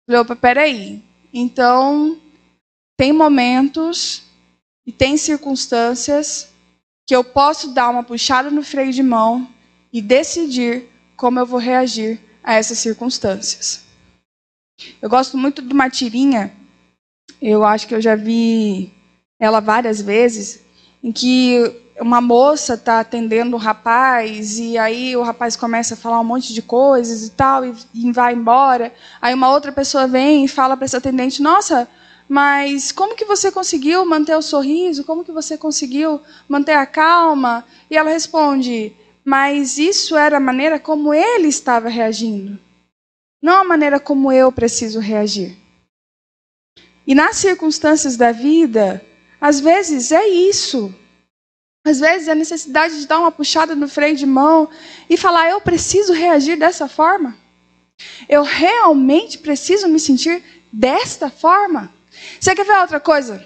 Falei, 0.06 0.20
opa, 0.20 0.36
peraí. 0.36 1.02
Então, 1.32 2.20
tem 2.96 3.12
momentos 3.12 4.24
e 4.86 4.92
tem 4.92 5.16
circunstâncias 5.16 6.48
que 7.06 7.14
eu 7.14 7.22
posso 7.22 7.68
dar 7.68 7.88
uma 7.88 8.02
puxada 8.02 8.50
no 8.50 8.62
freio 8.62 8.92
de 8.92 9.02
mão 9.02 9.48
e 9.92 10.02
decidir 10.02 10.88
como 11.16 11.38
eu 11.38 11.46
vou 11.46 11.58
reagir 11.58 12.20
a 12.42 12.54
essas 12.54 12.78
circunstâncias. 12.78 13.87
Eu 15.02 15.08
gosto 15.08 15.36
muito 15.36 15.60
de 15.60 15.72
uma 15.72 15.90
tirinha, 15.90 16.52
eu 17.42 17.64
acho 17.64 17.86
que 17.86 17.94
eu 17.94 18.00
já 18.00 18.14
vi 18.14 18.92
ela 19.38 19.60
várias 19.60 20.00
vezes, 20.00 20.60
em 21.02 21.10
que 21.12 21.72
uma 22.00 22.20
moça 22.20 22.74
está 22.74 23.00
atendendo 23.00 23.56
o 23.56 23.58
rapaz 23.58 24.58
e 24.58 24.78
aí 24.78 25.16
o 25.16 25.22
rapaz 25.22 25.56
começa 25.56 25.94
a 25.94 25.96
falar 25.96 26.20
um 26.20 26.24
monte 26.24 26.54
de 26.54 26.62
coisas 26.62 27.26
e 27.26 27.30
tal 27.30 27.64
e, 27.64 27.74
e 27.92 28.12
vai 28.12 28.34
embora. 28.34 28.92
Aí 29.20 29.34
uma 29.34 29.50
outra 29.50 29.72
pessoa 29.72 30.06
vem 30.06 30.44
e 30.44 30.48
fala 30.48 30.76
para 30.76 30.84
essa 30.84 30.98
atendente: 30.98 31.42
"Nossa, 31.42 31.88
mas 32.28 32.92
como 32.92 33.16
que 33.16 33.24
você 33.24 33.50
conseguiu 33.50 34.04
manter 34.04 34.36
o 34.36 34.42
sorriso? 34.42 35.04
Como 35.04 35.24
que 35.24 35.32
você 35.32 35.58
conseguiu 35.58 36.20
manter 36.48 36.74
a 36.74 36.86
calma?" 36.86 37.64
E 37.90 37.96
ela 37.96 38.10
responde: 38.10 38.92
"Mas 39.24 39.76
isso 39.76 40.16
era 40.16 40.36
a 40.36 40.40
maneira 40.40 40.78
como 40.78 41.12
ele 41.12 41.48
estava 41.48 41.88
reagindo." 41.88 42.67
Não 43.40 43.60
a 43.60 43.64
maneira 43.64 44.00
como 44.00 44.32
eu 44.32 44.50
preciso 44.50 45.00
reagir. 45.00 45.56
E 47.06 47.14
nas 47.14 47.36
circunstâncias 47.36 48.16
da 48.16 48.32
vida, 48.32 49.04
às 49.40 49.60
vezes 49.60 50.12
é 50.12 50.26
isso. 50.28 50.94
Às 51.86 52.00
vezes 52.00 52.28
é 52.28 52.32
a 52.32 52.34
necessidade 52.34 53.00
de 53.00 53.06
dar 53.06 53.20
uma 53.20 53.32
puxada 53.32 53.74
no 53.74 53.88
freio 53.88 54.16
de 54.16 54.26
mão 54.26 54.68
e 55.08 55.16
falar: 55.16 55.48
eu 55.48 55.60
preciso 55.60 56.12
reagir 56.12 56.58
dessa 56.58 56.86
forma. 56.86 57.36
Eu 58.28 58.42
realmente 58.42 59.38
preciso 59.38 59.88
me 59.88 59.98
sentir 59.98 60.42
desta 60.72 61.30
forma. 61.30 61.92
Você 62.38 62.54
quer 62.54 62.64
ver 62.64 62.78
outra 62.78 63.00
coisa 63.00 63.44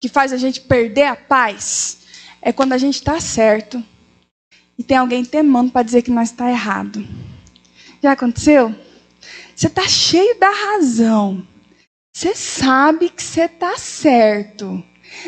que 0.00 0.08
faz 0.08 0.32
a 0.32 0.36
gente 0.36 0.60
perder 0.60 1.04
a 1.04 1.16
paz? 1.16 1.98
É 2.40 2.52
quando 2.52 2.72
a 2.72 2.78
gente 2.78 2.96
está 2.96 3.20
certo 3.20 3.82
e 4.78 4.82
tem 4.82 4.96
alguém 4.96 5.24
temando 5.24 5.70
para 5.70 5.82
dizer 5.82 6.02
que 6.02 6.10
nós 6.10 6.30
está 6.30 6.50
errado. 6.50 7.06
Já 8.02 8.12
aconteceu? 8.12 8.74
Você 9.54 9.66
está 9.66 9.86
cheio 9.88 10.38
da 10.38 10.50
razão. 10.50 11.46
Você 12.14 12.34
sabe 12.34 13.08
que 13.08 13.22
você 13.22 13.42
está 13.42 13.76
certo. 13.76 14.82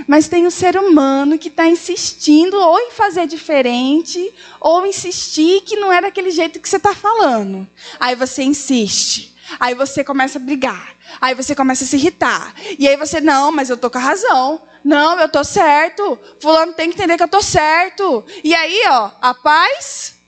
Mas 0.07 0.29
tem 0.29 0.47
um 0.47 0.51
ser 0.51 0.77
humano 0.77 1.39
que 1.39 1.49
está 1.49 1.67
insistindo 1.67 2.57
ou 2.57 2.79
em 2.79 2.91
fazer 2.91 3.27
diferente, 3.27 4.33
ou 4.61 4.87
insistir 4.87 5.63
que 5.63 5.77
não 5.77 5.93
é 5.93 6.01
daquele 6.01 6.31
jeito 6.31 6.61
que 6.61 6.69
você 6.69 6.77
está 6.77 6.95
falando. 6.95 7.69
Aí 8.01 8.15
você 8.15 8.43
insiste. 8.43 9.35
Aí 9.61 9.75
você 9.75 10.03
começa 10.03 10.39
a 10.39 10.43
brigar. 10.43 10.95
Aí 11.21 11.35
você 11.35 11.55
começa 11.55 11.85
a 11.85 11.87
se 11.87 11.97
irritar. 11.97 12.55
E 12.79 12.89
aí 12.89 12.97
você, 12.97 13.21
não, 13.21 13.53
mas 13.53 13.71
eu 13.71 13.77
tô 13.77 13.91
com 13.91 13.99
a 13.99 14.01
razão. 14.01 14.63
Não, 14.83 15.19
eu 15.19 15.29
tô 15.29 15.45
certo. 15.45 16.19
Fulano 16.41 16.73
tem 16.73 16.91
que 16.91 16.97
entender 16.97 17.17
que 17.17 17.23
eu 17.23 17.29
tô 17.29 17.43
certo. 17.43 18.25
E 18.43 18.55
aí, 18.55 18.83
ó, 18.89 19.11
a 19.21 19.35
paz. 19.35 20.19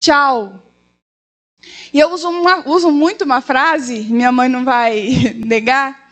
Tchau. 0.00 0.62
E 1.92 1.98
eu 1.98 2.10
uso, 2.10 2.28
uma, 2.28 2.68
uso 2.68 2.90
muito 2.90 3.24
uma 3.24 3.40
frase, 3.40 4.00
minha 4.00 4.32
mãe 4.32 4.48
não 4.48 4.64
vai 4.64 5.34
negar, 5.44 6.10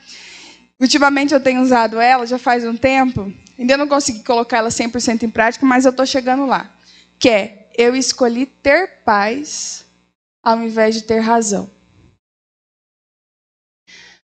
ultimamente 0.81 1.35
eu 1.35 1.41
tenho 1.41 1.63
usado 1.63 2.01
ela 2.01 2.27
já 2.27 2.39
faz 2.39 2.65
um 2.65 2.77
tempo. 2.77 3.33
Ainda 3.59 3.77
não 3.77 3.89
consegui 3.89 4.23
colocar 4.25 4.59
ela 4.59 4.71
100% 4.71 5.23
em 5.23 5.31
prática, 5.31 5.67
mas 5.67 5.85
eu 5.85 5.91
estou 5.91 6.07
chegando 6.07 6.47
lá. 6.47 6.75
Que 7.19 7.29
é, 7.29 7.71
eu 7.77 7.95
escolhi 7.95 8.47
ter 8.47 9.03
paz 9.05 9.87
ao 10.43 10.63
invés 10.63 10.95
de 10.95 11.03
ter 11.03 11.21
razão. 11.21 11.71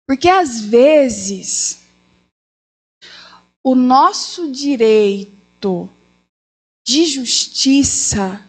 Porque 0.06 0.28
às 0.28 0.60
vezes 0.60 1.84
o 3.64 3.76
nosso 3.76 4.52
direito 4.52 5.90
de 6.86 7.06
justiça 7.06 8.46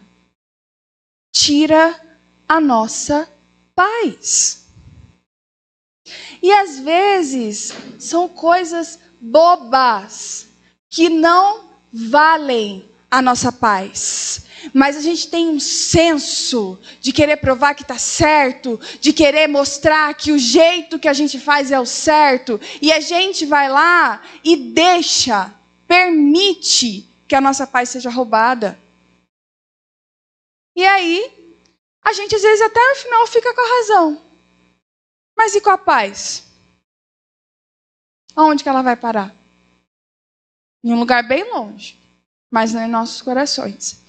tira 1.33 2.04
a 2.47 2.59
nossa 2.59 3.29
paz. 3.75 4.65
E 6.41 6.51
às 6.51 6.79
vezes 6.79 7.73
são 7.99 8.27
coisas 8.29 8.99
bobas 9.19 10.47
que 10.89 11.09
não 11.09 11.69
valem 11.91 12.87
a 13.09 13.21
nossa 13.21 13.51
paz. 13.51 14.45
Mas 14.73 14.97
a 14.97 15.01
gente 15.01 15.27
tem 15.27 15.49
um 15.49 15.59
senso 15.59 16.77
de 16.99 17.11
querer 17.11 17.37
provar 17.37 17.73
que 17.73 17.81
está 17.81 17.97
certo, 17.97 18.79
de 18.99 19.13
querer 19.13 19.47
mostrar 19.47 20.13
que 20.13 20.31
o 20.31 20.39
jeito 20.39 20.99
que 20.99 21.07
a 21.07 21.13
gente 21.13 21.39
faz 21.39 21.71
é 21.71 21.79
o 21.79 21.85
certo, 21.85 22.59
e 22.81 22.91
a 22.91 22.99
gente 22.99 23.45
vai 23.45 23.69
lá 23.69 24.21
e 24.43 24.55
deixa, 24.55 25.53
permite 25.87 27.07
que 27.27 27.35
a 27.35 27.41
nossa 27.41 27.65
paz 27.65 27.89
seja 27.89 28.09
roubada. 28.09 28.77
E 30.75 30.83
aí, 30.83 31.44
a 32.05 32.13
gente 32.13 32.35
às 32.35 32.41
vezes 32.43 32.61
até 32.61 32.79
no 32.89 32.95
final 32.95 33.25
fica 33.25 33.51
com 33.51 33.61
a 33.61 33.77
razão. 33.77 34.21
Mas 35.35 35.55
e 35.55 35.59
com 35.59 35.71
a 35.71 35.77
paz? 35.77 36.43
Aonde 38.35 38.61
que 38.61 38.69
ela 38.69 38.83
vai 38.83 38.95
parar? 38.95 39.35
Em 40.83 40.93
um 40.93 40.99
lugar 40.99 41.23
bem 41.23 41.51
longe, 41.51 41.97
mas 42.51 42.73
não 42.73 42.83
em 42.83 42.87
nossos 42.87 43.23
corações. 43.23 43.99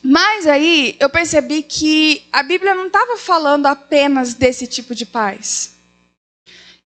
Mas 0.00 0.46
aí 0.46 0.96
eu 1.00 1.10
percebi 1.10 1.62
que 1.64 2.24
a 2.30 2.44
Bíblia 2.44 2.72
não 2.74 2.86
estava 2.86 3.16
falando 3.16 3.66
apenas 3.66 4.34
desse 4.34 4.66
tipo 4.68 4.94
de 4.94 5.04
paz. 5.04 5.74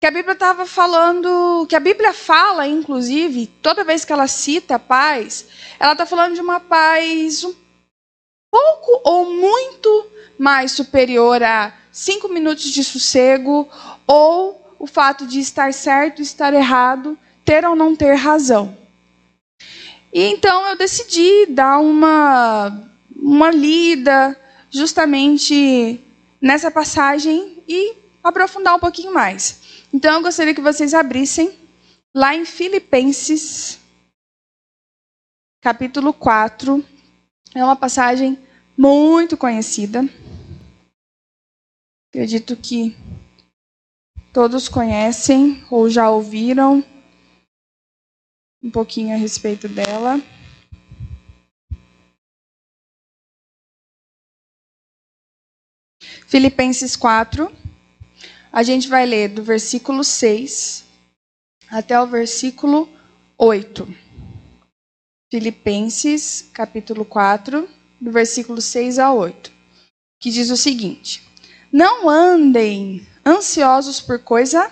Que 0.01 0.07
a 0.07 0.11
Bíblia 0.11 0.33
estava 0.33 0.65
falando, 0.65 1.67
que 1.69 1.77
a 1.77 1.81
Bíblia 1.81 2.15
fala, 2.15 2.67
inclusive, 2.67 3.49
toda 3.61 3.85
vez 3.85 4.03
que 4.03 4.15
ela 4.15 4.27
cita 4.27 4.79
paz, 4.79 5.47
ela 5.79 5.93
está 5.93 6.07
falando 6.07 6.35
de 6.35 6.41
uma 6.41 6.59
paz 6.59 7.45
um 7.45 7.55
pouco 8.51 9.01
ou 9.05 9.31
muito 9.31 10.07
mais 10.39 10.73
superior 10.73 11.43
a 11.43 11.75
cinco 11.93 12.29
minutos 12.29 12.71
de 12.71 12.83
sossego 12.83 13.69
ou 14.07 14.75
o 14.79 14.87
fato 14.87 15.27
de 15.27 15.39
estar 15.39 15.73
certo, 15.75 16.23
estar 16.23 16.55
errado, 16.55 17.19
ter 17.45 17.65
ou 17.65 17.77
não 17.77 17.95
ter 17.95 18.15
razão. 18.15 18.77
E 20.13 20.23
então 20.25 20.67
eu 20.69 20.77
decidi 20.77 21.47
dar 21.47 21.79
uma, 21.79 22.89
uma 23.15 23.51
lida 23.51 24.37
justamente 24.71 26.01
nessa 26.41 26.71
passagem 26.71 27.63
e 27.69 27.95
aprofundar 28.23 28.75
um 28.75 28.81
pouquinho 28.81 29.13
mais. 29.13 29.85
Então 29.93 30.15
eu 30.15 30.23
gostaria 30.23 30.55
que 30.55 30.61
vocês 30.61 30.95
abrissem 30.95 31.53
lá 32.15 32.35
em 32.35 32.45
Filipenses, 32.45 33.79
capítulo 35.61 36.13
4. 36.13 36.85
É 37.55 37.65
uma 37.65 37.75
passagem 37.75 38.39
muito 38.77 39.37
conhecida. 39.37 40.05
Acredito 42.09 42.57
que 42.57 42.97
todos 44.33 44.69
conhecem 44.69 45.65
ou 45.71 45.91
já 45.91 46.09
ouviram 46.09 46.85
um 48.63 48.71
pouquinho 48.71 49.15
a 49.15 49.19
respeito 49.19 49.69
dela. 49.69 50.21
Filipenses 56.27 56.95
4, 56.95 57.51
a 58.53 58.63
gente 58.63 58.89
vai 58.89 59.05
ler 59.05 59.29
do 59.29 59.43
versículo 59.43 60.05
6 60.05 60.85
até 61.69 62.01
o 62.01 62.07
versículo 62.07 62.89
8. 63.37 64.10
Filipenses, 65.31 66.51
capítulo 66.53 67.05
4, 67.05 67.69
do 68.01 68.11
versículo 68.11 68.61
6 68.61 68.99
a 68.99 69.13
8, 69.13 69.53
que 70.19 70.29
diz 70.29 70.51
o 70.51 70.57
seguinte: 70.57 71.23
Não 71.71 72.09
andem 72.09 73.07
ansiosos 73.25 74.01
por 74.01 74.19
coisa 74.19 74.69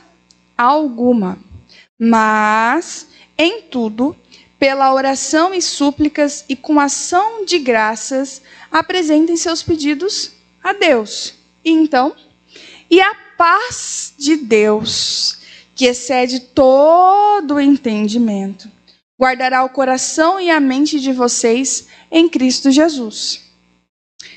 alguma, 0.56 1.38
mas 1.96 3.06
em 3.38 3.62
tudo, 3.62 4.16
pela 4.59 4.92
oração 4.92 5.54
e 5.54 5.62
súplicas 5.62 6.44
e 6.48 6.56
com 6.56 6.80
ação 6.80 7.44
de 7.44 7.61
graças, 7.61 8.42
apresentem 8.68 9.36
seus 9.36 9.62
pedidos 9.62 10.32
a 10.61 10.72
Deus. 10.72 11.34
E 11.64 11.70
então, 11.70 12.16
e 12.90 13.00
a 13.00 13.14
paz 13.36 14.12
de 14.18 14.34
Deus, 14.34 15.38
que 15.76 15.84
excede 15.84 16.40
todo 16.40 17.54
o 17.54 17.61
entendimento, 17.61 18.68
guardará 19.19 19.64
o 19.64 19.69
coração 19.69 20.39
e 20.39 20.51
a 20.51 20.61
mente 20.61 21.01
de 21.01 21.12
vocês 21.12 21.89
em 22.11 22.29
Cristo 22.29 22.71
Jesus. 22.71 23.43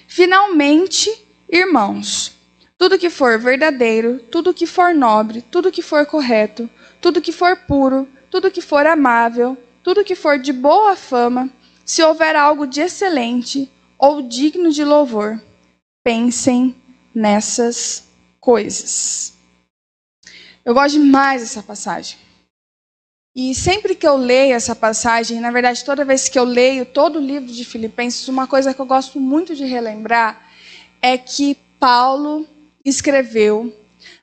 Finalmente, 0.08 1.10
irmãos, 1.48 2.36
tudo 2.78 2.98
que 2.98 3.10
for 3.10 3.40
verdadeiro, 3.40 4.20
tudo 4.32 4.54
que 4.54 4.66
for 4.66 4.94
nobre, 4.94 5.42
tudo 5.42 5.72
que 5.72 5.82
for 5.82 6.06
correto, 6.06 6.70
tudo 7.00 7.22
que 7.22 7.32
for 7.32 7.56
puro, 7.56 8.10
tudo 8.30 8.50
que 8.50 8.62
for 8.62 8.86
amável, 8.88 9.56
tudo 9.84 10.04
que 10.04 10.16
for 10.16 10.40
de 10.40 10.52
boa 10.52 10.96
fama, 10.96 11.50
se 11.86 12.02
houver 12.02 12.36
algo 12.36 12.66
de 12.66 12.82
excelente 12.82 13.72
ou 14.00 14.22
digno 14.22 14.72
de 14.72 14.84
louvor, 14.84 15.40
pensem 16.04 16.76
nessas 17.14 18.08
coisas. 18.40 19.34
Eu 20.66 20.74
gosto 20.74 21.00
demais 21.00 21.42
dessa 21.42 21.62
passagem. 21.62 22.18
E 23.34 23.56
sempre 23.56 23.96
que 23.96 24.06
eu 24.06 24.18
leio 24.18 24.54
essa 24.54 24.76
passagem, 24.76 25.40
na 25.40 25.52
verdade, 25.52 25.86
toda 25.86 26.04
vez 26.04 26.28
que 26.28 26.38
eu 26.38 26.44
leio 26.44 26.86
todo 26.86 27.18
o 27.18 27.22
livro 27.22 27.52
de 27.52 27.64
Filipenses, 27.64 28.28
uma 28.28 28.46
coisa 28.46 28.74
que 28.74 28.80
eu 28.82 28.86
gosto 28.86 29.22
muito 29.22 29.56
de 29.56 29.64
relembrar 29.64 30.50
é 31.02 31.18
que 31.18 31.56
Paulo 31.80 32.46
escreveu 32.84 33.74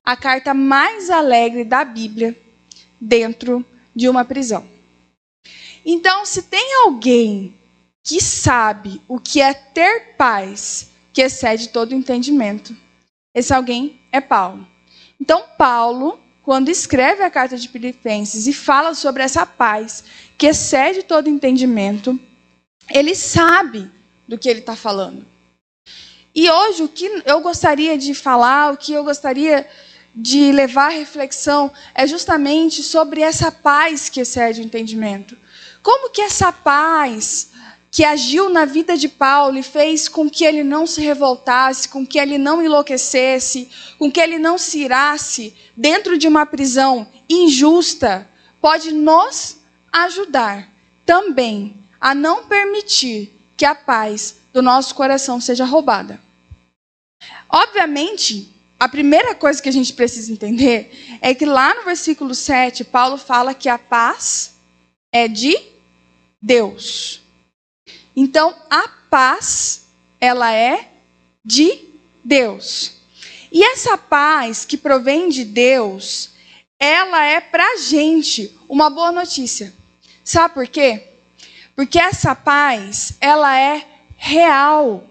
a 0.04 0.14
carta 0.14 0.52
mais 0.52 1.08
alegre 1.08 1.64
da 1.64 1.84
Bíblia 1.84 2.36
dentro 3.00 3.64
de 3.96 4.08
uma 4.10 4.24
prisão. 4.26 4.68
Então, 5.86 6.26
se 6.26 6.42
tem 6.42 6.74
alguém 6.84 7.54
que 8.04 8.20
sabe 8.20 9.00
o 9.08 9.18
que 9.18 9.40
é 9.40 9.54
ter 9.54 10.16
paz 10.16 10.90
que 11.14 11.22
excede 11.22 11.70
todo 11.70 11.94
entendimento, 11.94 12.76
esse 13.34 13.54
alguém 13.54 13.98
é 14.12 14.20
Paulo. 14.20 14.68
Então, 15.18 15.44
Paulo 15.56 16.20
quando 16.48 16.70
escreve 16.70 17.22
a 17.22 17.30
carta 17.30 17.58
de 17.58 17.68
Filipenses 17.68 18.46
e 18.46 18.54
fala 18.54 18.94
sobre 18.94 19.22
essa 19.22 19.44
paz 19.44 20.02
que 20.38 20.46
excede 20.46 21.02
todo 21.02 21.28
entendimento, 21.28 22.18
ele 22.88 23.14
sabe 23.14 23.92
do 24.26 24.38
que 24.38 24.48
ele 24.48 24.60
está 24.60 24.74
falando. 24.74 25.26
E 26.34 26.50
hoje, 26.50 26.84
o 26.84 26.88
que 26.88 27.22
eu 27.26 27.42
gostaria 27.42 27.98
de 27.98 28.14
falar, 28.14 28.72
o 28.72 28.78
que 28.78 28.94
eu 28.94 29.04
gostaria 29.04 29.68
de 30.14 30.50
levar 30.50 30.86
à 30.86 30.94
reflexão, 30.94 31.70
é 31.94 32.06
justamente 32.06 32.82
sobre 32.82 33.20
essa 33.20 33.52
paz 33.52 34.08
que 34.08 34.20
excede 34.20 34.62
o 34.62 34.64
entendimento. 34.64 35.36
Como 35.82 36.08
que 36.08 36.22
essa 36.22 36.50
paz 36.50 37.50
que 37.90 38.04
agiu 38.04 38.50
na 38.50 38.64
vida 38.64 38.96
de 38.96 39.08
Paulo 39.08 39.58
e 39.58 39.62
fez 39.62 40.08
com 40.08 40.28
que 40.28 40.44
ele 40.44 40.62
não 40.62 40.86
se 40.86 41.00
revoltasse, 41.00 41.88
com 41.88 42.06
que 42.06 42.18
ele 42.18 42.36
não 42.36 42.62
enlouquecesse, 42.62 43.68
com 43.98 44.10
que 44.10 44.20
ele 44.20 44.38
não 44.38 44.58
se 44.58 44.80
irasse 44.80 45.54
dentro 45.76 46.18
de 46.18 46.28
uma 46.28 46.44
prisão 46.44 47.08
injusta, 47.28 48.28
pode 48.60 48.92
nos 48.92 49.58
ajudar 49.90 50.70
também 51.06 51.76
a 52.00 52.14
não 52.14 52.44
permitir 52.44 53.32
que 53.56 53.64
a 53.64 53.74
paz 53.74 54.36
do 54.52 54.62
nosso 54.62 54.94
coração 54.94 55.40
seja 55.40 55.64
roubada. 55.64 56.20
Obviamente, 57.48 58.54
a 58.78 58.88
primeira 58.88 59.34
coisa 59.34 59.60
que 59.60 59.68
a 59.68 59.72
gente 59.72 59.92
precisa 59.92 60.30
entender 60.30 61.18
é 61.20 61.34
que 61.34 61.44
lá 61.44 61.74
no 61.74 61.84
versículo 61.84 62.34
7, 62.34 62.84
Paulo 62.84 63.16
fala 63.16 63.54
que 63.54 63.68
a 63.68 63.78
paz 63.78 64.54
é 65.12 65.26
de 65.26 65.58
Deus. 66.40 67.20
Então, 68.20 68.52
a 68.68 68.88
paz, 69.08 69.86
ela 70.20 70.52
é 70.52 70.88
de 71.44 71.84
Deus. 72.24 72.94
E 73.52 73.62
essa 73.62 73.96
paz 73.96 74.64
que 74.64 74.76
provém 74.76 75.28
de 75.28 75.44
Deus, 75.44 76.30
ela 76.80 77.24
é 77.24 77.40
para 77.40 77.64
a 77.64 77.76
gente 77.76 78.58
uma 78.68 78.90
boa 78.90 79.12
notícia. 79.12 79.72
Sabe 80.24 80.52
por 80.52 80.66
quê? 80.66 81.10
Porque 81.76 81.96
essa 81.96 82.34
paz, 82.34 83.12
ela 83.20 83.56
é 83.56 83.86
real. 84.16 85.04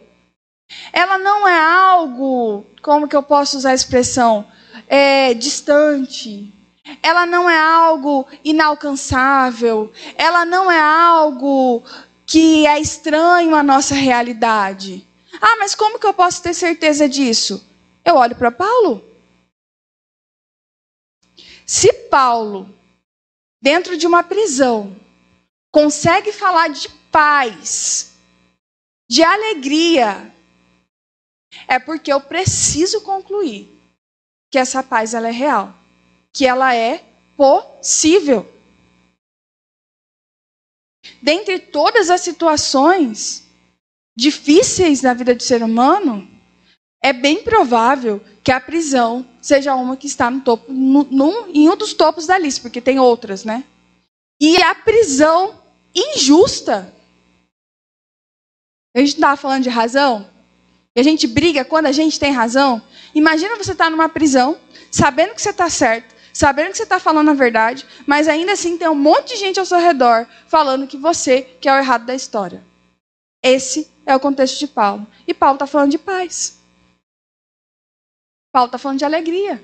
Ela 0.91 1.17
não 1.17 1.47
é 1.47 1.57
algo, 1.57 2.65
como 2.81 3.07
que 3.07 3.15
eu 3.15 3.23
posso 3.23 3.55
usar 3.55 3.71
a 3.71 3.75
expressão, 3.75 4.45
é, 4.85 5.33
distante. 5.33 6.53
ela 7.01 7.25
não 7.25 7.49
é 7.49 7.57
algo 7.57 8.27
inalcançável, 8.43 9.91
ela 10.17 10.45
não 10.45 10.69
é 10.69 10.79
algo 10.79 11.83
que 12.27 12.67
é 12.67 12.77
estranho 12.79 13.55
à 13.55 13.63
nossa 13.63 13.95
realidade. 13.95 15.07
Ah, 15.41 15.55
mas 15.57 15.73
como 15.73 15.97
que 15.97 16.05
eu 16.05 16.13
posso 16.13 16.43
ter 16.43 16.53
certeza 16.53 17.07
disso? 17.07 17.65
Eu 18.03 18.15
olho 18.15 18.35
para 18.35 18.51
Paulo. 18.51 19.03
Se 21.65 21.91
Paulo, 22.09 22.73
dentro 23.61 23.97
de 23.97 24.05
uma 24.05 24.23
prisão, 24.23 24.95
consegue 25.71 26.31
falar 26.31 26.69
de 26.69 26.89
paz, 27.11 28.15
de 29.09 29.23
alegria, 29.23 30.33
é 31.67 31.79
porque 31.79 32.11
eu 32.11 32.19
preciso 32.19 33.01
concluir 33.01 33.69
que 34.51 34.57
essa 34.57 34.83
paz 34.83 35.13
ela 35.13 35.27
é 35.27 35.31
real, 35.31 35.73
que 36.33 36.45
ela 36.45 36.75
é 36.75 37.03
possível. 37.35 38.56
Dentre 41.27 41.59
todas 41.59 42.09
as 42.09 42.21
situações 42.21 43.43
difíceis 44.15 45.01
na 45.01 45.13
vida 45.13 45.35
do 45.35 45.43
ser 45.43 45.61
humano, 45.61 46.25
é 47.03 47.11
bem 47.11 47.43
provável 47.43 48.21
que 48.41 48.49
a 48.49 48.61
prisão 48.61 49.27
seja 49.41 49.75
uma 49.75 49.97
que 49.97 50.07
está 50.07 50.31
no 50.31 50.39
topo, 50.39 50.71
no, 50.71 51.03
num, 51.03 51.47
em 51.53 51.69
um 51.69 51.75
dos 51.75 51.93
topos 51.93 52.25
da 52.25 52.37
lista, 52.37 52.61
porque 52.61 52.79
tem 52.79 52.97
outras, 52.97 53.43
né? 53.43 53.65
E 54.39 54.55
a 54.63 54.73
prisão 54.73 55.61
injusta. 55.93 56.95
A 58.95 58.99
gente 58.99 59.15
estava 59.15 59.35
falando 59.35 59.63
de 59.63 59.69
razão. 59.69 60.29
E 60.95 60.99
a 61.01 61.03
gente 61.03 61.27
briga 61.27 61.65
quando 61.65 61.87
a 61.87 61.91
gente 61.91 62.17
tem 62.17 62.31
razão. 62.31 62.81
Imagina 63.13 63.57
você 63.57 63.73
estar 63.73 63.83
tá 63.83 63.89
numa 63.89 64.07
prisão, 64.07 64.57
sabendo 64.89 65.35
que 65.35 65.41
você 65.41 65.49
está 65.49 65.69
certo, 65.69 66.15
sabendo 66.37 66.69
que 66.69 66.77
você 66.77 66.83
está 66.83 66.99
falando 66.99 67.31
a 67.31 67.33
verdade, 67.33 67.83
mas 68.05 68.27
ainda 68.27 68.51
assim 68.51 68.77
tem 68.77 68.87
um 68.87 68.93
monte 68.93 69.29
de 69.29 69.37
gente 69.37 69.59
ao 69.59 69.65
seu 69.65 69.79
redor 69.79 70.27
falando 70.45 70.85
que 70.85 70.95
você 70.95 71.41
que 71.41 71.67
é 71.67 71.73
o 71.73 71.79
errado 71.79 72.05
da 72.05 72.13
história. 72.13 72.63
Esse 73.43 73.91
é 74.05 74.15
o 74.15 74.19
contexto 74.19 74.59
de 74.59 74.67
Paulo. 74.67 75.07
E 75.25 75.33
Paulo 75.33 75.55
está 75.55 75.65
falando 75.65 75.89
de 75.89 75.97
paz. 75.97 76.59
Paulo 78.53 78.67
está 78.67 78.77
falando 78.77 78.99
de 78.99 79.05
alegria. 79.05 79.63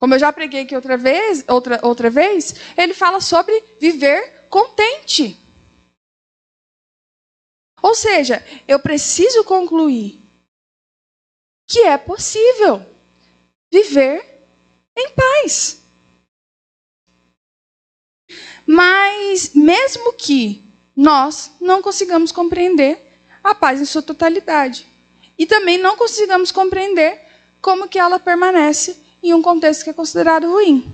Como 0.00 0.14
eu 0.14 0.18
já 0.18 0.32
preguei 0.32 0.62
aqui 0.62 0.74
outra 0.74 0.96
vez, 0.96 1.44
outra, 1.46 1.86
outra 1.86 2.08
vez, 2.08 2.54
ele 2.74 2.94
fala 2.94 3.20
sobre 3.20 3.62
viver 3.78 4.46
contente. 4.48 5.36
Ou 7.82 7.94
seja, 7.94 8.42
eu 8.66 8.80
preciso 8.80 9.44
concluir 9.44 10.18
que 11.68 11.80
é 11.80 11.98
possível 11.98 12.86
viver 13.70 14.37
em 14.98 15.10
paz. 15.10 15.80
Mas, 18.66 19.52
mesmo 19.54 20.12
que 20.12 20.62
nós 20.94 21.52
não 21.60 21.80
consigamos 21.80 22.32
compreender 22.32 23.00
a 23.42 23.54
paz 23.54 23.80
em 23.80 23.84
sua 23.84 24.02
totalidade, 24.02 24.86
e 25.38 25.46
também 25.46 25.78
não 25.78 25.96
consigamos 25.96 26.50
compreender 26.50 27.20
como 27.62 27.88
que 27.88 27.98
ela 27.98 28.18
permanece 28.18 29.00
em 29.22 29.32
um 29.32 29.40
contexto 29.40 29.84
que 29.84 29.90
é 29.90 29.94
considerado 29.94 30.50
ruim. 30.50 30.90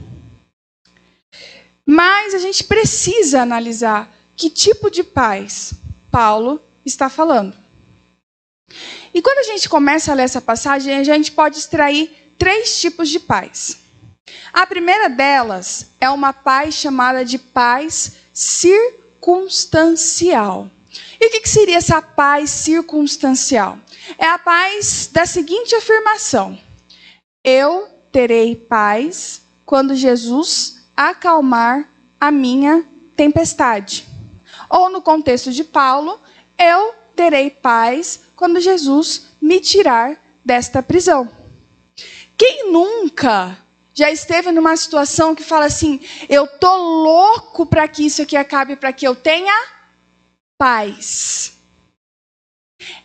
Mas 1.87 2.35
a 2.35 2.39
gente 2.39 2.65
precisa 2.65 3.43
analisar 3.43 4.15
que 4.37 4.51
tipo 4.51 4.91
de 4.91 5.03
paz 5.03 5.75
Paulo 6.11 6.61
está 6.85 7.09
falando. 7.09 7.57
E 9.13 9.21
quando 9.23 9.39
a 9.39 9.43
gente 9.43 9.69
começa 9.69 10.11
a 10.11 10.15
ler 10.15 10.25
essa 10.25 10.41
passagem, 10.41 10.97
a 10.97 11.05
gente 11.05 11.33
pode 11.33 11.59
extrair 11.59 12.35
três 12.39 12.81
tipos 12.81 13.09
de 13.09 13.21
paz. 13.21 13.84
A 14.55 14.67
primeira 14.67 15.11
delas 15.11 15.91
é 16.01 16.09
uma 16.09 16.33
paz 16.33 16.75
chamada 16.75 17.25
de 17.25 17.39
paz 17.39 18.19
circunstancial. 18.33 20.71
E 21.21 21.27
o 21.27 21.31
que 21.31 21.49
seria 21.49 21.79
essa 21.79 22.01
paz 22.01 22.51
circunstancial? 22.51 23.81
É 24.17 24.29
a 24.29 24.39
paz 24.39 25.11
da 25.13 25.27
seguinte 25.27 25.75
afirmação: 25.75 26.57
Eu 27.43 27.89
terei 28.13 28.55
paz 28.55 29.43
quando 29.67 29.97
Jesus 29.97 30.87
acalmar 30.97 31.89
a 32.21 32.31
minha 32.31 32.87
tempestade. 33.17 34.07
Ou 34.71 34.89
no 34.89 35.03
contexto 35.03 35.51
de 35.51 35.65
Paulo, 35.65 36.21
eu 36.57 36.95
terei 37.17 37.51
paz 37.51 38.21
quando 38.37 38.61
Jesus 38.61 39.31
me 39.43 39.59
tirar 39.59 40.17
desta 40.45 40.81
prisão. 40.81 41.29
Quem 42.37 42.71
nunca 42.71 43.64
já 43.95 44.11
esteve 44.11 44.51
numa 44.51 44.77
situação 44.77 45.35
que 45.35 45.45
fala 45.45 45.67
assim: 45.67 46.01
eu 46.29 46.47
tô 46.47 46.77
louco 46.77 47.65
para 47.65 47.87
que 47.87 48.05
isso 48.05 48.21
aqui 48.21 48.37
acabe, 48.37 48.75
para 48.75 48.93
que 48.93 49.07
eu 49.07 49.15
tenha 49.15 49.55
paz. 50.59 51.55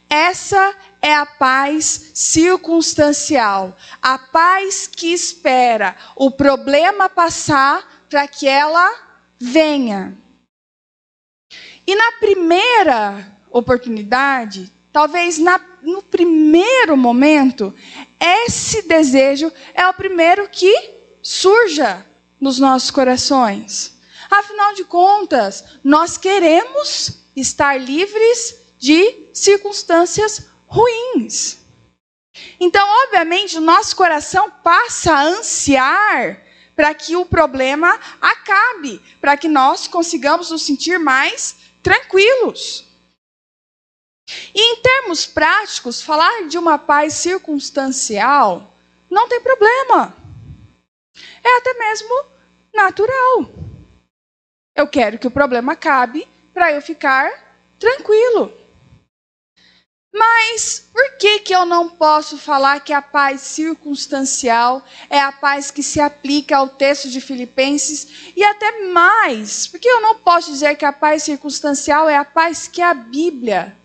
Essa 0.09 0.75
é 0.99 1.13
a 1.13 1.25
paz 1.25 2.11
circunstancial, 2.15 3.77
a 4.01 4.17
paz 4.17 4.87
que 4.87 5.13
espera 5.13 5.95
o 6.15 6.31
problema 6.31 7.07
passar 7.07 8.05
para 8.09 8.27
que 8.27 8.47
ela 8.47 8.91
venha. 9.39 10.17
E 11.85 11.95
na 11.95 12.13
primeira 12.13 13.37
oportunidade, 13.51 14.71
talvez 14.91 15.37
na, 15.37 15.61
no 15.81 16.01
primeiro 16.01 16.97
momento, 16.97 17.73
esse 18.19 18.81
desejo 18.83 19.51
é 19.73 19.87
o 19.87 19.93
primeiro 19.93 20.47
que 20.49 20.91
surja 21.21 22.05
nos 22.39 22.59
nossos 22.59 22.91
corações. 22.91 23.97
Afinal 24.29 24.73
de 24.73 24.83
contas, 24.83 25.79
nós 25.83 26.17
queremos 26.17 27.19
estar 27.35 27.79
livres 27.79 28.55
de 28.77 29.29
circunstâncias 29.33 30.47
ruins. 30.67 31.59
Então, 32.59 32.87
obviamente, 33.05 33.57
o 33.57 33.61
nosso 33.61 33.95
coração 33.95 34.51
passa 34.63 35.13
a 35.13 35.23
ansiar 35.23 36.41
para 36.75 36.93
que 36.93 37.15
o 37.15 37.25
problema 37.25 37.99
acabe, 38.21 39.01
para 39.19 39.35
que 39.35 39.47
nós 39.47 39.87
consigamos 39.87 40.51
nos 40.51 40.61
sentir 40.61 40.97
mais 40.97 41.57
tranquilos. 41.83 42.88
E 44.53 44.61
em 44.61 44.81
termos 44.81 45.25
práticos, 45.25 46.01
falar 46.01 46.47
de 46.47 46.57
uma 46.57 46.77
paz 46.77 47.13
circunstancial 47.13 48.73
não 49.09 49.27
tem 49.27 49.41
problema. 49.41 50.15
É 51.43 51.57
até 51.57 51.73
mesmo 51.73 52.25
natural. 52.73 53.49
Eu 54.75 54.87
quero 54.87 55.17
que 55.17 55.27
o 55.27 55.31
problema 55.31 55.73
acabe 55.73 56.27
para 56.53 56.71
eu 56.71 56.81
ficar 56.81 57.57
tranquilo. 57.79 58.53
Mas 60.11 60.87
por 60.91 61.17
que, 61.17 61.39
que 61.39 61.55
eu 61.55 61.65
não 61.65 61.89
posso 61.89 62.37
falar 62.37 62.79
que 62.79 62.91
a 62.91 63.01
paz 63.01 63.41
circunstancial 63.41 64.83
é 65.09 65.19
a 65.19 65.31
paz 65.31 65.69
que 65.69 65.83
se 65.83 65.99
aplica 65.99 66.57
ao 66.57 66.67
texto 66.67 67.09
de 67.09 67.21
Filipenses 67.21 68.31
e 68.35 68.43
até 68.43 68.85
mais? 68.87 69.67
Porque 69.67 69.87
eu 69.87 70.01
não 70.01 70.15
posso 70.15 70.51
dizer 70.51 70.75
que 70.75 70.85
a 70.85 70.93
paz 70.93 71.23
circunstancial 71.23 72.09
é 72.09 72.17
a 72.17 72.25
paz 72.25 72.67
que 72.67 72.81
a 72.81 72.93
Bíblia 72.93 73.77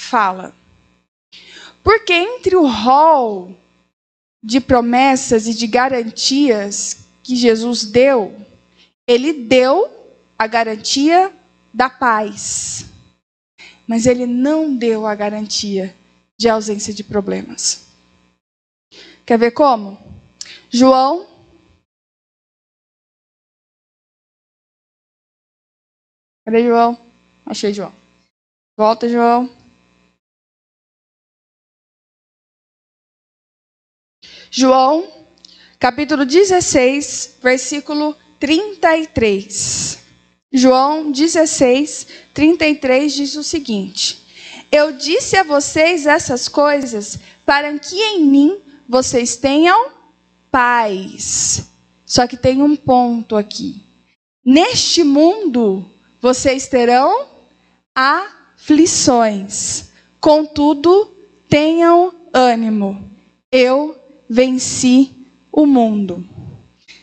fala. 0.00 0.54
Porque 1.82 2.12
entre 2.12 2.56
o 2.56 2.66
rol 2.66 3.56
de 4.42 4.60
promessas 4.60 5.46
e 5.46 5.54
de 5.54 5.66
garantias 5.66 7.06
que 7.22 7.34
Jesus 7.36 7.84
deu, 7.84 8.36
ele 9.06 9.32
deu 9.32 9.90
a 10.38 10.46
garantia 10.46 11.32
da 11.72 11.90
paz 11.90 12.88
mas 13.88 14.04
ele 14.04 14.26
não 14.26 14.76
deu 14.76 15.06
a 15.06 15.14
garantia 15.14 15.96
de 16.38 16.46
ausência 16.46 16.92
de 16.92 17.02
problemas. 17.02 17.88
Quer 19.24 19.38
ver 19.38 19.52
como? 19.52 19.98
João. 20.70 21.26
Cadê 26.44 26.66
João? 26.66 26.98
Achei 27.46 27.72
João. 27.72 27.92
Volta, 28.78 29.08
João. 29.08 29.57
João, 34.50 35.06
capítulo 35.78 36.24
16, 36.24 37.36
versículo 37.42 38.16
33. 38.40 39.98
João 40.50 41.10
16, 41.10 42.06
33 42.32 43.12
diz 43.12 43.36
o 43.36 43.44
seguinte: 43.44 44.24
Eu 44.72 44.92
disse 44.92 45.36
a 45.36 45.42
vocês 45.42 46.06
essas 46.06 46.48
coisas 46.48 47.18
para 47.44 47.78
que 47.78 47.96
em 48.00 48.24
mim 48.24 48.58
vocês 48.88 49.36
tenham 49.36 49.90
paz. 50.50 51.68
Só 52.06 52.26
que 52.26 52.38
tem 52.38 52.62
um 52.62 52.74
ponto 52.74 53.36
aqui. 53.36 53.82
Neste 54.42 55.04
mundo 55.04 55.84
vocês 56.22 56.66
terão 56.68 57.28
aflições. 57.94 59.90
Contudo, 60.18 61.12
tenham 61.50 62.14
ânimo. 62.32 63.06
Eu 63.52 63.98
venci 64.28 65.10
o 65.50 65.66
mundo. 65.66 66.26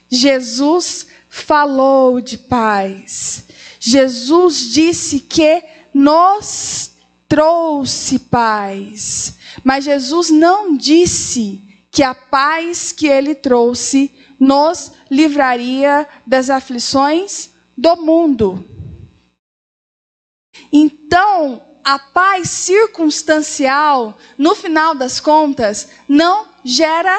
Jesus 0.09 1.07
falou 1.29 2.21
de 2.21 2.37
paz. 2.37 3.45
Jesus 3.79 4.71
disse 4.71 5.19
que 5.19 5.63
nos 5.93 6.91
trouxe 7.27 8.19
paz. 8.19 9.37
Mas 9.63 9.85
Jesus 9.85 10.29
não 10.29 10.75
disse 10.75 11.61
que 11.91 12.03
a 12.03 12.13
paz 12.13 12.91
que 12.91 13.07
ele 13.07 13.33
trouxe 13.33 14.11
nos 14.39 14.91
livraria 15.09 16.07
das 16.25 16.49
aflições 16.49 17.51
do 17.77 17.95
mundo. 17.95 18.63
Então, 20.71 21.61
a 21.85 21.99
paz 21.99 22.49
circunstancial, 22.49 24.17
no 24.39 24.55
final 24.55 24.95
das 24.95 25.19
contas, 25.19 25.87
não 26.09 26.47
gera 26.63 27.15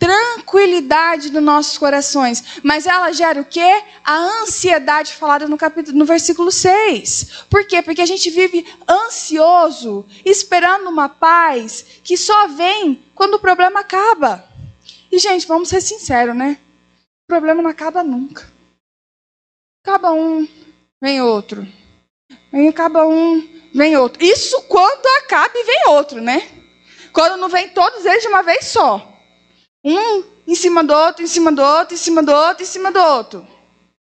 tranquilidade 0.00 1.30
nos 1.30 1.42
nossos 1.42 1.78
corações, 1.78 2.58
mas 2.64 2.86
ela 2.86 3.12
gera 3.12 3.40
o 3.40 3.44
quê? 3.44 3.84
A 4.02 4.16
ansiedade 4.42 5.12
falada 5.12 5.46
no 5.46 5.56
capítulo 5.56 5.96
no 5.96 6.04
versículo 6.04 6.50
6. 6.50 7.44
Por 7.48 7.64
quê? 7.64 7.82
Porque 7.82 8.00
a 8.00 8.06
gente 8.06 8.30
vive 8.30 8.66
ansioso, 8.88 10.04
esperando 10.24 10.88
uma 10.88 11.08
paz 11.08 12.00
que 12.02 12.16
só 12.16 12.48
vem 12.48 13.00
quando 13.14 13.34
o 13.34 13.38
problema 13.38 13.80
acaba. 13.80 14.44
E 15.12 15.18
gente, 15.20 15.46
vamos 15.46 15.68
ser 15.68 15.80
sinceros, 15.80 16.34
né? 16.34 16.58
O 17.28 17.28
problema 17.28 17.62
não 17.62 17.70
acaba 17.70 18.02
nunca. 18.02 18.50
Acaba 19.84 20.10
um, 20.10 20.48
vem 21.00 21.22
outro. 21.22 21.64
Vem 22.50 22.68
acaba 22.68 23.06
um, 23.06 23.59
vem 23.74 23.96
outro. 23.96 24.22
Isso 24.24 24.62
quando 24.62 25.06
acaba 25.18 25.52
e 25.54 25.64
vem 25.64 25.88
outro, 25.88 26.20
né? 26.20 26.48
Quando 27.12 27.38
não 27.38 27.48
vem 27.48 27.68
todos 27.68 28.04
eles 28.04 28.22
de 28.22 28.28
uma 28.28 28.42
vez 28.42 28.66
só. 28.66 29.06
Um 29.84 30.22
em 30.46 30.54
cima 30.54 30.82
do 30.82 30.92
outro, 30.92 31.22
em 31.22 31.26
cima 31.26 31.52
do 31.52 31.62
outro, 31.62 31.94
em 31.94 31.98
cima 31.98 32.22
do 32.22 32.32
outro, 32.32 32.62
em 32.62 32.66
cima 32.66 32.90
do 32.92 33.00
outro. 33.00 33.46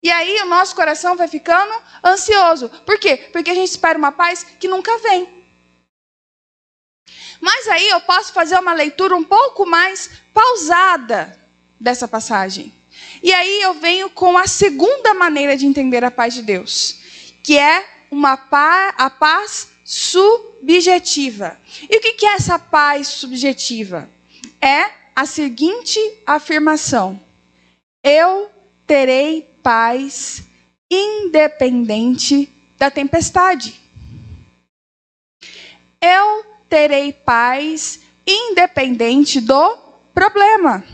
E 0.02 0.10
aí 0.10 0.40
o 0.42 0.46
nosso 0.46 0.74
coração 0.74 1.16
vai 1.16 1.28
ficando 1.28 1.72
ansioso. 2.04 2.68
Por 2.86 2.98
quê? 2.98 3.28
Porque 3.32 3.50
a 3.50 3.54
gente 3.54 3.68
espera 3.68 3.98
uma 3.98 4.12
paz 4.12 4.44
que 4.58 4.68
nunca 4.68 4.96
vem. 4.98 5.40
Mas 7.40 7.68
aí 7.68 7.88
eu 7.88 8.00
posso 8.00 8.32
fazer 8.32 8.58
uma 8.58 8.72
leitura 8.72 9.16
um 9.16 9.24
pouco 9.24 9.66
mais 9.66 10.10
pausada 10.32 11.38
dessa 11.78 12.06
passagem. 12.06 12.72
E 13.22 13.32
aí 13.32 13.60
eu 13.60 13.74
venho 13.74 14.10
com 14.10 14.38
a 14.38 14.46
segunda 14.46 15.12
maneira 15.14 15.56
de 15.56 15.66
entender 15.66 16.04
a 16.04 16.10
paz 16.10 16.34
de 16.34 16.42
Deus, 16.42 16.98
que 17.42 17.58
é 17.58 17.99
uma 18.10 18.36
a 18.96 19.08
paz 19.10 19.70
subjetiva. 19.84 21.58
E 21.88 21.96
o 21.96 22.00
que 22.00 22.26
é 22.26 22.34
essa 22.34 22.58
paz 22.58 23.08
subjetiva? 23.08 24.08
É 24.60 24.90
a 25.14 25.24
seguinte 25.26 25.98
afirmação: 26.26 27.20
Eu 28.02 28.50
terei 28.86 29.42
paz 29.62 30.42
independente 30.90 32.50
da 32.78 32.90
tempestade. 32.90 33.80
Eu 36.00 36.44
terei 36.68 37.12
paz 37.12 38.00
independente 38.26 39.40
do 39.40 39.76
problema. 40.14 40.84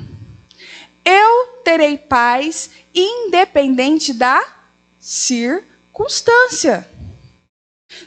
Eu 1.05 1.61
terei 1.63 1.97
paz 1.97 2.71
independente 2.93 4.13
da 4.13 4.45
circunstância. 4.99 6.89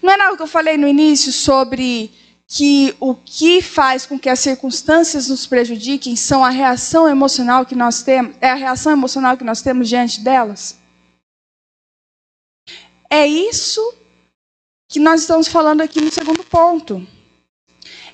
Não 0.02 0.14
é 0.14 0.18
nada 0.18 0.36
que 0.36 0.44
eu 0.44 0.48
falei 0.48 0.78
no 0.78 0.88
início 0.88 1.32
sobre 1.32 2.12
que 2.48 2.96
o 3.00 3.14
que 3.14 3.62
faz 3.62 4.08
com 4.08 4.18
que 4.18 4.28
as 4.28 4.40
circunstâncias 4.40 5.30
nos 5.30 5.46
prejudiquem 5.46 6.16
são 6.16 6.44
a 6.44 6.50
reação 6.50 7.08
emocional 7.08 7.64
que 7.64 7.76
nós 7.76 8.02
temos, 8.02 8.36
é 8.42 8.50
a 8.50 8.56
reação 8.56 8.92
emocional 8.92 9.38
que 9.38 9.44
nós 9.44 9.62
temos 9.62 9.88
diante 9.88 10.22
delas. 10.22 10.80
É 13.08 13.26
isso 13.28 13.94
que 14.88 15.00
nós 15.00 15.22
estamos 15.22 15.48
falando 15.48 15.82
aqui 15.82 16.02
no 16.02 16.12
segundo 16.12 16.44
ponto. 16.44 17.08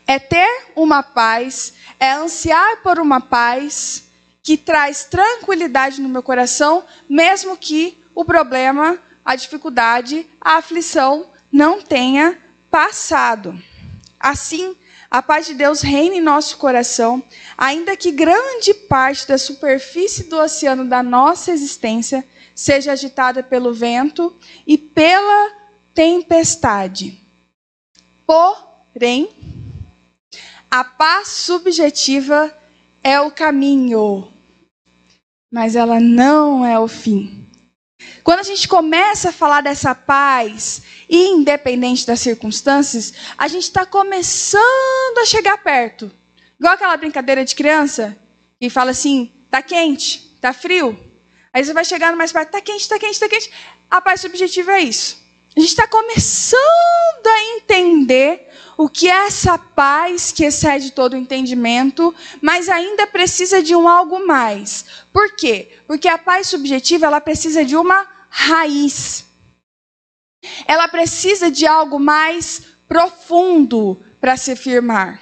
É 0.05 0.19
ter 0.19 0.67
uma 0.75 1.01
paz, 1.01 1.73
é 1.97 2.11
ansiar 2.11 2.81
por 2.83 2.99
uma 2.99 3.21
paz 3.21 4.09
que 4.43 4.57
traz 4.57 5.05
tranquilidade 5.05 6.01
no 6.01 6.09
meu 6.09 6.21
coração, 6.21 6.83
mesmo 7.09 7.57
que 7.57 7.97
o 8.13 8.25
problema, 8.25 8.99
a 9.23 9.35
dificuldade, 9.35 10.29
a 10.39 10.57
aflição 10.57 11.27
não 11.55 11.81
tenha 11.81 12.37
passado. 12.69 13.57
Assim, 14.19 14.75
a 15.09 15.21
paz 15.21 15.45
de 15.45 15.53
Deus 15.53 15.79
reina 15.79 16.15
em 16.15 16.21
nosso 16.21 16.57
coração, 16.57 17.23
ainda 17.57 17.95
que 17.95 18.11
grande 18.11 18.73
parte 18.73 19.25
da 19.25 19.37
superfície 19.37 20.25
do 20.25 20.37
oceano 20.37 20.83
da 20.83 21.01
nossa 21.01 21.51
existência 21.51 22.27
seja 22.53 22.91
agitada 22.91 23.41
pelo 23.41 23.73
vento 23.73 24.35
e 24.67 24.77
pela 24.77 25.53
tempestade. 25.93 27.21
Porém, 28.27 29.29
a 30.69 30.83
paz 30.83 31.29
subjetiva 31.29 32.53
é 33.01 33.21
o 33.21 33.31
caminho, 33.31 34.29
mas 35.49 35.73
ela 35.77 36.01
não 36.01 36.65
é 36.65 36.77
o 36.77 36.89
fim. 36.89 37.44
Quando 38.23 38.39
a 38.39 38.43
gente 38.43 38.67
começa 38.67 39.29
a 39.29 39.33
falar 39.33 39.61
dessa 39.61 39.93
paz, 39.93 40.81
independente 41.09 42.05
das 42.05 42.19
circunstâncias, 42.19 43.13
a 43.37 43.47
gente 43.47 43.63
está 43.63 43.85
começando 43.85 45.17
a 45.21 45.25
chegar 45.25 45.57
perto. 45.59 46.11
Igual 46.59 46.73
aquela 46.73 46.97
brincadeira 46.97 47.43
de 47.43 47.53
criança, 47.53 48.17
que 48.59 48.69
fala 48.69 48.91
assim: 48.91 49.31
tá 49.49 49.61
quente, 49.61 50.35
tá 50.41 50.53
frio. 50.53 50.97
Aí 51.53 51.63
você 51.63 51.73
vai 51.73 51.85
chegando 51.85 52.17
mais 52.17 52.31
perto, 52.31 52.51
tá 52.51 52.61
quente, 52.61 52.87
tá 52.87 52.99
quente, 52.99 53.19
tá 53.19 53.29
quente. 53.29 53.51
A 53.89 54.01
paz 54.01 54.21
subjetiva 54.21 54.73
é 54.73 54.81
isso. 54.81 55.23
A 55.55 55.59
gente 55.59 55.69
está 55.69 55.87
começando 55.87 57.27
a 57.27 57.43
entender 57.55 58.49
o 58.77 58.89
que 58.89 59.07
é 59.09 59.27
essa 59.27 59.57
paz 59.57 60.31
que 60.31 60.43
excede 60.43 60.91
todo 60.91 61.15
entendimento, 61.15 62.13
mas 62.41 62.67
ainda 62.67 63.07
precisa 63.07 63.63
de 63.63 63.75
um 63.75 63.87
algo 63.87 64.25
mais. 64.25 64.85
Por 65.13 65.35
quê? 65.35 65.69
Porque 65.87 66.07
a 66.07 66.17
paz 66.17 66.47
subjetiva 66.47 67.05
ela 67.05 67.21
precisa 67.21 67.63
de 67.63 67.75
uma 67.75 68.05
raiz. 68.29 69.25
Ela 70.67 70.87
precisa 70.87 71.49
de 71.49 71.65
algo 71.65 71.99
mais 71.99 72.63
profundo 72.87 73.97
para 74.19 74.37
se 74.37 74.55
firmar. 74.55 75.21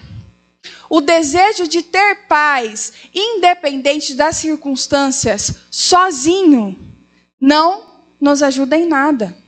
O 0.90 1.02
desejo 1.02 1.68
de 1.68 1.82
ter 1.82 2.28
paz, 2.28 2.94
independente 3.14 4.14
das 4.16 4.38
circunstâncias, 4.38 5.64
sozinho, 5.70 6.78
não 7.40 8.02
nos 8.20 8.42
ajuda 8.42 8.78
em 8.78 8.88
nada. 8.88 9.43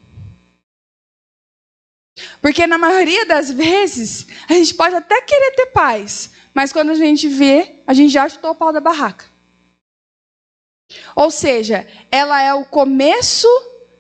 Porque 2.42 2.66
na 2.66 2.78
maioria 2.78 3.26
das 3.26 3.52
vezes, 3.52 4.28
a 4.48 4.54
gente 4.54 4.74
pode 4.74 4.96
até 4.96 5.22
querer 5.22 5.52
ter 5.52 5.68
paz, 5.68 6.32
mas 6.54 6.72
quando 6.72 6.92
a 6.92 6.96
gente 6.96 7.28
vê, 7.28 7.82
a 7.86 7.94
gente 7.94 8.12
já 8.12 8.28
chutou 8.30 8.52
o 8.52 8.56
pau 8.56 8.72
da 8.72 8.80
barraca. 8.80 9.26
Ou 11.16 11.30
seja, 11.30 11.88
ela 12.12 12.42
é 12.42 12.54
o 12.54 12.64
começo 12.64 13.48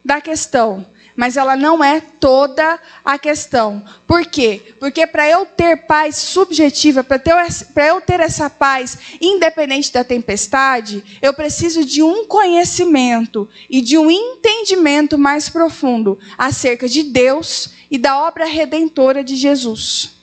da 0.03 0.21
questão, 0.21 0.85
mas 1.15 1.35
ela 1.35 1.55
não 1.55 1.83
é 1.83 1.99
toda 1.99 2.79
a 3.03 3.17
questão. 3.17 3.83
Por 4.05 4.25
quê? 4.25 4.75
Porque 4.79 5.07
para 5.07 5.27
eu 5.29 5.45
ter 5.45 5.85
paz 5.87 6.15
subjetiva, 6.15 7.03
para 7.03 7.87
eu 7.87 7.99
ter 8.01 8.19
essa 8.19 8.49
paz 8.49 8.97
independente 9.19 9.91
da 9.91 10.03
tempestade, 10.03 11.19
eu 11.21 11.33
preciso 11.33 11.83
de 11.83 12.03
um 12.03 12.25
conhecimento 12.27 13.49
e 13.69 13.81
de 13.81 13.97
um 13.97 14.11
entendimento 14.11 15.17
mais 15.17 15.49
profundo 15.49 16.19
acerca 16.37 16.87
de 16.87 17.03
Deus 17.03 17.74
e 17.89 17.97
da 17.97 18.17
obra 18.19 18.45
redentora 18.45 19.23
de 19.23 19.35
Jesus. 19.35 20.15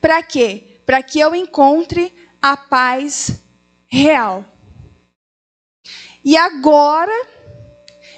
Para 0.00 0.22
quê? 0.22 0.78
Para 0.84 1.02
que 1.02 1.20
eu 1.20 1.34
encontre 1.34 2.12
a 2.40 2.56
paz 2.56 3.40
real. 3.86 4.44
E 6.24 6.36
agora 6.36 7.26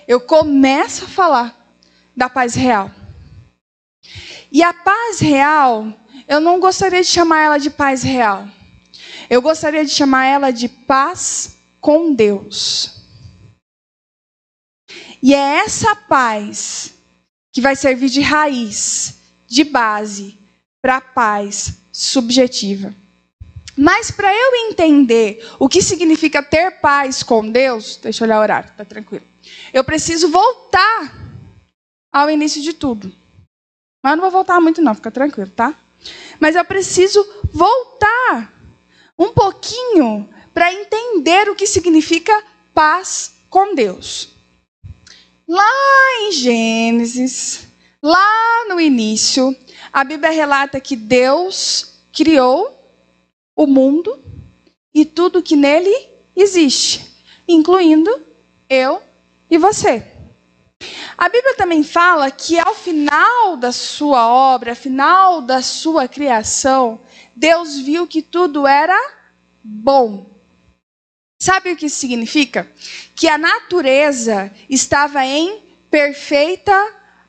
eu 0.06 0.20
começo 0.20 1.04
a 1.04 1.08
falar 1.08 1.76
da 2.16 2.28
paz 2.28 2.54
real. 2.54 2.90
E 4.52 4.62
a 4.62 4.72
paz 4.72 5.18
real, 5.20 5.92
eu 6.28 6.40
não 6.40 6.60
gostaria 6.60 7.00
de 7.00 7.08
chamar 7.08 7.42
ela 7.42 7.58
de 7.58 7.70
paz 7.70 8.02
real. 8.02 8.48
Eu 9.28 9.40
gostaria 9.42 9.84
de 9.84 9.90
chamar 9.90 10.26
ela 10.26 10.50
de 10.50 10.68
paz 10.68 11.58
com 11.80 12.14
Deus. 12.14 13.02
E 15.22 15.34
é 15.34 15.58
essa 15.64 15.96
paz 15.96 16.93
que 17.54 17.60
vai 17.60 17.76
servir 17.76 18.10
de 18.10 18.20
raiz, 18.20 19.20
de 19.46 19.62
base 19.62 20.36
para 20.82 20.96
a 20.96 21.00
paz 21.00 21.78
subjetiva. 21.92 22.92
Mas 23.76 24.10
para 24.10 24.34
eu 24.34 24.56
entender 24.68 25.48
o 25.60 25.68
que 25.68 25.80
significa 25.80 26.42
ter 26.42 26.80
paz 26.80 27.22
com 27.22 27.48
Deus, 27.48 27.96
deixa 28.02 28.24
eu 28.24 28.26
olhar 28.26 28.40
o 28.40 28.42
horário, 28.42 28.72
tá 28.76 28.84
tranquilo. 28.84 29.24
Eu 29.72 29.84
preciso 29.84 30.30
voltar 30.30 31.14
ao 32.12 32.28
início 32.28 32.60
de 32.60 32.72
tudo. 32.72 33.14
Mas 34.02 34.12
eu 34.12 34.16
não 34.16 34.22
vou 34.22 34.32
voltar 34.32 34.60
muito 34.60 34.82
não, 34.82 34.94
fica 34.94 35.12
tranquilo, 35.12 35.50
tá? 35.50 35.74
Mas 36.40 36.56
eu 36.56 36.64
preciso 36.64 37.24
voltar 37.52 38.52
um 39.16 39.32
pouquinho 39.32 40.28
para 40.52 40.72
entender 40.72 41.48
o 41.48 41.54
que 41.54 41.68
significa 41.68 42.44
paz 42.74 43.36
com 43.48 43.76
Deus. 43.76 44.33
Lá 45.54 46.18
em 46.18 46.32
Gênesis, 46.32 47.68
lá 48.02 48.64
no 48.68 48.80
início, 48.80 49.56
a 49.92 50.02
Bíblia 50.02 50.32
relata 50.32 50.80
que 50.80 50.96
Deus 50.96 52.00
criou 52.12 52.76
o 53.54 53.64
mundo 53.64 54.18
e 54.92 55.04
tudo 55.04 55.44
que 55.44 55.54
nele 55.54 55.94
existe, 56.34 57.08
incluindo 57.46 58.10
eu 58.68 59.00
e 59.48 59.56
você. 59.56 60.04
A 61.16 61.28
Bíblia 61.28 61.54
também 61.54 61.84
fala 61.84 62.32
que 62.32 62.58
ao 62.58 62.74
final 62.74 63.56
da 63.56 63.70
sua 63.70 64.26
obra, 64.26 64.72
ao 64.72 64.76
final 64.76 65.40
da 65.40 65.62
sua 65.62 66.08
criação, 66.08 66.98
Deus 67.36 67.78
viu 67.78 68.08
que 68.08 68.22
tudo 68.22 68.66
era 68.66 68.98
bom. 69.62 70.33
Sabe 71.44 71.72
o 71.72 71.76
que 71.76 71.84
isso 71.84 71.98
significa? 71.98 72.72
Que 73.14 73.28
a 73.28 73.36
natureza 73.36 74.50
estava 74.66 75.26
em 75.26 75.62
perfeita 75.90 76.74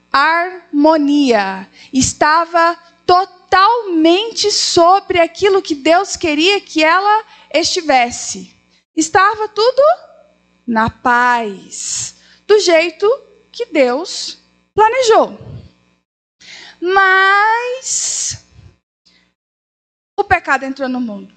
harmonia, 0.09 1.69
estava 1.91 2.79
totalmente 3.05 4.49
sobre 4.51 5.19
aquilo 5.19 5.61
que 5.61 5.75
Deus 5.75 6.15
queria 6.15 6.61
que 6.61 6.81
ela 6.81 7.25
estivesse. 7.53 8.55
Estava 8.95 9.49
tudo 9.49 9.83
na 10.65 10.89
paz, 10.89 12.15
do 12.47 12.57
jeito 12.57 13.05
que 13.51 13.65
Deus 13.65 14.37
planejou. 14.73 15.37
Mas 16.79 18.45
o 20.17 20.23
pecado 20.23 20.63
entrou 20.63 20.87
no 20.87 21.01
mundo. 21.01 21.34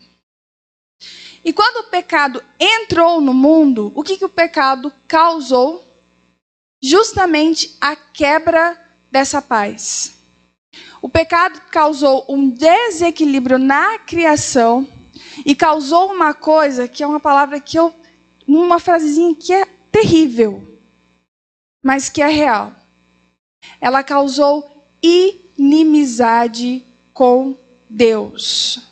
E 1.45 1.53
quando 1.53 1.79
o 1.79 1.91
pecado 1.91 2.43
entrou 2.59 3.21
no 3.21 3.33
mundo, 3.33 3.93
o 3.95 4.03
que, 4.03 4.17
que 4.17 4.25
o 4.25 4.29
pecado 4.29 4.93
causou? 5.07 5.85
Justamente 6.83 7.77
a 7.81 7.97
quebra 7.97 8.81
dessa 9.11 9.41
paz. 9.41 10.19
O 11.01 11.09
pecado 11.09 11.61
causou 11.71 12.25
um 12.29 12.51
desequilíbrio 12.51 13.59
na 13.59 13.99
criação 13.99 14.87
e 15.45 15.55
causou 15.55 16.13
uma 16.13 16.35
coisa 16.35 16.89
que 16.89 17.03
é 17.03 17.07
uma 17.07 17.21
palavra 17.21 17.61
que 17.61 17.79
eu. 17.79 17.95
uma 18.47 18.79
frasezinha 18.79 19.35
que 19.35 19.53
é 19.53 19.65
terrível, 19.91 20.67
mas 21.83 22.09
que 22.09 22.23
é 22.23 22.29
real. 22.29 22.73
Ela 23.81 24.03
causou 24.03 24.69
inimizade 25.03 26.85
com 27.13 27.57
Deus. 27.89 28.83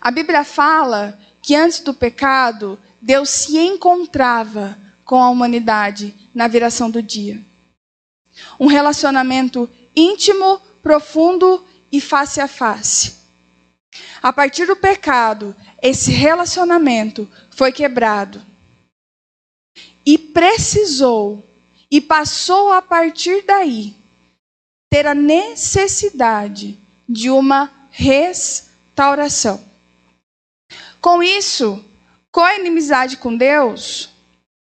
A 0.00 0.10
Bíblia 0.10 0.44
fala 0.44 1.18
que 1.42 1.54
antes 1.54 1.80
do 1.80 1.94
pecado, 1.94 2.78
Deus 3.00 3.28
se 3.30 3.58
encontrava 3.58 4.78
com 5.04 5.22
a 5.22 5.30
humanidade 5.30 6.14
na 6.34 6.48
viração 6.48 6.90
do 6.90 7.02
dia. 7.02 7.40
Um 8.58 8.66
relacionamento 8.66 9.70
íntimo, 9.94 10.60
profundo 10.82 11.64
e 11.90 12.00
face 12.00 12.40
a 12.40 12.48
face. 12.48 13.14
A 14.22 14.32
partir 14.32 14.66
do 14.66 14.76
pecado, 14.76 15.54
esse 15.80 16.10
relacionamento 16.10 17.30
foi 17.50 17.72
quebrado. 17.72 18.44
E 20.04 20.18
precisou, 20.18 21.44
e 21.90 22.00
passou 22.00 22.72
a 22.72 22.82
partir 22.82 23.44
daí, 23.44 23.96
ter 24.90 25.06
a 25.06 25.14
necessidade 25.14 26.78
de 27.08 27.30
uma 27.30 27.70
restauração. 27.90 28.65
Com 31.00 31.22
isso, 31.22 31.84
com 32.32 32.40
a 32.40 32.56
inimizade 32.56 33.16
com 33.16 33.36
Deus, 33.36 34.10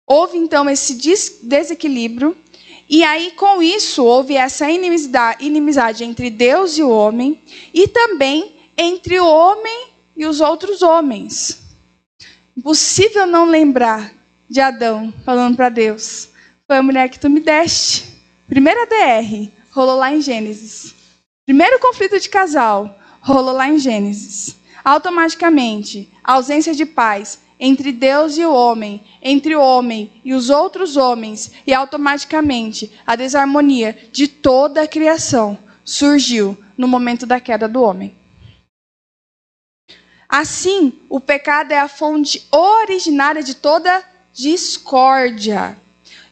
houve 0.07 0.39
então 0.39 0.69
esse 0.71 0.95
desequilíbrio 1.43 2.37
e 2.91 3.05
aí, 3.05 3.33
com 3.33 3.63
isso, 3.63 4.03
houve 4.03 4.35
essa 4.35 4.67
inimizade 4.71 6.05
entre 6.05 6.31
Deus 6.31 6.79
e 6.79 6.83
o 6.83 6.89
homem, 6.89 7.39
e 7.75 7.87
também 7.87 8.57
entre 8.79 9.21
o 9.21 9.27
homem 9.27 9.89
e 10.17 10.25
os 10.25 10.41
outros 10.41 10.81
homens. 10.81 11.61
Impossível 12.57 13.27
não 13.27 13.45
lembrar 13.45 14.15
de 14.49 14.61
Adão 14.61 15.13
falando 15.23 15.55
para 15.55 15.69
Deus: 15.69 16.31
Foi 16.67 16.79
a 16.79 16.83
mulher 16.83 17.11
que 17.11 17.21
tu 17.21 17.29
me 17.29 17.41
deste. 17.41 18.09
Primeira 18.49 18.87
DR, 18.87 19.51
rolou 19.71 19.99
lá 19.99 20.11
em 20.11 20.23
Gênesis. 20.23 20.95
Primeiro 21.45 21.79
conflito 21.81 22.19
de 22.19 22.31
casal, 22.31 22.99
rolou 23.33 23.55
lá 23.55 23.69
em 23.69 23.79
Gênesis. 23.79 24.57
Automaticamente, 24.85 26.09
a 26.25 26.35
ausência 26.35 26.75
de 26.75 26.87
paz 26.87 27.41
entre 27.61 27.93
Deus 27.93 28.39
e 28.39 28.45
o 28.45 28.55
homem, 28.55 29.03
entre 29.21 29.55
o 29.55 29.61
homem 29.61 30.11
e 30.25 30.33
os 30.33 30.49
outros 30.49 30.97
homens, 30.97 31.53
e 31.67 31.75
automaticamente 31.75 32.91
a 33.07 33.17
desarmonia 33.17 33.99
de 34.13 34.29
toda 34.29 34.83
a 34.83 34.89
criação 34.89 35.59
surgiu 35.85 36.57
no 36.77 36.87
momento 36.87 37.27
da 37.27 37.41
queda 37.41 37.69
do 37.69 37.83
homem. 37.83 38.15
Assim, 40.29 40.93
o 41.09 41.19
pecado 41.19 41.73
é 41.73 41.79
a 41.79 41.89
fonte 41.89 42.47
originária 42.51 43.43
de 43.43 43.55
toda 43.55 44.05
discórdia 44.33 45.77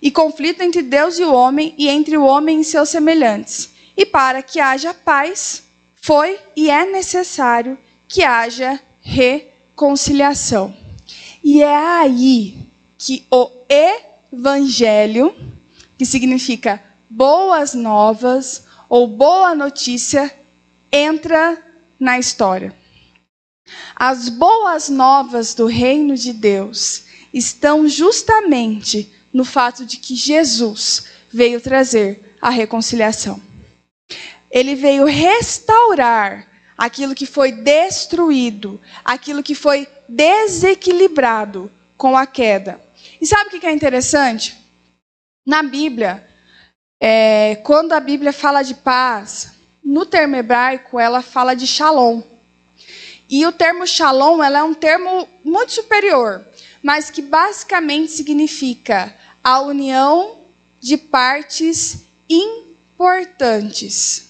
e 0.00 0.10
conflito 0.10 0.60
entre 0.60 0.82
Deus 0.82 1.18
e 1.18 1.24
o 1.24 1.32
homem 1.32 1.74
e 1.76 1.88
entre 1.88 2.16
o 2.16 2.24
homem 2.24 2.60
e 2.60 2.64
seus 2.64 2.90
semelhantes. 2.90 3.74
E 3.96 4.04
para 4.04 4.42
que 4.42 4.60
haja 4.60 4.92
paz, 4.92 5.65
foi 6.06 6.38
e 6.54 6.70
é 6.70 6.86
necessário 6.86 7.76
que 8.06 8.22
haja 8.22 8.80
reconciliação. 9.00 10.72
E 11.42 11.60
é 11.64 11.76
aí 11.76 12.70
que 12.96 13.26
o 13.28 13.50
evangelho, 14.32 15.34
que 15.98 16.06
significa 16.06 16.80
boas 17.10 17.74
novas 17.74 18.66
ou 18.88 19.08
boa 19.08 19.52
notícia, 19.52 20.32
entra 20.92 21.60
na 21.98 22.20
história. 22.20 22.72
As 23.96 24.28
boas 24.28 24.88
novas 24.88 25.54
do 25.54 25.66
reino 25.66 26.16
de 26.16 26.32
Deus 26.32 27.06
estão 27.34 27.88
justamente 27.88 29.12
no 29.32 29.44
fato 29.44 29.84
de 29.84 29.96
que 29.96 30.14
Jesus 30.14 31.06
veio 31.32 31.60
trazer 31.60 32.36
a 32.40 32.48
reconciliação. 32.48 33.40
Ele 34.56 34.74
veio 34.74 35.04
restaurar 35.04 36.48
aquilo 36.78 37.14
que 37.14 37.26
foi 37.26 37.52
destruído, 37.52 38.80
aquilo 39.04 39.42
que 39.42 39.54
foi 39.54 39.86
desequilibrado 40.08 41.70
com 41.94 42.16
a 42.16 42.24
queda. 42.24 42.80
E 43.20 43.26
sabe 43.26 43.54
o 43.54 43.60
que 43.60 43.66
é 43.66 43.70
interessante? 43.70 44.56
Na 45.46 45.62
Bíblia, 45.62 46.26
é, 46.98 47.56
quando 47.64 47.92
a 47.92 48.00
Bíblia 48.00 48.32
fala 48.32 48.62
de 48.62 48.76
paz, 48.76 49.52
no 49.84 50.06
termo 50.06 50.36
hebraico 50.36 50.98
ela 50.98 51.20
fala 51.20 51.54
de 51.54 51.66
shalom. 51.66 52.22
E 53.28 53.44
o 53.44 53.52
termo 53.52 53.86
shalom 53.86 54.42
é 54.42 54.62
um 54.62 54.72
termo 54.72 55.28
muito 55.44 55.72
superior, 55.72 56.48
mas 56.82 57.10
que 57.10 57.20
basicamente 57.20 58.10
significa 58.10 59.14
a 59.44 59.60
união 59.60 60.38
de 60.80 60.96
partes 60.96 62.06
importantes. 62.26 64.25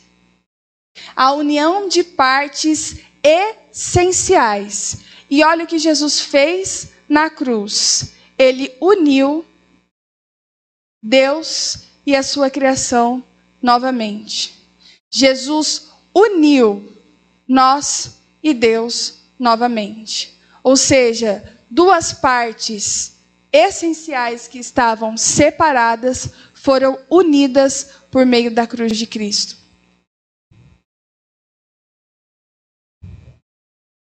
A 1.14 1.32
união 1.32 1.88
de 1.88 2.02
partes 2.02 2.96
essenciais 3.22 4.98
e 5.28 5.44
olha 5.44 5.64
o 5.64 5.66
que 5.66 5.78
Jesus 5.78 6.20
fez 6.20 6.92
na 7.08 7.28
cruz. 7.28 8.12
Ele 8.38 8.72
uniu 8.80 9.44
Deus 11.02 11.86
e 12.04 12.14
a 12.14 12.22
sua 12.22 12.50
criação 12.50 13.22
novamente. 13.62 14.54
Jesus 15.10 15.88
uniu 16.14 16.92
nós 17.48 18.18
e 18.42 18.54
Deus 18.54 19.18
novamente. 19.38 20.36
Ou 20.62 20.76
seja, 20.76 21.56
duas 21.70 22.12
partes 22.12 23.16
essenciais 23.52 24.46
que 24.46 24.58
estavam 24.58 25.16
separadas 25.16 26.30
foram 26.54 26.98
unidas 27.10 27.90
por 28.10 28.26
meio 28.26 28.50
da 28.50 28.66
cruz 28.66 28.96
de 28.96 29.06
Cristo. 29.06 29.56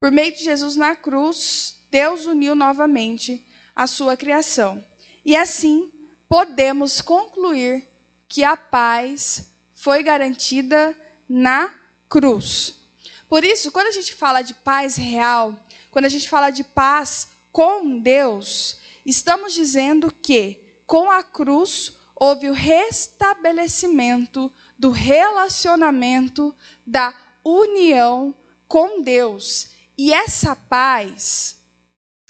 Por 0.03 0.11
meio 0.11 0.35
de 0.35 0.43
Jesus 0.43 0.75
na 0.75 0.97
cruz, 0.97 1.77
Deus 1.89 2.25
uniu 2.25 2.55
novamente 2.55 3.41
a 3.73 3.87
sua 3.87 4.17
criação. 4.17 4.83
E 5.23 5.33
assim, 5.33 5.93
podemos 6.27 6.99
concluir 6.99 7.87
que 8.27 8.43
a 8.43 8.57
paz 8.57 9.51
foi 9.73 10.03
garantida 10.03 10.93
na 11.29 11.73
cruz. 12.09 12.81
Por 13.29 13.45
isso, 13.45 13.71
quando 13.71 13.87
a 13.87 13.91
gente 13.91 14.13
fala 14.13 14.41
de 14.41 14.53
paz 14.53 14.97
real, 14.97 15.57
quando 15.89 16.03
a 16.03 16.09
gente 16.09 16.27
fala 16.27 16.49
de 16.49 16.65
paz 16.65 17.29
com 17.49 17.97
Deus, 17.97 18.79
estamos 19.05 19.53
dizendo 19.53 20.13
que 20.13 20.79
com 20.85 21.09
a 21.09 21.23
cruz 21.23 21.93
houve 22.13 22.49
o 22.49 22.53
restabelecimento 22.53 24.51
do 24.77 24.91
relacionamento, 24.91 26.53
da 26.85 27.15
união 27.41 28.35
com 28.67 29.01
Deus. 29.01 29.71
E 29.97 30.13
essa 30.13 30.55
paz 30.55 31.63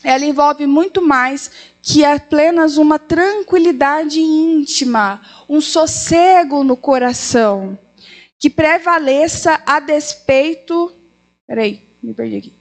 ela 0.03 0.26
envolve 0.26 0.68
muito 0.68 1.01
mais 1.01 1.49
que 1.82 2.03
apenas 2.03 2.78
uma 2.78 2.99
tranquilidade 2.99 4.20
íntima, 4.20 5.22
um 5.47 5.61
sossego 5.61 6.64
no 6.64 6.76
coração, 6.76 7.80
que 8.38 8.49
prevaleça 8.49 9.64
a 9.66 9.80
despeito. 9.80 10.93
Peraí, 11.47 11.82
me 12.01 12.14
perdi 12.14 12.38
aqui. 12.38 12.53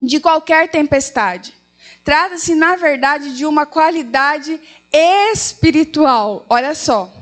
De 0.00 0.18
qualquer 0.18 0.70
tempestade. 0.70 1.54
Trata-se, 2.02 2.54
na 2.54 2.76
verdade, 2.76 3.36
de 3.36 3.44
uma 3.44 3.66
qualidade 3.66 4.58
espiritual. 4.90 6.46
Olha 6.48 6.74
só. 6.74 7.12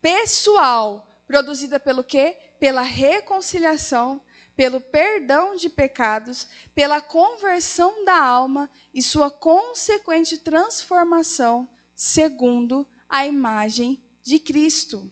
Pessoal, 0.00 1.08
produzida 1.24 1.78
pelo 1.78 2.02
quê? 2.02 2.36
Pela 2.58 2.82
reconciliação 2.82 4.20
pelo 4.56 4.80
perdão 4.80 5.56
de 5.56 5.68
pecados, 5.68 6.48
pela 6.74 7.00
conversão 7.00 8.04
da 8.04 8.20
alma 8.20 8.70
e 8.92 9.02
sua 9.02 9.30
consequente 9.30 10.38
transformação 10.38 11.68
segundo 11.94 12.86
a 13.08 13.26
imagem 13.26 14.02
de 14.22 14.38
Cristo. 14.38 15.10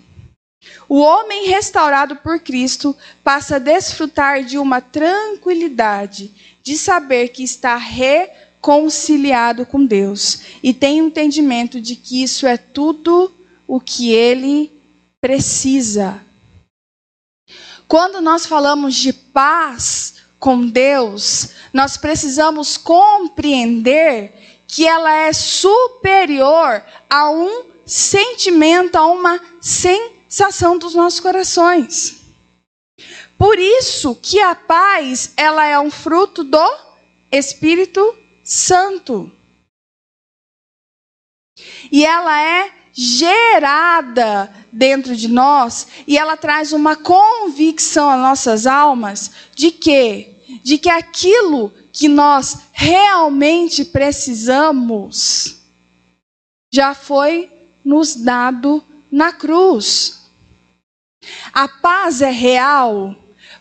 O 0.89 0.99
homem 1.01 1.49
restaurado 1.49 2.17
por 2.17 2.41
Cristo 2.41 2.97
passa 3.25 3.57
a 3.57 3.59
desfrutar 3.59 4.45
de 4.45 4.59
uma 4.59 4.81
tranquilidade, 4.81 6.31
de 6.63 6.77
saber 6.77 7.29
que 7.29 7.43
está 7.43 7.77
reconciliado 7.77 9.67
com 9.67 9.85
Deus 9.85 10.43
e 10.63 10.73
tem 10.73 11.03
o 11.03 11.07
entendimento 11.07 11.81
de 11.81 11.97
que 11.97 12.23
isso 12.23 12.47
é 12.47 12.57
tudo 12.57 13.33
o 13.67 13.81
que 13.81 14.13
ele 14.13 14.71
precisa 15.21 16.21
quando 17.93 18.23
nós 18.23 18.47
falamos 18.47 18.95
de 18.95 19.13
paz 19.13 20.23
com 20.39 20.67
Deus, 20.67 21.51
nós 21.75 21.99
precisamos 21.99 22.79
compreender 22.79 24.33
que 24.67 24.87
ela 24.87 25.13
é 25.13 25.31
superior 25.35 26.83
a 27.11 27.29
um 27.29 27.67
sentimento, 27.85 28.97
a 28.97 29.05
uma 29.05 29.39
sensação 29.61 30.79
dos 30.79 30.95
nossos 30.95 31.21
corações. 31.21 32.23
Por 33.37 33.59
isso 33.59 34.15
que 34.15 34.41
a 34.41 34.55
paz, 34.55 35.35
ela 35.37 35.67
é 35.67 35.79
um 35.79 35.91
fruto 35.91 36.43
do 36.43 36.79
Espírito 37.31 38.17
Santo. 38.43 39.31
E 41.91 42.07
ela 42.07 42.41
é 42.41 42.82
gerada 42.93 44.53
dentro 44.71 45.17
de 45.17 45.29
nós 45.29 45.87
e 46.07 46.19
ela 46.19 46.37
traz 46.37 46.73
uma 46.73 46.95
convicção 46.95 48.11
às 48.11 48.21
nossas 48.21 48.67
almas 48.67 49.31
de 49.55 49.71
que 49.71 50.29
de 50.63 50.77
que 50.77 50.91
aquilo 50.91 51.73
que 51.93 52.09
nós 52.09 52.59
realmente 52.73 53.85
precisamos 53.85 55.61
já 56.73 56.95
foi 56.95 57.51
nos 57.85 58.17
dado 58.17 58.83
na 59.11 59.33
cruz. 59.33 60.23
A 61.53 61.69
paz 61.69 62.23
é 62.23 62.31
real 62.31 63.15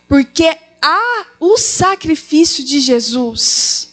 porque 0.08 0.56
há 0.80 1.26
o 1.38 1.56
sacrifício 1.56 2.64
de 2.64 2.80
Jesus. 2.80 3.90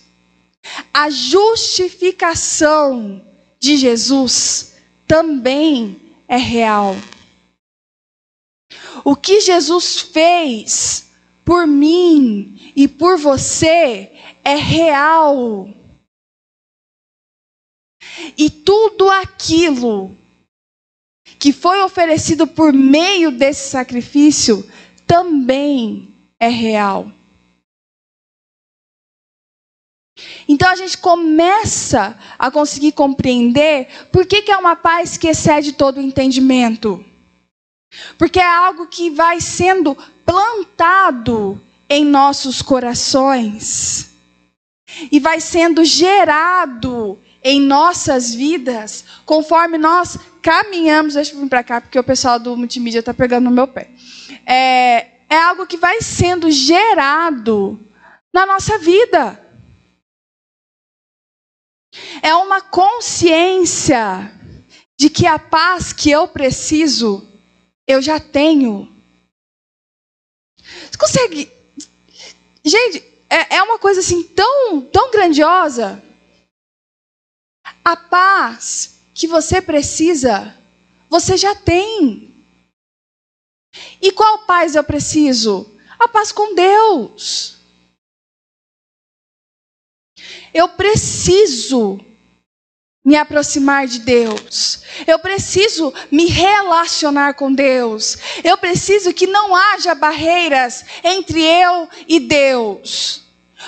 A 0.93 1.09
justificação 1.09 3.25
de 3.59 3.77
Jesus 3.77 4.68
também 5.09 5.99
é 6.27 6.37
real. 6.37 6.93
O 9.03 9.15
que 9.15 9.41
Jesus 9.41 9.99
fez 9.99 11.09
por 11.43 11.65
mim 11.65 12.71
e 12.75 12.87
por 12.87 13.17
você 13.17 14.11
é 14.43 14.55
real. 14.55 15.67
E 18.37 18.51
tudo 18.51 19.09
aquilo 19.09 20.15
que 21.39 21.51
foi 21.51 21.81
oferecido 21.81 22.45
por 22.45 22.71
meio 22.71 23.31
desse 23.31 23.67
sacrifício 23.71 24.63
também 25.07 26.13
é 26.39 26.49
real. 26.49 27.11
Então 30.49 30.67
a 30.67 30.75
gente 30.75 30.97
começa 30.97 32.17
a 32.39 32.49
conseguir 32.49 32.91
compreender 32.93 33.87
por 34.11 34.25
que, 34.25 34.41
que 34.41 34.51
é 34.51 34.57
uma 34.57 34.75
paz 34.75 35.15
que 35.15 35.27
excede 35.27 35.73
todo 35.73 35.97
o 35.97 36.01
entendimento. 36.01 37.05
Porque 38.17 38.39
é 38.39 38.45
algo 38.45 38.87
que 38.87 39.11
vai 39.11 39.39
sendo 39.39 39.95
plantado 40.25 41.61
em 41.87 42.03
nossos 42.03 42.63
corações 42.63 44.11
e 45.11 45.19
vai 45.19 45.39
sendo 45.39 45.85
gerado 45.85 47.19
em 47.43 47.61
nossas 47.61 48.33
vidas 48.33 49.05
conforme 49.27 49.77
nós 49.77 50.17
caminhamos. 50.41 51.13
Deixa 51.13 51.35
eu 51.35 51.41
vir 51.41 51.49
para 51.49 51.63
cá 51.63 51.79
porque 51.79 51.99
o 51.99 52.03
pessoal 52.03 52.39
do 52.39 52.57
multimídia 52.57 52.99
está 52.99 53.13
pegando 53.13 53.45
no 53.45 53.51
meu 53.51 53.67
pé. 53.67 53.91
É, 54.47 55.05
é 55.29 55.37
algo 55.37 55.67
que 55.67 55.77
vai 55.77 56.01
sendo 56.01 56.49
gerado 56.49 57.79
na 58.33 58.47
nossa 58.47 58.79
vida. 58.79 59.48
É 62.21 62.33
uma 62.35 62.61
consciência 62.61 64.33
de 64.99 65.09
que 65.09 65.25
a 65.25 65.39
paz 65.39 65.93
que 65.93 66.11
eu 66.11 66.27
preciso, 66.27 67.25
eu 67.87 68.01
já 68.01 68.19
tenho. 68.19 68.91
Você 70.59 70.97
consegue. 70.97 71.51
Gente, 72.63 73.03
é, 73.29 73.57
é 73.57 73.63
uma 73.63 73.79
coisa 73.79 73.99
assim 73.99 74.23
tão, 74.23 74.81
tão 74.81 75.11
grandiosa. 75.11 76.03
A 77.83 77.95
paz 77.95 78.99
que 79.13 79.27
você 79.27 79.61
precisa, 79.61 80.55
você 81.09 81.37
já 81.37 81.55
tem. 81.55 82.45
E 84.01 84.11
qual 84.11 84.45
paz 84.45 84.75
eu 84.75 84.83
preciso? 84.83 85.69
A 85.97 86.07
paz 86.07 86.31
com 86.31 86.55
Deus. 86.55 87.58
Eu 90.53 90.69
preciso 90.69 91.99
me 93.03 93.15
aproximar 93.15 93.87
de 93.87 93.99
Deus. 93.99 94.81
Eu 95.07 95.19
preciso 95.19 95.93
me 96.11 96.25
relacionar 96.25 97.33
com 97.33 97.53
Deus. 97.53 98.17
Eu 98.43 98.57
preciso 98.57 99.13
que 99.13 99.25
não 99.25 99.55
haja 99.55 99.95
barreiras 99.95 100.85
entre 101.03 101.43
eu 101.43 101.89
e 102.07 102.19
Deus. 102.19 103.23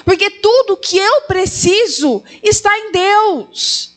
Porque 0.06 0.30
tudo 0.30 0.78
que 0.78 0.98
eu 0.98 1.22
preciso 1.22 2.24
está 2.44 2.78
em 2.78 2.92
Deus. 2.92 3.91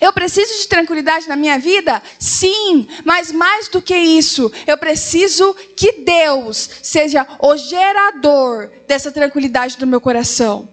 Eu 0.00 0.12
preciso 0.12 0.60
de 0.60 0.68
tranquilidade 0.68 1.28
na 1.28 1.36
minha 1.36 1.58
vida? 1.58 2.02
Sim, 2.18 2.86
mas 3.04 3.30
mais 3.32 3.68
do 3.68 3.82
que 3.82 3.96
isso, 3.96 4.50
eu 4.66 4.76
preciso 4.78 5.54
que 5.76 5.92
Deus 6.02 6.68
seja 6.82 7.26
o 7.40 7.56
gerador 7.56 8.70
dessa 8.86 9.12
tranquilidade 9.12 9.76
do 9.76 9.86
meu 9.86 10.00
coração. 10.00 10.68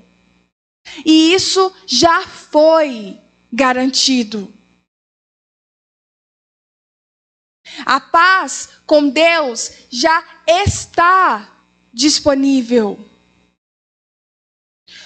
E 1.06 1.34
isso 1.34 1.74
já 1.86 2.22
foi 2.22 3.20
garantido. 3.52 4.54
A 7.86 8.00
paz 8.00 8.70
com 8.86 9.10
Deus 9.10 9.72
já 9.90 10.24
está 10.46 11.58
disponível. 11.94 13.00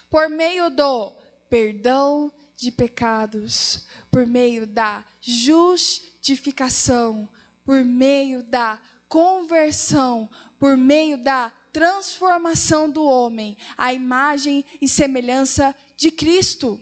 Por 0.10 0.30
meio 0.30 0.70
do 0.70 1.12
perdão 1.50 2.32
de 2.56 2.72
pecados, 2.72 3.88
por 4.10 4.26
meio 4.26 4.66
da 4.66 5.06
justificação, 5.22 7.30
por 7.64 7.84
meio 7.84 8.44
da 8.44 8.82
conversão, 9.08 10.30
por 10.60 10.78
meio 10.78 11.22
da 11.22 11.52
transformação 11.72 12.90
do 12.90 13.04
homem 13.04 13.58
à 13.78 13.94
imagem 13.94 14.66
e 14.82 14.88
semelhança 14.88 15.76
de 15.98 16.10
Cristo. 16.10 16.82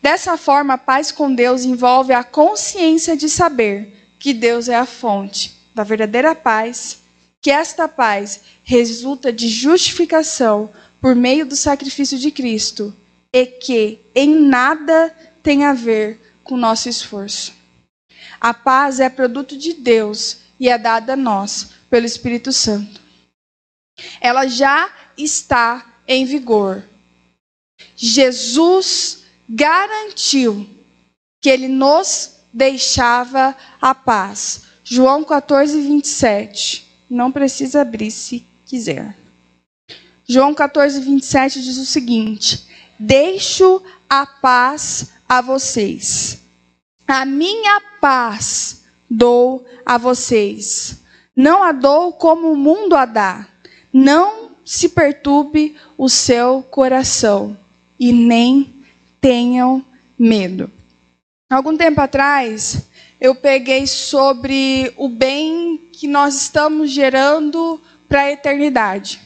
Dessa 0.00 0.36
forma, 0.36 0.74
a 0.74 0.78
paz 0.78 1.12
com 1.12 1.32
Deus 1.32 1.64
envolve 1.64 2.12
a 2.12 2.24
consciência 2.24 3.16
de 3.16 3.28
saber 3.28 4.16
que 4.18 4.34
Deus 4.34 4.68
é 4.68 4.74
a 4.74 4.86
fonte 4.86 5.56
da 5.74 5.84
verdadeira 5.84 6.34
paz 6.34 7.01
que 7.42 7.50
esta 7.50 7.88
paz 7.88 8.42
resulta 8.62 9.32
de 9.32 9.48
justificação 9.48 10.72
por 11.00 11.16
meio 11.16 11.44
do 11.44 11.56
sacrifício 11.56 12.16
de 12.16 12.30
Cristo 12.30 12.94
e 13.34 13.44
que 13.44 13.98
em 14.14 14.32
nada 14.32 15.14
tem 15.42 15.64
a 15.64 15.72
ver 15.72 16.20
com 16.44 16.56
nosso 16.56 16.88
esforço. 16.88 17.52
A 18.40 18.54
paz 18.54 19.00
é 19.00 19.10
produto 19.10 19.58
de 19.58 19.72
Deus 19.72 20.38
e 20.58 20.68
é 20.68 20.78
dada 20.78 21.14
a 21.14 21.16
nós 21.16 21.70
pelo 21.90 22.06
Espírito 22.06 22.52
Santo. 22.52 23.00
Ela 24.20 24.46
já 24.46 24.88
está 25.18 26.00
em 26.06 26.24
vigor. 26.24 26.84
Jesus 27.96 29.24
garantiu 29.48 30.68
que 31.40 31.50
ele 31.50 31.66
nos 31.66 32.36
deixava 32.52 33.56
a 33.80 33.94
paz. 33.94 34.62
João 34.84 35.24
14, 35.24 35.80
27. 35.80 36.91
Não 37.12 37.30
precisa 37.30 37.82
abrir 37.82 38.10
se 38.10 38.42
quiser. 38.64 39.14
João 40.26 40.54
14, 40.54 40.98
27 40.98 41.60
diz 41.60 41.76
o 41.76 41.84
seguinte: 41.84 42.66
Deixo 42.98 43.82
a 44.08 44.24
paz 44.24 45.12
a 45.28 45.42
vocês. 45.42 46.40
A 47.06 47.26
minha 47.26 47.82
paz 48.00 48.84
dou 49.10 49.66
a 49.84 49.98
vocês. 49.98 51.02
Não 51.36 51.62
a 51.62 51.70
dou 51.70 52.14
como 52.14 52.50
o 52.50 52.56
mundo 52.56 52.96
a 52.96 53.04
dá. 53.04 53.46
Não 53.92 54.52
se 54.64 54.88
perturbe 54.88 55.76
o 55.98 56.08
seu 56.08 56.62
coração 56.62 57.58
e 58.00 58.10
nem 58.10 58.82
tenham 59.20 59.84
medo. 60.18 60.70
Algum 61.50 61.76
tempo 61.76 62.00
atrás, 62.00 62.88
eu 63.22 63.36
peguei 63.36 63.86
sobre 63.86 64.92
o 64.96 65.08
bem 65.08 65.80
que 65.92 66.08
nós 66.08 66.34
estamos 66.34 66.90
gerando 66.90 67.80
para 68.08 68.22
a 68.22 68.32
eternidade. 68.32 69.20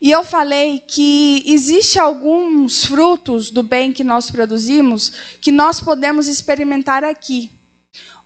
E 0.00 0.10
eu 0.10 0.24
falei 0.24 0.78
que 0.78 1.42
existe 1.44 1.98
alguns 1.98 2.86
frutos 2.86 3.50
do 3.50 3.62
bem 3.62 3.92
que 3.92 4.02
nós 4.02 4.30
produzimos 4.30 5.36
que 5.42 5.52
nós 5.52 5.78
podemos 5.78 6.26
experimentar 6.26 7.04
aqui. 7.04 7.50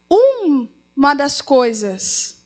Uma 0.09 1.15
das 1.15 1.43
coisas 1.43 2.45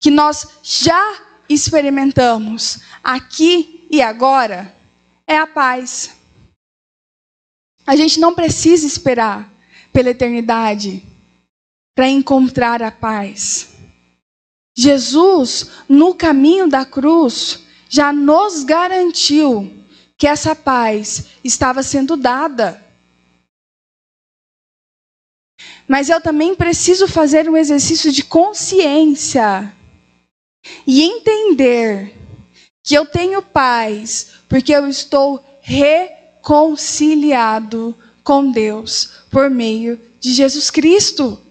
que 0.00 0.10
nós 0.10 0.48
já 0.62 1.20
experimentamos 1.50 2.78
aqui 3.04 3.86
e 3.90 4.00
agora 4.00 4.74
é 5.26 5.36
a 5.36 5.46
paz. 5.46 6.16
A 7.86 7.94
gente 7.94 8.18
não 8.18 8.34
precisa 8.34 8.86
esperar 8.86 9.52
pela 9.92 10.08
eternidade 10.08 11.04
para 11.96 12.06
encontrar 12.06 12.80
a 12.82 12.92
paz. 12.92 13.74
Jesus, 14.76 15.70
no 15.88 16.14
caminho 16.14 16.68
da 16.68 16.84
cruz, 16.84 17.64
já 17.88 18.12
nos 18.12 18.62
garantiu 18.62 19.72
que 20.18 20.26
essa 20.26 20.54
paz 20.54 21.28
estava 21.42 21.82
sendo 21.82 22.14
dada. 22.14 22.84
Mas 25.88 26.10
eu 26.10 26.20
também 26.20 26.54
preciso 26.54 27.08
fazer 27.08 27.48
um 27.48 27.56
exercício 27.56 28.12
de 28.12 28.22
consciência 28.22 29.74
e 30.86 31.02
entender 31.02 32.14
que 32.84 32.94
eu 32.94 33.06
tenho 33.06 33.40
paz 33.40 34.32
porque 34.48 34.72
eu 34.72 34.86
estou 34.86 35.42
reconciliado 35.62 37.96
com 38.22 38.50
Deus 38.50 39.12
por 39.30 39.48
meio 39.48 39.98
de 40.20 40.34
Jesus 40.34 40.70
Cristo. 40.70 41.45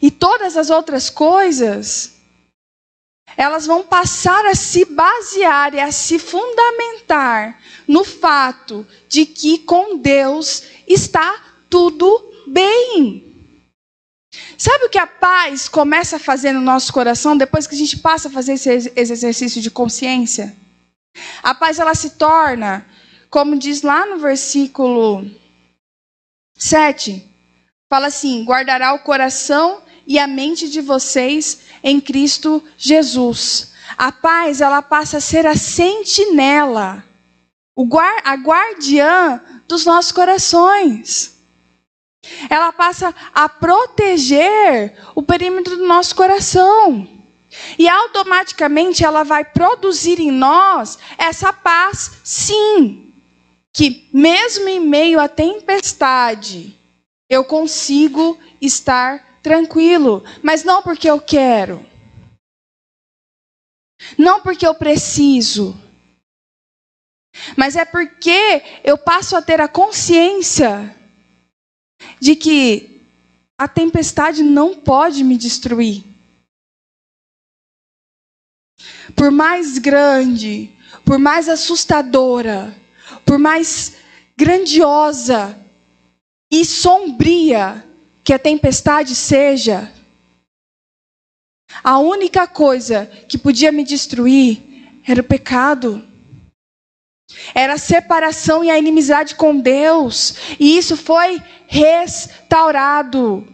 E 0.00 0.10
todas 0.10 0.56
as 0.56 0.70
outras 0.70 1.10
coisas, 1.10 2.14
elas 3.36 3.66
vão 3.66 3.82
passar 3.82 4.46
a 4.46 4.54
se 4.54 4.84
basear 4.84 5.74
e 5.74 5.80
a 5.80 5.92
se 5.92 6.18
fundamentar 6.18 7.60
no 7.86 8.04
fato 8.04 8.86
de 9.08 9.26
que 9.26 9.58
com 9.58 9.98
Deus 9.98 10.64
está 10.86 11.42
tudo 11.68 12.32
bem. 12.46 13.24
Sabe 14.56 14.84
o 14.84 14.90
que 14.90 14.98
a 14.98 15.06
paz 15.06 15.68
começa 15.68 16.16
a 16.16 16.20
fazer 16.20 16.52
no 16.52 16.60
nosso 16.60 16.92
coração 16.92 17.36
depois 17.36 17.66
que 17.66 17.74
a 17.74 17.78
gente 17.78 17.98
passa 17.98 18.28
a 18.28 18.30
fazer 18.30 18.54
esse 18.54 18.92
exercício 18.96 19.60
de 19.60 19.70
consciência? 19.70 20.54
A 21.42 21.54
paz 21.54 21.78
ela 21.78 21.94
se 21.94 22.10
torna 22.10 22.86
como 23.30 23.58
diz 23.58 23.82
lá 23.82 24.06
no 24.06 24.18
versículo 24.18 25.30
7, 26.56 27.27
fala 27.88 28.08
assim: 28.08 28.44
guardará 28.44 28.92
o 28.94 29.00
coração 29.00 29.82
e 30.06 30.18
a 30.18 30.26
mente 30.26 30.68
de 30.68 30.80
vocês 30.80 31.60
em 31.82 32.00
Cristo 32.00 32.62
Jesus. 32.76 33.72
A 33.96 34.12
paz, 34.12 34.60
ela 34.60 34.82
passa 34.82 35.16
a 35.16 35.20
ser 35.20 35.46
a 35.46 35.56
sentinela, 35.56 37.04
a 38.24 38.34
guardiã 38.34 39.40
dos 39.66 39.84
nossos 39.84 40.12
corações. 40.12 41.38
Ela 42.50 42.72
passa 42.72 43.14
a 43.34 43.48
proteger 43.48 44.98
o 45.14 45.22
perímetro 45.22 45.76
do 45.76 45.86
nosso 45.86 46.14
coração. 46.14 47.08
E 47.78 47.88
automaticamente 47.88 49.04
ela 49.04 49.24
vai 49.24 49.42
produzir 49.42 50.20
em 50.20 50.30
nós 50.30 50.98
essa 51.16 51.50
paz, 51.50 52.20
sim 52.22 53.08
que, 53.72 54.08
mesmo 54.12 54.68
em 54.68 54.80
meio 54.80 55.20
à 55.20 55.28
tempestade, 55.28 56.77
eu 57.28 57.44
consigo 57.44 58.38
estar 58.60 59.40
tranquilo, 59.42 60.24
mas 60.42 60.64
não 60.64 60.82
porque 60.82 61.08
eu 61.08 61.20
quero, 61.20 61.84
não 64.16 64.40
porque 64.40 64.66
eu 64.66 64.74
preciso, 64.74 65.76
mas 67.56 67.76
é 67.76 67.84
porque 67.84 68.62
eu 68.82 68.96
passo 68.96 69.36
a 69.36 69.42
ter 69.42 69.60
a 69.60 69.68
consciência 69.68 70.94
de 72.20 72.34
que 72.34 73.00
a 73.58 73.68
tempestade 73.68 74.42
não 74.42 74.80
pode 74.80 75.22
me 75.24 75.36
destruir. 75.36 76.04
Por 79.16 79.30
mais 79.30 79.78
grande, 79.78 80.72
por 81.04 81.18
mais 81.18 81.48
assustadora, 81.48 82.76
por 83.24 83.38
mais 83.38 83.96
grandiosa 84.36 85.67
e 86.50 86.64
sombria 86.64 87.84
que 88.24 88.32
a 88.32 88.38
tempestade 88.38 89.14
seja, 89.14 89.92
a 91.82 91.98
única 91.98 92.46
coisa 92.46 93.06
que 93.28 93.38
podia 93.38 93.70
me 93.70 93.84
destruir 93.84 94.62
era 95.06 95.20
o 95.20 95.24
pecado. 95.24 96.06
Era 97.54 97.74
a 97.74 97.78
separação 97.78 98.64
e 98.64 98.70
a 98.70 98.78
inimizade 98.78 99.34
com 99.34 99.58
Deus. 99.58 100.34
E 100.58 100.76
isso 100.78 100.96
foi 100.96 101.42
restaurado. 101.66 103.46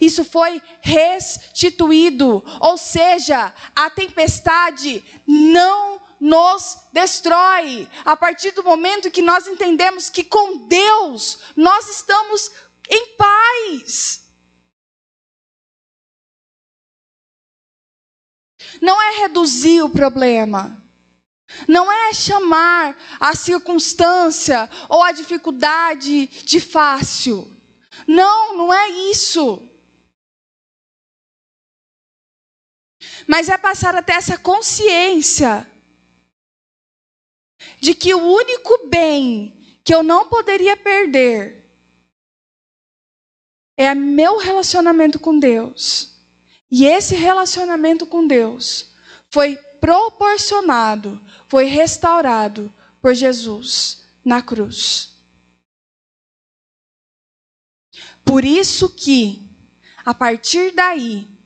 Isso 0.00 0.24
foi 0.24 0.60
restituído. 0.80 2.42
Ou 2.60 2.76
seja, 2.76 3.54
a 3.74 3.88
tempestade 3.88 5.04
não 5.26 6.00
nos 6.20 6.78
destrói. 6.92 7.88
A 8.04 8.16
partir 8.16 8.50
do 8.52 8.62
momento 8.62 9.10
que 9.10 9.22
nós 9.22 9.46
entendemos 9.46 10.10
que 10.10 10.24
com 10.24 10.66
Deus 10.66 11.40
nós 11.56 11.88
estamos 11.88 12.50
em 12.88 13.16
paz. 13.16 14.28
Não 18.82 19.00
é 19.00 19.20
reduzir 19.20 19.82
o 19.82 19.90
problema. 19.90 20.82
Não 21.66 21.90
é 21.90 22.12
chamar 22.12 22.94
a 23.18 23.34
circunstância 23.34 24.68
ou 24.86 25.02
a 25.02 25.12
dificuldade 25.12 26.26
de 26.26 26.60
fácil. 26.60 27.56
Não, 28.06 28.54
não 28.54 28.72
é 28.72 28.90
isso. 28.90 29.66
Mas 33.28 33.50
é 33.50 33.58
passar 33.58 33.94
até 33.94 34.14
essa 34.14 34.38
consciência 34.38 35.70
de 37.78 37.94
que 37.94 38.14
o 38.14 38.22
único 38.22 38.88
bem 38.88 39.78
que 39.84 39.94
eu 39.94 40.02
não 40.02 40.30
poderia 40.30 40.76
perder 40.78 41.66
é 43.76 43.94
meu 43.94 44.38
relacionamento 44.38 45.20
com 45.20 45.38
Deus. 45.38 46.10
E 46.70 46.86
esse 46.86 47.14
relacionamento 47.14 48.06
com 48.06 48.26
Deus 48.26 48.88
foi 49.30 49.56
proporcionado, 49.78 51.22
foi 51.48 51.64
restaurado 51.64 52.72
por 53.00 53.14
Jesus 53.14 54.04
na 54.24 54.42
cruz. 54.42 55.16
Por 58.24 58.44
isso 58.44 58.90
que, 58.90 59.48
a 60.04 60.12
partir 60.12 60.72
daí, 60.72 61.37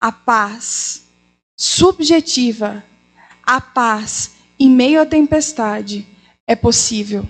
a 0.00 0.10
paz 0.10 1.06
subjetiva, 1.56 2.82
a 3.42 3.60
paz 3.60 4.36
em 4.58 4.70
meio 4.70 5.02
à 5.02 5.06
tempestade, 5.06 6.06
é 6.46 6.56
possível. 6.56 7.28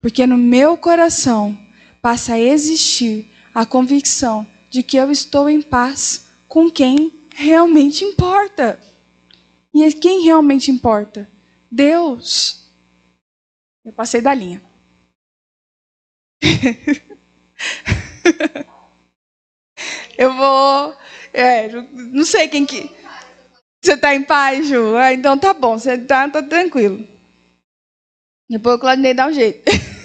Porque 0.00 0.26
no 0.26 0.36
meu 0.36 0.76
coração 0.76 1.58
passa 2.02 2.34
a 2.34 2.40
existir 2.40 3.30
a 3.54 3.64
convicção 3.64 4.46
de 4.70 4.82
que 4.82 4.96
eu 4.96 5.10
estou 5.10 5.48
em 5.48 5.62
paz 5.62 6.30
com 6.48 6.70
quem 6.70 7.12
realmente 7.34 8.04
importa. 8.04 8.80
E 9.72 9.92
quem 9.92 10.24
realmente 10.24 10.70
importa? 10.70 11.28
Deus. 11.70 12.64
Eu 13.84 13.92
passei 13.92 14.20
da 14.20 14.34
linha. 14.34 14.62
eu 20.18 20.32
vou. 20.34 20.96
É, 21.32 21.68
não 21.92 22.24
sei 22.24 22.48
quem 22.48 22.64
que. 22.64 22.90
Você 23.84 23.92
está 23.94 24.14
em 24.14 24.22
paz, 24.22 24.66
Ju? 24.66 24.96
Ah, 24.96 25.12
então 25.12 25.38
tá 25.38 25.54
bom, 25.54 25.78
você 25.78 25.92
está 25.92 26.28
tá 26.28 26.42
tranquilo. 26.42 27.06
Depois 28.48 28.76
o 28.76 28.78
Claudinei 28.78 29.14
dá 29.14 29.26
um 29.26 29.32
jeito. 29.32 29.70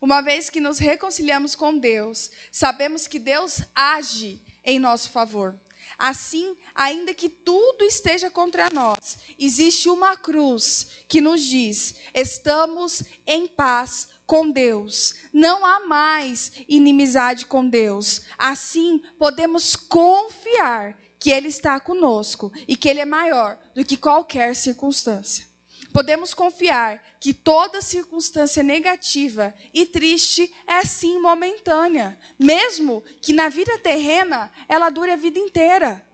Uma 0.00 0.20
vez 0.20 0.48
que 0.50 0.60
nos 0.60 0.78
reconciliamos 0.78 1.56
com 1.56 1.76
Deus, 1.78 2.30
sabemos 2.52 3.08
que 3.08 3.18
Deus 3.18 3.62
age 3.74 4.40
em 4.62 4.78
nosso 4.78 5.10
favor. 5.10 5.58
Assim, 5.98 6.56
ainda 6.74 7.14
que 7.14 7.28
tudo 7.28 7.84
esteja 7.84 8.30
contra 8.30 8.68
nós, 8.70 9.18
existe 9.38 9.88
uma 9.88 10.16
cruz 10.16 11.04
que 11.08 11.20
nos 11.20 11.42
diz: 11.42 11.96
estamos 12.14 13.02
em 13.26 13.46
paz 13.46 14.08
com 14.26 14.50
Deus. 14.50 15.14
Não 15.32 15.64
há 15.64 15.86
mais 15.86 16.52
inimizade 16.68 17.46
com 17.46 17.66
Deus. 17.66 18.22
Assim, 18.36 19.02
podemos 19.18 19.76
confiar 19.76 21.00
que 21.18 21.30
Ele 21.30 21.48
está 21.48 21.80
conosco 21.80 22.52
e 22.68 22.76
que 22.76 22.88
Ele 22.88 23.00
é 23.00 23.06
maior 23.06 23.58
do 23.74 23.84
que 23.84 23.96
qualquer 23.96 24.54
circunstância. 24.54 25.55
Podemos 25.96 26.34
confiar 26.34 27.16
que 27.18 27.32
toda 27.32 27.80
circunstância 27.80 28.62
negativa 28.62 29.54
e 29.72 29.86
triste 29.86 30.54
é 30.66 30.84
sim 30.84 31.18
momentânea, 31.18 32.20
mesmo 32.38 33.00
que 33.00 33.32
na 33.32 33.48
vida 33.48 33.78
terrena 33.78 34.52
ela 34.68 34.90
dure 34.90 35.12
a 35.12 35.16
vida 35.16 35.38
inteira. 35.38 36.06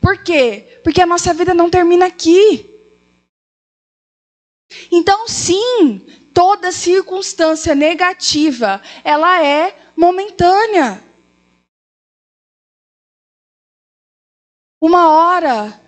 Por 0.00 0.24
quê? 0.24 0.80
Porque 0.82 1.00
a 1.00 1.06
nossa 1.06 1.32
vida 1.32 1.54
não 1.54 1.70
termina 1.70 2.06
aqui. 2.06 2.68
Então, 4.90 5.28
sim, 5.28 6.00
toda 6.34 6.72
circunstância 6.72 7.72
negativa, 7.72 8.82
ela 9.04 9.40
é 9.40 9.92
momentânea. 9.96 11.00
Uma 14.82 15.08
hora 15.08 15.80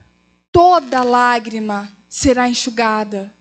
toda 0.53 1.03
lágrima 1.03 1.91
será 2.09 2.49
enxugada, 2.49 3.35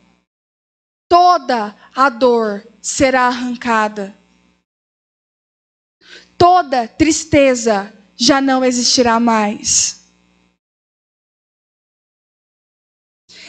toda 1.10 1.76
a 1.94 2.10
dor 2.10 2.66
será 2.82 3.24
arrancada, 3.28 4.16
toda 6.38 6.88
tristeza 6.88 7.94
já 8.16 8.40
não 8.40 8.64
existirá 8.64 9.20
mais. 9.20 10.00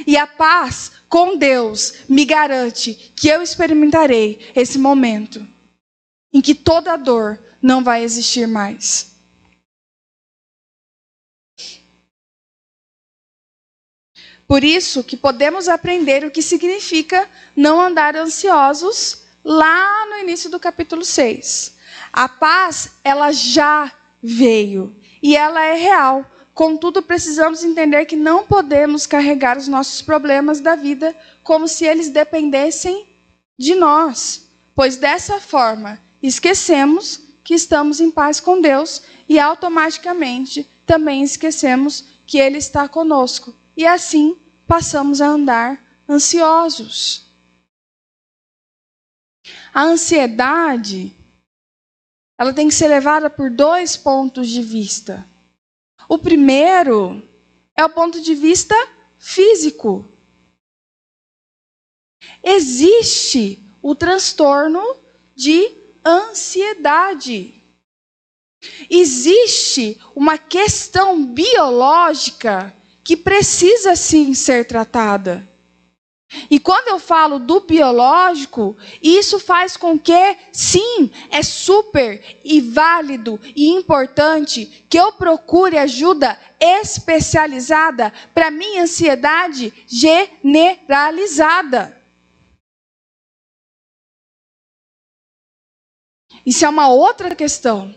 E 0.07 0.17
a 0.17 0.27
paz 0.27 0.93
com 1.09 1.37
Deus 1.37 2.09
me 2.09 2.25
garante 2.25 2.95
que 3.15 3.29
eu 3.29 3.43
experimentarei 3.43 4.51
esse 4.57 4.79
momento 4.79 5.47
em 6.33 6.41
que 6.41 6.55
toda 6.55 6.97
dor 6.97 7.39
não 7.61 7.85
vai 7.85 8.03
existir 8.03 8.49
mais. 8.49 9.12
Por 14.53 14.65
isso 14.65 15.03
que 15.03 15.17
podemos 15.17 15.67
aprender 15.67 16.27
o 16.27 16.31
que 16.31 16.43
significa 16.43 17.27
não 17.57 17.81
andar 17.81 18.15
ansiosos 18.15 19.23
lá 19.43 20.05
no 20.11 20.19
início 20.19 20.51
do 20.51 20.61
capítulo 20.61 21.07
6. 21.07 21.79
A 22.13 22.29
paz, 22.29 22.97
ela 23.03 23.33
já 23.33 23.91
veio 24.23 24.95
e 25.23 25.35
ela 25.35 25.65
é 25.65 25.73
real. 25.73 26.31
Contudo, 26.53 27.01
precisamos 27.01 27.65
entender 27.65 28.05
que 28.05 28.15
não 28.15 28.45
podemos 28.45 29.07
carregar 29.07 29.57
os 29.57 29.69
nossos 29.69 30.03
problemas 30.03 30.61
da 30.61 30.77
vida 30.77 31.17
como 31.43 31.67
se 31.67 31.87
eles 31.87 32.11
dependessem 32.11 33.07
de 33.59 33.75
nós, 33.75 34.49
pois 34.75 34.99
dessa 34.99 35.41
forma 35.41 35.99
esquecemos 36.23 37.23
que 37.43 37.55
estamos 37.55 38.03
em 38.03 38.11
paz 38.11 38.39
com 38.39 38.61
Deus 38.61 39.01
e 39.27 39.41
automaticamente 39.41 40.69
também 40.85 41.23
esquecemos 41.23 42.05
que 42.27 42.37
Ele 42.37 42.59
está 42.59 42.87
conosco. 42.87 43.55
E 43.75 43.87
assim 43.87 44.42
passamos 44.73 45.21
a 45.21 45.27
andar 45.27 45.85
ansiosos. 46.09 47.27
A 49.71 49.83
ansiedade, 49.83 51.15
ela 52.41 52.55
tem 52.55 52.69
que 52.69 52.75
ser 52.75 52.89
levada 52.89 53.29
por 53.29 53.51
dois 53.51 53.99
pontos 53.99 54.49
de 54.49 54.63
vista. 54.63 55.27
O 56.09 56.17
primeiro 56.17 57.23
é 57.77 57.85
o 57.85 57.91
ponto 57.91 58.23
de 58.23 58.35
vista 58.35 58.75
físico. 59.19 60.11
Existe 62.43 63.59
o 63.83 63.95
transtorno 63.95 64.97
de 65.37 65.71
ansiedade. 66.03 67.53
Existe 68.89 70.01
uma 70.17 70.39
questão 70.39 71.27
biológica 71.27 72.75
que 73.05 73.17
precisa 73.17 73.97
sim 73.97 74.35
ser 74.35 74.67
tratada. 74.67 75.49
E 76.51 76.59
quando 76.59 76.89
eu 76.89 76.99
falo 76.99 77.39
do 77.39 77.61
biológico, 77.61 78.75
isso 79.03 79.39
faz 79.39 79.77
com 79.77 79.99
que, 79.99 80.37
sim, 80.51 81.11
é 81.31 81.43
super 81.43 82.39
e 82.43 82.59
válido 82.61 83.39
e 83.55 83.69
importante 83.69 84.87
que 84.89 84.99
eu 84.99 85.13
procure 85.13 85.77
ajuda 85.77 86.39
especializada 86.59 88.11
para 88.33 88.51
minha 88.51 88.85
ansiedade 88.85 89.75
generalizada. 89.87 92.01
Isso 96.47 96.65
é 96.65 96.69
uma 96.69 96.89
outra 96.89 97.37
questão. 97.37 97.95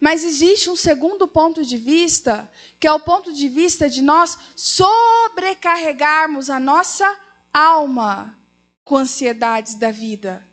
Mas 0.00 0.24
existe 0.24 0.70
um 0.70 0.76
segundo 0.76 1.28
ponto 1.28 1.62
de 1.64 1.76
vista, 1.76 2.50
que 2.80 2.86
é 2.86 2.92
o 2.92 3.00
ponto 3.00 3.32
de 3.32 3.48
vista 3.48 3.88
de 3.88 4.00
nós 4.00 4.38
sobrecarregarmos 4.56 6.48
a 6.48 6.58
nossa 6.58 7.18
alma 7.52 8.38
com 8.82 8.96
ansiedades 8.96 9.74
da 9.74 9.90
vida. 9.92 10.48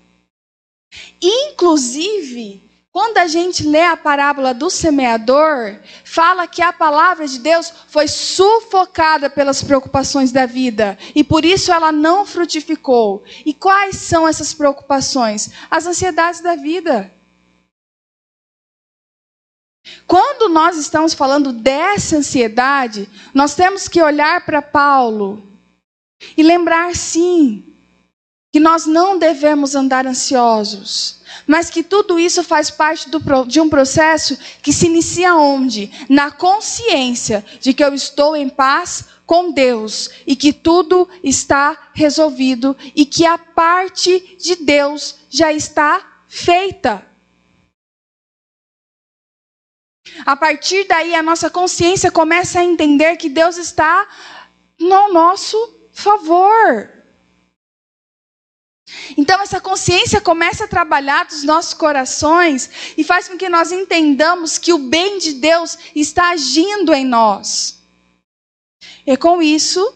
Inclusive, 1.21 2.61
quando 2.91 3.19
a 3.19 3.27
gente 3.27 3.63
lê 3.63 3.83
a 3.83 3.95
parábola 3.95 4.55
do 4.55 4.71
semeador, 4.71 5.79
fala 6.03 6.47
que 6.47 6.63
a 6.63 6.73
palavra 6.73 7.27
de 7.27 7.39
Deus 7.39 7.71
foi 7.87 8.07
sufocada 8.07 9.29
pelas 9.29 9.63
preocupações 9.63 10.31
da 10.31 10.47
vida 10.47 10.97
e 11.13 11.23
por 11.23 11.45
isso 11.45 11.71
ela 11.71 11.91
não 11.91 12.25
frutificou. 12.25 13.23
E 13.45 13.53
quais 13.53 13.97
são 13.97 14.27
essas 14.27 14.53
preocupações? 14.53 15.51
As 15.69 15.85
ansiedades 15.85 16.41
da 16.41 16.55
vida. 16.55 17.11
Quando 20.07 20.47
nós 20.47 20.77
estamos 20.77 21.13
falando 21.13 21.51
dessa 21.51 22.15
ansiedade, 22.15 23.09
nós 23.33 23.53
temos 23.53 23.89
que 23.89 24.01
olhar 24.01 24.45
para 24.45 24.61
Paulo 24.61 25.43
e 26.37 26.41
lembrar, 26.41 26.95
sim, 26.95 27.63
que 28.51 28.59
nós 28.59 28.85
não 28.85 29.19
devemos 29.19 29.75
andar 29.75 30.07
ansiosos, 30.07 31.17
mas 31.45 31.69
que 31.69 31.83
tudo 31.83 32.17
isso 32.17 32.41
faz 32.41 32.71
parte 32.71 33.09
do, 33.09 33.19
de 33.45 33.59
um 33.59 33.69
processo 33.69 34.37
que 34.61 34.71
se 34.71 34.85
inicia 34.85 35.35
onde? 35.35 35.91
Na 36.09 36.31
consciência 36.31 37.43
de 37.59 37.73
que 37.73 37.83
eu 37.83 37.93
estou 37.93 38.35
em 38.35 38.47
paz 38.47 39.09
com 39.25 39.51
Deus 39.51 40.09
e 40.25 40.37
que 40.37 40.53
tudo 40.53 41.07
está 41.21 41.89
resolvido 41.93 42.77
e 42.95 43.05
que 43.05 43.25
a 43.25 43.37
parte 43.37 44.37
de 44.39 44.55
Deus 44.55 45.17
já 45.29 45.51
está 45.51 46.21
feita. 46.27 47.05
A 50.25 50.35
partir 50.35 50.85
daí, 50.85 51.15
a 51.15 51.23
nossa 51.23 51.49
consciência 51.49 52.11
começa 52.11 52.59
a 52.59 52.63
entender 52.63 53.17
que 53.17 53.29
Deus 53.29 53.57
está 53.57 54.07
no 54.79 55.11
nosso 55.11 55.57
favor. 55.93 56.97
Então, 59.17 59.41
essa 59.41 59.59
consciência 59.59 60.21
começa 60.21 60.63
a 60.63 60.67
trabalhar 60.67 61.25
dos 61.25 61.43
nossos 61.43 61.73
corações 61.73 62.93
e 62.97 63.03
faz 63.03 63.27
com 63.27 63.37
que 63.37 63.49
nós 63.49 63.71
entendamos 63.71 64.57
que 64.57 64.71
o 64.71 64.77
bem 64.77 65.17
de 65.17 65.33
Deus 65.33 65.77
está 65.93 66.29
agindo 66.29 66.93
em 66.93 67.05
nós. 67.05 67.79
E 69.05 69.17
com 69.17 69.41
isso, 69.41 69.93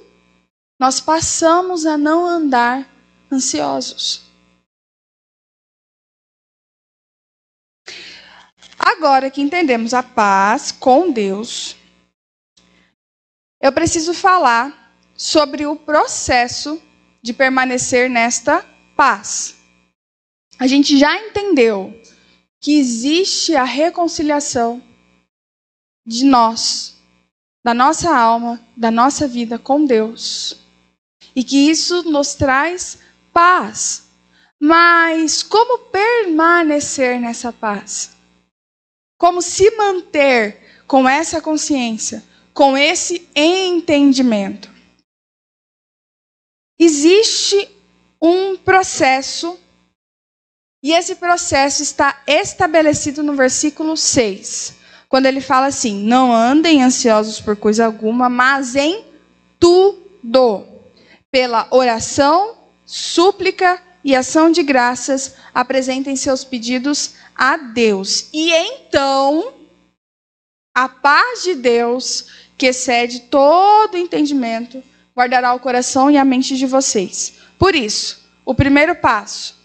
nós 0.80 1.00
passamos 1.00 1.86
a 1.86 1.98
não 1.98 2.26
andar 2.26 2.90
ansiosos. 3.32 4.31
Agora 8.84 9.30
que 9.30 9.42
entendemos 9.42 9.94
a 9.94 10.02
paz 10.02 10.72
com 10.72 11.12
Deus, 11.12 11.76
eu 13.62 13.72
preciso 13.72 14.12
falar 14.12 14.96
sobre 15.16 15.68
o 15.68 15.76
processo 15.76 16.82
de 17.22 17.32
permanecer 17.32 18.10
nesta 18.10 18.66
paz. 18.96 19.56
A 20.58 20.66
gente 20.66 20.98
já 20.98 21.16
entendeu 21.16 22.02
que 22.60 22.80
existe 22.80 23.56
a 23.56 23.64
reconciliação 23.64 24.82
de 26.04 26.26
nós, 26.26 26.96
da 27.64 27.76
nossa 27.76 28.16
alma, 28.16 28.60
da 28.76 28.90
nossa 28.90 29.28
vida 29.28 29.60
com 29.60 29.86
Deus. 29.86 30.58
E 31.36 31.44
que 31.44 31.70
isso 31.70 32.02
nos 32.10 32.34
traz 32.34 32.98
paz. 33.32 34.08
Mas 34.60 35.44
como 35.44 35.78
permanecer 35.90 37.20
nessa 37.20 37.54
paz? 37.54 38.11
Como 39.22 39.40
se 39.40 39.70
manter 39.78 40.84
com 40.88 41.08
essa 41.08 41.40
consciência 41.40 42.24
com 42.56 42.76
esse 42.76 43.30
entendimento. 43.36 44.68
Existe 46.80 47.70
um 48.20 48.58
processo, 48.58 49.60
e 50.84 50.92
esse 50.92 51.18
processo 51.18 51.84
está 51.84 52.24
estabelecido 52.26 53.22
no 53.22 53.36
versículo 53.36 53.96
6, 53.96 54.78
quando 55.08 55.28
ele 55.28 55.40
fala 55.40 55.68
assim: 55.68 56.04
Não 56.04 56.34
andem 56.34 56.82
ansiosos 56.82 57.40
por 57.40 57.56
coisa 57.56 57.86
alguma, 57.86 58.28
mas 58.28 58.76
em 58.76 59.06
tudo, 59.60 60.66
pela 61.30 61.68
oração, 61.70 62.58
súplica 62.88 63.80
e 64.04 64.16
ação 64.16 64.52
de 64.52 64.64
graças, 64.64 65.36
apresentem 65.54 66.16
seus 66.16 66.44
pedidos 66.44 67.14
a 67.36 67.58
Deus. 67.58 68.30
E 68.34 68.52
então, 68.52 69.54
a 70.76 70.90
paz 70.90 71.44
de 71.44 71.56
Deus, 71.56 72.28
que 72.58 72.68
excede 72.68 73.22
todo 73.22 73.98
entendimento, 73.98 74.84
guardará 75.16 75.54
o 75.54 75.60
coração 75.60 76.10
e 76.10 76.18
a 76.18 76.26
mente 76.26 76.58
de 76.58 76.66
vocês. 76.66 77.34
Por 77.60 77.76
isso, 77.76 78.22
o 78.46 78.56
primeiro 78.56 78.96
passo, 78.96 79.56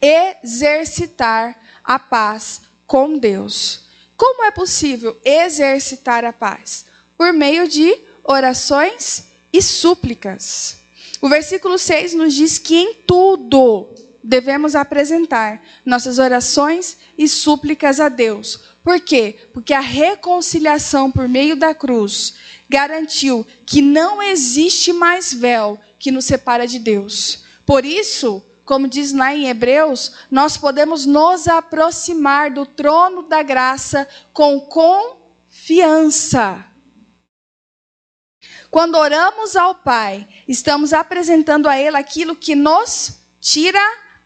exercitar 0.00 1.58
a 1.84 1.98
paz 1.98 2.62
com 2.86 3.18
Deus. 3.18 3.88
Como 4.16 4.44
é 4.44 4.50
possível 4.50 5.20
exercitar 5.24 6.24
a 6.24 6.32
paz? 6.32 6.86
Por 7.16 7.32
meio 7.32 7.68
de 7.68 7.98
orações 8.24 9.28
e 9.52 9.60
súplicas. 9.60 10.79
O 11.20 11.28
versículo 11.28 11.78
6 11.78 12.14
nos 12.14 12.32
diz 12.32 12.58
que 12.58 12.74
em 12.74 12.94
tudo 12.94 13.88
devemos 14.22 14.74
apresentar 14.74 15.62
nossas 15.84 16.18
orações 16.18 16.98
e 17.16 17.28
súplicas 17.28 18.00
a 18.00 18.08
Deus. 18.08 18.60
Por 18.82 19.00
quê? 19.00 19.36
Porque 19.52 19.74
a 19.74 19.80
reconciliação 19.80 21.10
por 21.10 21.28
meio 21.28 21.56
da 21.56 21.74
cruz 21.74 22.34
garantiu 22.68 23.46
que 23.66 23.82
não 23.82 24.22
existe 24.22 24.92
mais 24.92 25.32
véu 25.32 25.78
que 25.98 26.10
nos 26.10 26.24
separa 26.24 26.66
de 26.66 26.78
Deus. 26.78 27.44
Por 27.66 27.84
isso, 27.84 28.42
como 28.64 28.88
diz 28.88 29.12
lá 29.12 29.34
em 29.34 29.48
Hebreus, 29.48 30.12
nós 30.30 30.56
podemos 30.56 31.04
nos 31.04 31.46
aproximar 31.46 32.50
do 32.50 32.64
trono 32.64 33.24
da 33.24 33.42
graça 33.42 34.08
com 34.32 34.60
confiança. 34.60 36.69
Quando 38.70 38.94
oramos 38.94 39.56
ao 39.56 39.74
Pai, 39.74 40.28
estamos 40.46 40.92
apresentando 40.92 41.68
a 41.68 41.76
Ele 41.76 41.96
aquilo 41.96 42.36
que 42.36 42.54
nos 42.54 43.18
tira 43.40 43.80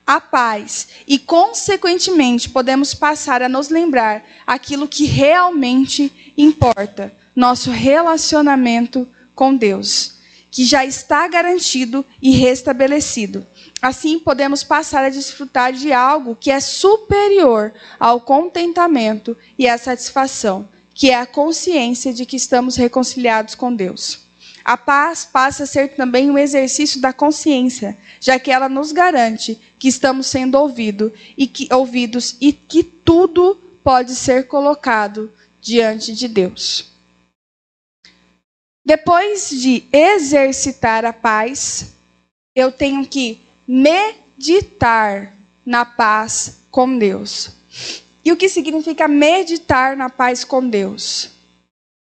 a 0.06 0.20
paz 0.20 0.88
e, 1.08 1.18
consequentemente, 1.18 2.50
podemos 2.50 2.92
passar 2.92 3.40
a 3.40 3.48
nos 3.48 3.70
lembrar 3.70 4.22
aquilo 4.46 4.86
que 4.86 5.06
realmente 5.06 6.34
importa: 6.36 7.10
nosso 7.34 7.70
relacionamento 7.70 9.08
com 9.34 9.56
Deus, 9.56 10.16
que 10.50 10.62
já 10.62 10.84
está 10.84 11.26
garantido 11.26 12.04
e 12.20 12.32
restabelecido. 12.32 13.46
Assim, 13.80 14.18
podemos 14.18 14.62
passar 14.62 15.04
a 15.04 15.08
desfrutar 15.08 15.72
de 15.72 15.90
algo 15.90 16.36
que 16.36 16.50
é 16.50 16.60
superior 16.60 17.72
ao 17.98 18.20
contentamento 18.20 19.34
e 19.58 19.66
à 19.66 19.78
satisfação, 19.78 20.68
que 20.92 21.10
é 21.10 21.14
a 21.18 21.26
consciência 21.26 22.12
de 22.12 22.26
que 22.26 22.36
estamos 22.36 22.76
reconciliados 22.76 23.54
com 23.54 23.74
Deus. 23.74 24.23
A 24.64 24.78
paz 24.78 25.26
passa 25.26 25.64
a 25.64 25.66
ser 25.66 25.94
também 25.94 26.30
um 26.30 26.38
exercício 26.38 26.98
da 26.98 27.12
consciência, 27.12 27.98
já 28.18 28.38
que 28.38 28.50
ela 28.50 28.66
nos 28.66 28.92
garante 28.92 29.60
que 29.78 29.88
estamos 29.88 30.26
sendo 30.26 30.54
ouvido 30.54 31.12
e 31.36 31.46
que, 31.46 31.68
ouvidos 31.70 32.36
e 32.40 32.50
que 32.50 32.82
tudo 32.82 33.56
pode 33.84 34.16
ser 34.16 34.48
colocado 34.48 35.30
diante 35.60 36.14
de 36.14 36.26
Deus. 36.26 36.90
Depois 38.82 39.50
de 39.50 39.84
exercitar 39.92 41.04
a 41.04 41.12
paz, 41.12 41.94
eu 42.56 42.72
tenho 42.72 43.06
que 43.06 43.40
meditar 43.68 45.34
na 45.64 45.84
paz 45.84 46.60
com 46.70 46.98
Deus. 46.98 47.50
E 48.24 48.32
o 48.32 48.36
que 48.36 48.48
significa 48.48 49.06
meditar 49.06 49.94
na 49.94 50.08
paz 50.08 50.42
com 50.42 50.66
Deus? 50.66 51.30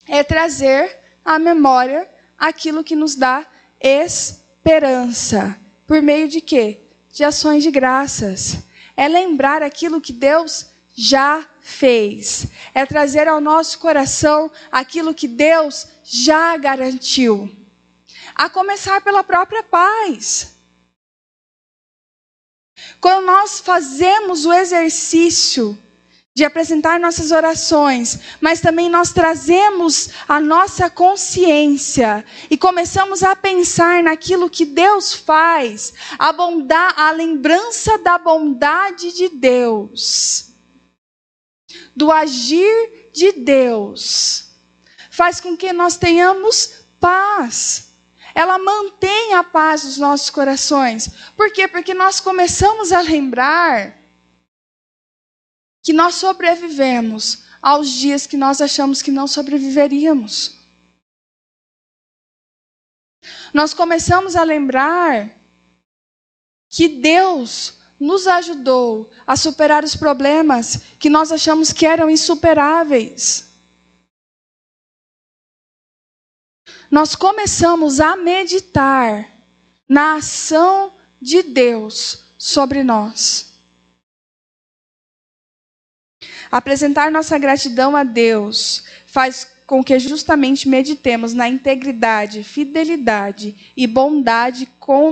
É 0.06 0.23
trazer 0.23 0.99
à 1.23 1.40
memória 1.40 2.19
aquilo 2.40 2.84
que 2.84 2.95
nos 2.95 3.16
dá 3.16 3.45
esperança. 3.80 5.60
Por 5.86 6.02
meio 6.02 6.28
de 6.28 6.40
quê? 6.40 6.80
De 7.11 7.24
ações 7.24 7.64
de 7.64 7.72
graças. 7.72 8.60
É 8.95 9.07
lembrar 9.07 9.61
aquilo 9.61 9.99
que 9.99 10.14
Deus 10.14 10.68
já 10.95 11.45
fez. 11.60 12.48
É 12.74 12.86
trazer 12.86 13.28
ao 13.28 13.41
nosso 13.41 13.80
coração 13.80 14.52
aquilo 14.72 15.14
que 15.14 15.28
Deus 15.28 15.88
já 16.03 16.56
garantiu. 16.57 17.53
A 18.36 18.49
começar 18.49 19.02
pela 19.02 19.24
própria 19.24 19.64
paz. 19.64 20.56
Quando 23.02 23.26
nós 23.26 23.60
fazemos 23.60 24.45
o 24.45 24.53
exercício 24.53 25.78
de 26.36 26.46
apresentar 26.46 27.00
nossas 27.00 27.32
orações, 27.32 28.20
mas 28.40 28.62
também 28.62 28.90
nós 28.90 29.12
trazemos 29.12 30.10
a 30.28 30.40
nossa 30.40 30.90
consciência 30.90 32.24
e 32.50 32.58
começamos 32.58 33.24
a 33.24 33.36
pensar 33.36 34.02
naquilo 34.04 34.50
que 34.50 34.66
Deus 34.66 35.14
faz, 35.14 35.94
a 36.18 36.32
bondade, 36.32 36.94
a 36.98 37.12
lembrança 37.12 37.98
da 37.98 38.18
bondade 38.18 39.12
de 39.12 39.28
Deus, 39.28 40.52
do 41.96 42.12
agir 42.12 43.10
de 43.12 43.34
Deus, 43.34 44.52
faz 45.12 45.42
com 45.42 45.58
que 45.58 45.74
nós 45.74 45.98
tenhamos 45.98 46.86
paz. 47.02 47.90
Ela 48.34 48.58
mantém 48.58 49.34
a 49.34 49.44
paz 49.44 49.84
nos 49.84 49.98
nossos 49.98 50.30
corações. 50.30 51.10
Por 51.36 51.52
quê? 51.52 51.68
Porque 51.68 51.94
nós 51.94 52.22
começamos 52.22 52.94
a 52.94 53.02
lembrar 53.02 53.99
que 55.82 55.94
nós 55.94 56.16
sobrevivemos 56.16 57.44
aos 57.62 57.90
dias 57.90 58.26
que 58.28 58.38
nós 58.38 58.62
achamos 58.62 59.02
que 59.02 59.12
não 59.12 59.28
sobreviveríamos. 59.28 60.58
Nós 63.54 63.74
começamos 63.74 64.36
a 64.36 64.44
lembrar 64.44 65.36
que 66.70 66.88
Deus 66.88 67.78
nos 68.00 68.28
ajudou 68.28 69.12
a 69.28 69.36
superar 69.36 69.84
os 69.84 69.96
problemas 69.96 70.84
que 71.00 71.10
nós 71.10 71.32
achamos 71.32 71.74
que 71.74 71.86
eram 71.86 72.10
insuperáveis. 72.10 73.50
Nós 76.90 77.16
começamos 77.16 78.00
a 78.00 78.16
meditar 78.16 79.30
na 79.88 80.16
ação 80.16 80.94
de 81.22 81.44
Deus 81.44 82.26
sobre 82.38 82.84
nós. 82.84 83.49
Apresentar 86.52 87.12
nossa 87.12 87.38
gratidão 87.38 87.96
a 87.96 88.04
Deus 88.04 88.84
faz 89.06 89.60
com 89.68 89.84
que 89.84 90.00
justamente 90.00 90.68
meditemos 90.68 91.32
na 91.32 91.48
integridade, 91.48 92.44
fidelidade 92.44 93.56
e 93.78 93.86
bondade 93.86 94.68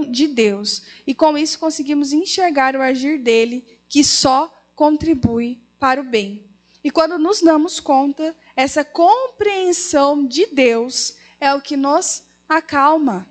de 0.09 0.27
Deus. 0.27 0.81
E 1.05 1.13
com 1.13 1.37
isso 1.37 1.59
conseguimos 1.59 2.11
enxergar 2.11 2.75
o 2.75 2.81
agir 2.81 3.19
dele, 3.19 3.79
que 3.87 4.03
só 4.03 4.59
contribui 4.73 5.61
para 5.77 6.01
o 6.01 6.03
bem. 6.03 6.49
E 6.83 6.89
quando 6.89 7.19
nos 7.19 7.39
damos 7.39 7.79
conta, 7.79 8.35
essa 8.55 8.83
compreensão 8.83 10.25
de 10.25 10.47
Deus 10.47 11.17
é 11.39 11.53
o 11.53 11.61
que 11.61 11.77
nos 11.77 12.23
acalma. 12.49 13.29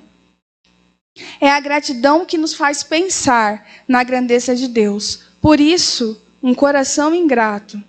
É 1.41 1.51
a 1.51 1.59
gratidão 1.59 2.25
que 2.25 2.37
nos 2.37 2.53
faz 2.53 2.83
pensar 2.83 3.67
na 3.85 4.01
grandeza 4.01 4.55
de 4.55 4.69
Deus. 4.69 5.23
Por 5.41 5.59
isso, 5.59 6.21
um 6.41 6.53
coração 6.53 7.13
ingrato 7.13 7.83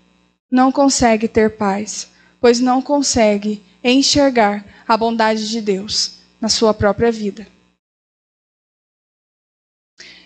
não 0.51 0.73
consegue 0.73 1.29
ter 1.29 1.57
paz, 1.57 2.11
pois 2.41 2.61
não 2.61 2.81
consegue 2.81 3.63
enxergar 3.83 4.65
a 4.87 4.97
bondade 4.97 5.49
de 5.49 5.61
Deus 5.61 6.19
na 6.41 6.49
sua 6.49 6.73
própria 6.73 7.13
vida. 7.13 7.47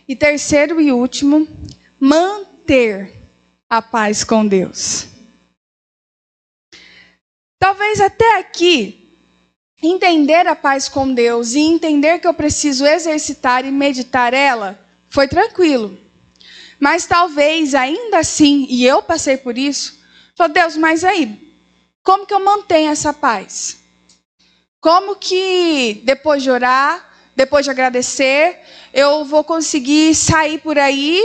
E 0.07 0.15
terceiro 0.15 0.81
e 0.81 0.93
último, 0.93 1.49
manter 1.99 3.12
a 3.69 3.81
paz 3.81 4.24
com 4.24 4.47
Deus. 4.47 5.09
Talvez 7.59 8.01
até 8.01 8.39
aqui, 8.39 9.09
entender 9.82 10.47
a 10.47 10.55
paz 10.57 10.89
com 10.89 11.15
Deus 11.15 11.55
e 11.55 11.61
entender 11.61 12.19
que 12.19 12.27
eu 12.27 12.35
preciso 12.35 12.85
exercitar 12.85 13.65
e 13.65 13.70
meditar 13.70 14.35
ela, 14.35 14.85
foi 15.09 15.28
tranquilo. 15.28 15.99
Mas 16.78 17.07
talvez 17.07 17.74
ainda 17.74 18.19
assim, 18.19 18.66
e 18.69 18.85
eu 18.85 19.03
passei 19.03 19.36
por 19.36 19.57
isso, 19.57 20.01
Falou, 20.43 20.55
Deus, 20.55 20.77
mas 20.77 21.05
aí, 21.05 21.39
como 22.02 22.27
que 22.27 22.35
eu 22.35 22.40
mantenho 22.40 22.90
essa 22.90 23.12
paz? 23.12 23.78
Como 24.81 25.14
que 25.14 26.02
depois 26.02 26.43
de 26.43 26.51
orar, 26.51 27.12
depois 27.36 27.64
de 27.64 27.70
agradecer, 27.70 28.59
eu 28.93 29.24
vou 29.24 29.44
conseguir 29.44 30.16
sair 30.16 30.59
por 30.59 30.77
aí 30.77 31.23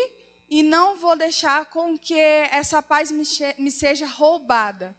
e 0.48 0.62
não 0.62 0.98
vou 0.98 1.16
deixar 1.16 1.66
com 1.66 1.98
que 1.98 2.14
essa 2.14 2.84
paz 2.84 3.10
me, 3.12 3.24
me 3.58 3.72
seja 3.72 4.06
roubada? 4.06 4.96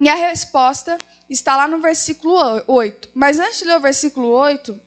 E 0.00 0.08
a 0.08 0.14
resposta 0.14 0.98
está 1.28 1.56
lá 1.56 1.66
no 1.66 1.80
versículo 1.80 2.62
8. 2.68 3.10
Mas 3.12 3.40
antes 3.40 3.58
de 3.58 3.64
ler 3.64 3.76
o 3.76 3.80
versículo 3.80 4.28
8, 4.28 4.80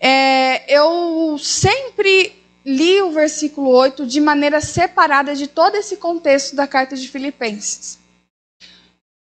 é, 0.00 0.72
eu 0.72 1.36
sempre 1.36 2.41
li 2.64 3.00
o 3.02 3.10
versículo 3.10 3.70
8 3.70 4.06
de 4.06 4.20
maneira 4.20 4.60
separada 4.60 5.34
de 5.34 5.46
todo 5.46 5.76
esse 5.76 5.96
contexto 5.96 6.54
da 6.54 6.66
carta 6.66 6.96
de 6.96 7.08
Filipenses. 7.08 7.98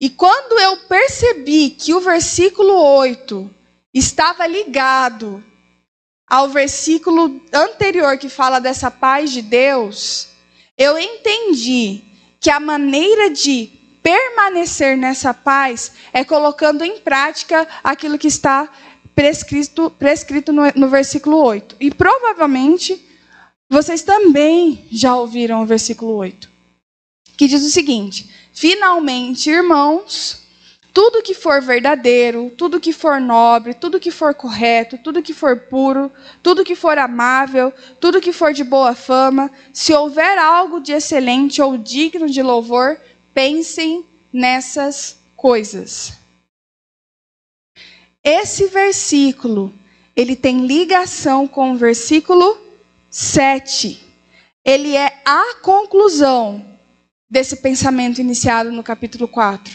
E 0.02 0.10
quando 0.10 0.60
eu 0.60 0.78
percebi 0.88 1.70
que 1.70 1.94
o 1.94 2.02
versículo 2.02 2.74
8 2.74 3.50
estava 3.94 4.46
ligado 4.46 5.44
ao 6.28 6.50
versículo 6.50 7.42
anterior 7.54 8.18
que 8.18 8.30
fala 8.30 8.60
dessa 8.60 8.90
paz 8.90 9.32
de 9.32 9.42
Deus, 9.42 10.30
eu 10.78 10.98
entendi 10.98 12.04
que 12.40 12.50
a 12.50 12.60
maneira 12.60 13.30
de 13.30 13.70
permanecer 14.04 14.98
nessa 14.98 15.34
paz 15.34 15.94
é 16.14 16.24
colocando 16.24 16.84
em 16.84 17.00
prática 17.00 17.68
aquilo 17.84 18.20
que 18.20 18.28
está 18.28 18.70
prescrito, 19.16 19.90
prescrito 19.90 20.52
no, 20.52 20.64
no 20.76 20.90
versículo 20.90 21.38
8. 21.38 21.78
E 21.80 21.90
provavelmente 21.90 23.05
vocês 23.76 24.04
também 24.04 24.86
já 24.90 25.18
ouviram 25.18 25.62
o 25.62 25.66
versículo 25.66 26.16
8, 26.16 26.50
que 27.36 27.46
diz 27.46 27.62
o 27.62 27.70
seguinte: 27.70 28.34
Finalmente, 28.54 29.50
irmãos, 29.50 30.44
tudo 30.94 31.22
que 31.22 31.34
for 31.34 31.62
verdadeiro, 31.62 32.50
tudo 32.58 32.80
que 32.80 32.94
for 32.94 33.20
nobre, 33.20 33.74
tudo 33.74 34.00
que 34.00 34.12
for 34.12 34.34
correto, 34.34 34.98
tudo 34.98 35.22
que 35.22 35.34
for 35.34 35.60
puro, 35.60 36.10
tudo 36.42 36.64
que 36.64 36.74
for 36.74 36.98
amável, 36.98 37.74
tudo 38.00 38.22
que 38.22 38.32
for 38.32 38.54
de 38.54 38.64
boa 38.64 38.96
fama, 38.96 39.52
se 39.74 39.94
houver 39.94 40.40
algo 40.40 40.80
de 40.80 40.94
excelente 40.94 41.62
ou 41.62 41.78
digno 41.78 42.30
de 42.30 42.42
louvor, 42.42 42.98
pensem 43.34 44.06
nessas 44.32 45.20
coisas. 45.36 46.14
Esse 48.24 48.68
versículo, 48.68 49.74
ele 50.16 50.34
tem 50.34 50.66
ligação 50.66 51.46
com 51.46 51.74
o 51.74 51.78
versículo 51.78 52.64
7. 53.16 53.98
Ele 54.66 54.94
é 54.94 55.22
a 55.24 55.56
conclusão 55.62 56.78
desse 57.30 57.56
pensamento 57.56 58.20
iniciado 58.20 58.74
no 58.74 58.84
capítulo 58.84 59.26
4. 59.26 59.74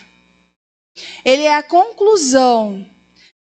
Ele 1.24 1.44
é 1.44 1.56
a 1.56 1.62
conclusão 1.62 2.86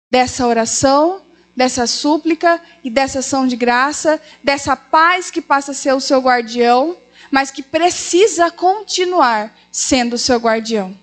dessa 0.09 0.47
oração, 0.47 1.21
dessa 1.53 1.85
súplica 1.85 2.61
e 2.81 2.89
dessa 2.89 3.19
ação 3.19 3.45
de 3.45 3.57
graça, 3.57 4.21
dessa 4.41 4.73
paz 4.73 5.29
que 5.29 5.41
passa 5.41 5.71
a 5.71 5.75
ser 5.75 5.93
o 5.93 5.99
seu 5.99 6.21
guardião, 6.21 6.95
mas 7.29 7.51
que 7.51 7.61
precisa 7.61 8.49
continuar 8.49 9.53
sendo 9.69 10.13
o 10.13 10.17
seu 10.17 10.37
guardião. 10.39 10.97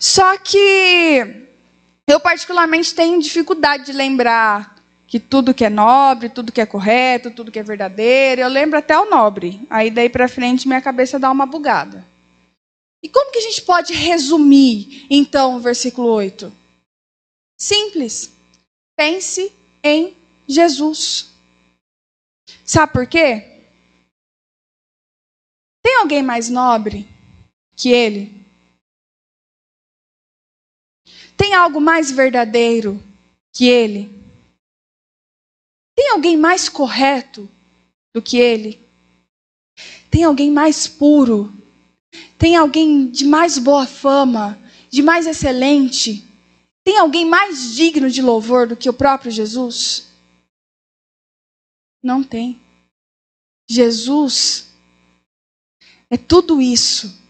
Só 0.00 0.38
que 0.38 1.46
eu 2.08 2.18
particularmente 2.18 2.94
tenho 2.94 3.20
dificuldade 3.20 3.84
de 3.84 3.92
lembrar 3.92 4.75
que 5.06 5.20
tudo 5.20 5.54
que 5.54 5.64
é 5.64 5.70
nobre, 5.70 6.28
tudo 6.28 6.52
que 6.52 6.60
é 6.60 6.66
correto, 6.66 7.30
tudo 7.30 7.52
que 7.52 7.58
é 7.58 7.62
verdadeiro, 7.62 8.40
eu 8.40 8.48
lembro 8.48 8.78
até 8.78 8.98
o 8.98 9.08
nobre. 9.08 9.60
Aí 9.70 9.90
daí 9.90 10.08
para 10.08 10.28
frente 10.28 10.66
minha 10.66 10.80
cabeça 10.82 11.18
dá 11.18 11.30
uma 11.30 11.46
bugada. 11.46 12.04
E 13.02 13.08
como 13.08 13.30
que 13.30 13.38
a 13.38 13.42
gente 13.42 13.62
pode 13.62 13.92
resumir 13.92 15.06
então 15.08 15.56
o 15.56 15.60
versículo 15.60 16.08
8? 16.08 16.52
Simples. 17.60 18.32
Pense 18.96 19.52
em 19.82 20.16
Jesus. 20.48 21.30
Sabe 22.64 22.92
por 22.92 23.06
quê? 23.06 23.60
Tem 25.84 25.96
alguém 25.98 26.22
mais 26.22 26.48
nobre 26.48 27.08
que 27.76 27.90
ele? 27.90 28.44
Tem 31.36 31.54
algo 31.54 31.80
mais 31.80 32.10
verdadeiro 32.10 33.00
que 33.52 33.68
ele? 33.68 34.25
Tem 36.06 36.12
alguém 36.12 36.36
mais 36.36 36.68
correto 36.68 37.50
do 38.14 38.22
que 38.22 38.36
ele? 38.36 38.80
Tem 40.08 40.22
alguém 40.22 40.52
mais 40.52 40.86
puro? 40.86 41.52
Tem 42.38 42.54
alguém 42.54 43.10
de 43.10 43.24
mais 43.24 43.58
boa 43.58 43.88
fama, 43.88 44.56
de 44.88 45.02
mais 45.02 45.26
excelente? 45.26 46.24
Tem 46.84 46.96
alguém 46.96 47.24
mais 47.24 47.74
digno 47.74 48.08
de 48.08 48.22
louvor 48.22 48.68
do 48.68 48.76
que 48.76 48.88
o 48.88 48.92
próprio 48.92 49.32
Jesus? 49.32 50.06
Não 52.00 52.22
tem. 52.22 52.62
Jesus 53.68 54.68
é 56.08 56.16
tudo 56.16 56.62
isso 56.62 57.20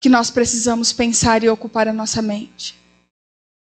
que 0.00 0.08
nós 0.08 0.28
precisamos 0.28 0.92
pensar 0.92 1.44
e 1.44 1.48
ocupar 1.48 1.86
a 1.86 1.92
nossa 1.92 2.20
mente. 2.20 2.74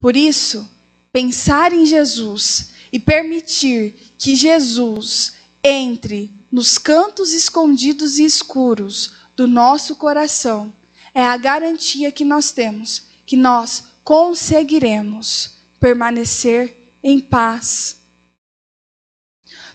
Por 0.00 0.14
isso, 0.14 0.70
pensar 1.12 1.72
em 1.72 1.84
Jesus 1.84 2.74
e 2.92 3.00
permitir 3.00 4.07
que 4.18 4.34
Jesus 4.34 5.34
entre 5.62 6.30
nos 6.50 6.76
cantos 6.76 7.32
escondidos 7.32 8.18
e 8.18 8.24
escuros 8.24 9.14
do 9.36 9.46
nosso 9.46 9.96
coração 9.96 10.74
é 11.14 11.24
a 11.24 11.36
garantia 11.36 12.12
que 12.12 12.24
nós 12.24 12.52
temos 12.52 13.04
que 13.24 13.36
nós 13.36 13.84
conseguiremos 14.02 15.52
permanecer 15.78 16.76
em 17.02 17.20
paz. 17.20 18.00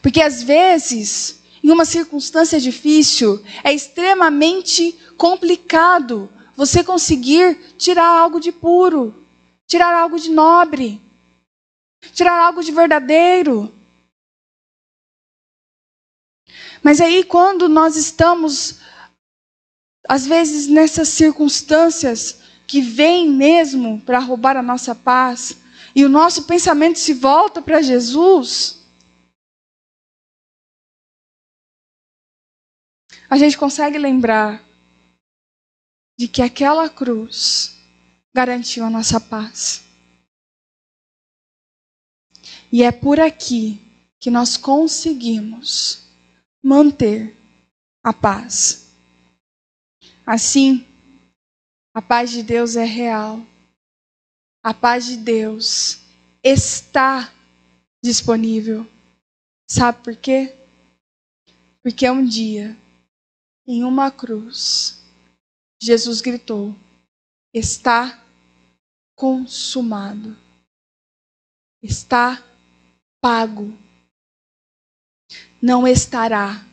Porque 0.02 0.22
às 0.22 0.44
vezes, 0.44 1.40
em 1.64 1.72
uma 1.72 1.86
circunstância 1.86 2.60
difícil, 2.60 3.44
é 3.64 3.72
extremamente 3.72 4.98
complicado 5.18 6.30
você 6.56 6.84
conseguir 6.84 7.76
tirar 7.78 8.08
algo 8.08 8.40
de 8.40 8.52
puro, 8.52 9.14
tirar 9.68 9.96
algo 9.96 10.20
de 10.20 10.30
nobre 10.30 11.02
tirar 12.12 12.40
algo 12.40 12.64
de 12.64 12.72
verdadeiro. 12.72 13.72
Mas 16.84 17.00
aí, 17.00 17.24
quando 17.24 17.70
nós 17.70 17.96
estamos, 17.96 18.82
às 20.08 20.28
vezes, 20.28 20.68
nessas 20.68 21.08
circunstâncias 21.08 22.42
que 22.68 22.82
vêm 22.82 23.30
mesmo 23.30 24.02
para 24.02 24.20
roubar 24.20 24.58
a 24.58 24.62
nossa 24.62 24.94
paz, 24.94 25.58
e 25.96 26.04
o 26.04 26.10
nosso 26.10 26.46
pensamento 26.46 27.00
se 27.00 27.14
volta 27.14 27.62
para 27.62 27.82
Jesus, 27.82 28.80
a 33.30 33.38
gente 33.38 33.58
consegue 33.58 33.98
lembrar 33.98 34.64
de 36.20 36.28
que 36.28 36.42
aquela 36.42 36.90
cruz 36.90 37.78
garantiu 38.34 38.84
a 38.84 38.90
nossa 38.90 39.22
paz. 39.22 39.84
E 42.72 42.84
é 42.84 42.92
por 42.92 43.20
aqui 43.20 43.80
que 44.20 44.32
nós 44.32 44.58
conseguimos 44.58 46.03
manter 46.64 47.36
a 48.02 48.14
paz. 48.14 48.94
Assim, 50.26 50.88
a 51.94 52.02
paz 52.02 52.32
de 52.32 52.42
Deus 52.42 52.76
é 52.78 52.86
real. 52.86 53.46
A 54.64 54.74
paz 54.74 55.06
de 55.06 55.18
Deus 55.18 56.00
está 56.42 57.34
disponível. 58.02 58.88
Sabe 59.70 60.02
por 60.04 60.16
quê? 60.16 60.56
Porque 61.82 62.10
um 62.10 62.26
dia, 62.26 62.78
em 63.68 63.84
uma 63.84 64.10
cruz, 64.10 65.04
Jesus 65.82 66.22
gritou: 66.22 66.74
Está 67.54 68.24
consumado. 69.16 70.38
Está 71.82 72.42
pago. 73.22 73.83
Não 75.66 75.88
estará. 75.88 76.66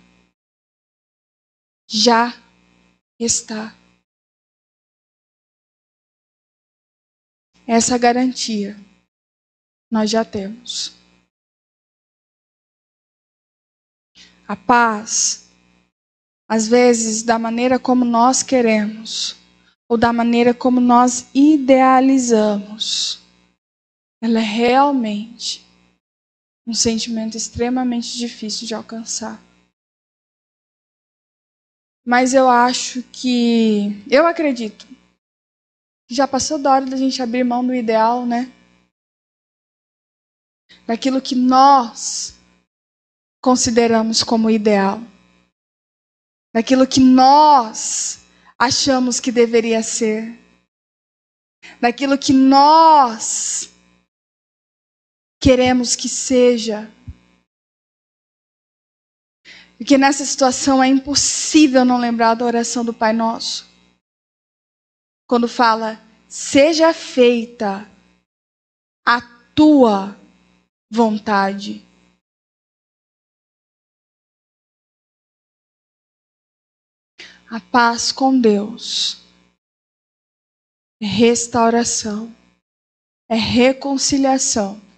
Já 1.88 2.34
está. 3.20 3.72
Essa 7.64 7.96
garantia 7.96 8.76
nós 9.88 10.10
já 10.10 10.24
temos. 10.24 10.92
A 14.48 14.56
paz, 14.56 15.48
às 16.48 16.66
vezes, 16.66 17.22
da 17.22 17.38
maneira 17.38 17.78
como 17.78 18.04
nós 18.04 18.42
queremos, 18.42 19.36
ou 19.88 19.96
da 19.96 20.12
maneira 20.12 20.52
como 20.52 20.80
nós 20.80 21.30
idealizamos, 21.32 23.20
ela 24.20 24.40
é 24.40 24.42
realmente 24.42 25.69
um 26.66 26.74
sentimento 26.74 27.36
extremamente 27.36 28.16
difícil 28.16 28.66
de 28.66 28.74
alcançar. 28.74 29.40
Mas 32.04 32.34
eu 32.34 32.48
acho 32.48 33.02
que. 33.12 34.02
Eu 34.10 34.26
acredito. 34.26 34.86
que 36.08 36.14
Já 36.14 36.26
passou 36.26 36.58
da 36.58 36.72
hora 36.72 36.86
da 36.86 36.96
gente 36.96 37.22
abrir 37.22 37.44
mão 37.44 37.64
do 37.64 37.74
ideal, 37.74 38.26
né? 38.26 38.50
Daquilo 40.86 41.20
que 41.20 41.34
nós 41.34 42.38
consideramos 43.40 44.22
como 44.22 44.50
ideal. 44.50 45.00
Daquilo 46.52 46.86
que 46.86 47.00
nós 47.00 48.20
achamos 48.58 49.18
que 49.18 49.32
deveria 49.32 49.82
ser, 49.82 50.38
daquilo 51.80 52.18
que 52.18 52.32
nós 52.32 53.70
queremos 55.40 55.96
que 55.96 56.08
seja. 56.08 56.92
Porque 59.78 59.96
nessa 59.96 60.24
situação 60.24 60.82
é 60.82 60.88
impossível 60.88 61.84
não 61.84 61.98
lembrar 61.98 62.34
da 62.34 62.44
oração 62.44 62.84
do 62.84 62.92
Pai 62.92 63.14
Nosso. 63.14 63.66
Quando 65.26 65.48
fala, 65.48 65.98
seja 66.28 66.92
feita 66.92 67.90
a 69.06 69.22
tua 69.54 70.14
vontade. 70.92 71.86
A 77.48 77.58
paz 77.58 78.12
com 78.12 78.38
Deus 78.38 79.24
é 81.02 81.06
restauração, 81.06 82.32
é 83.28 83.34
reconciliação 83.34 84.89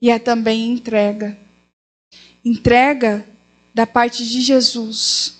e 0.00 0.10
é 0.10 0.18
também 0.18 0.70
entrega. 0.72 1.38
Entrega 2.44 3.26
da 3.74 3.86
parte 3.86 4.26
de 4.26 4.40
Jesus, 4.40 5.38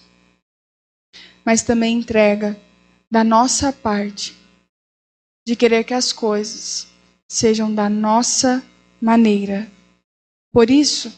mas 1.44 1.62
também 1.62 1.98
entrega 1.98 2.60
da 3.10 3.22
nossa 3.22 3.72
parte, 3.72 4.36
de 5.46 5.54
querer 5.54 5.84
que 5.84 5.94
as 5.94 6.12
coisas 6.12 6.88
sejam 7.30 7.72
da 7.72 7.88
nossa 7.88 8.64
maneira. 9.00 9.70
Por 10.52 10.70
isso, 10.70 11.16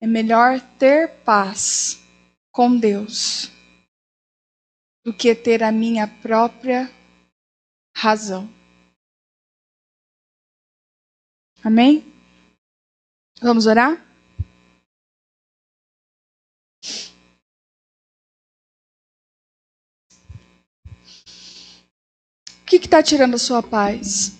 é 0.00 0.06
melhor 0.06 0.60
ter 0.78 1.08
paz 1.24 2.00
com 2.52 2.76
Deus 2.76 3.50
do 5.04 5.12
que 5.12 5.34
ter 5.34 5.62
a 5.62 5.72
minha 5.72 6.06
própria 6.06 6.90
razão. 7.96 8.48
Amém? 11.64 12.17
Vamos 13.40 13.66
orar? 13.66 14.04
O 22.62 22.66
que 22.66 22.76
está 22.76 23.02
tirando 23.02 23.34
a 23.34 23.38
sua 23.38 23.62
paz? 23.62 24.36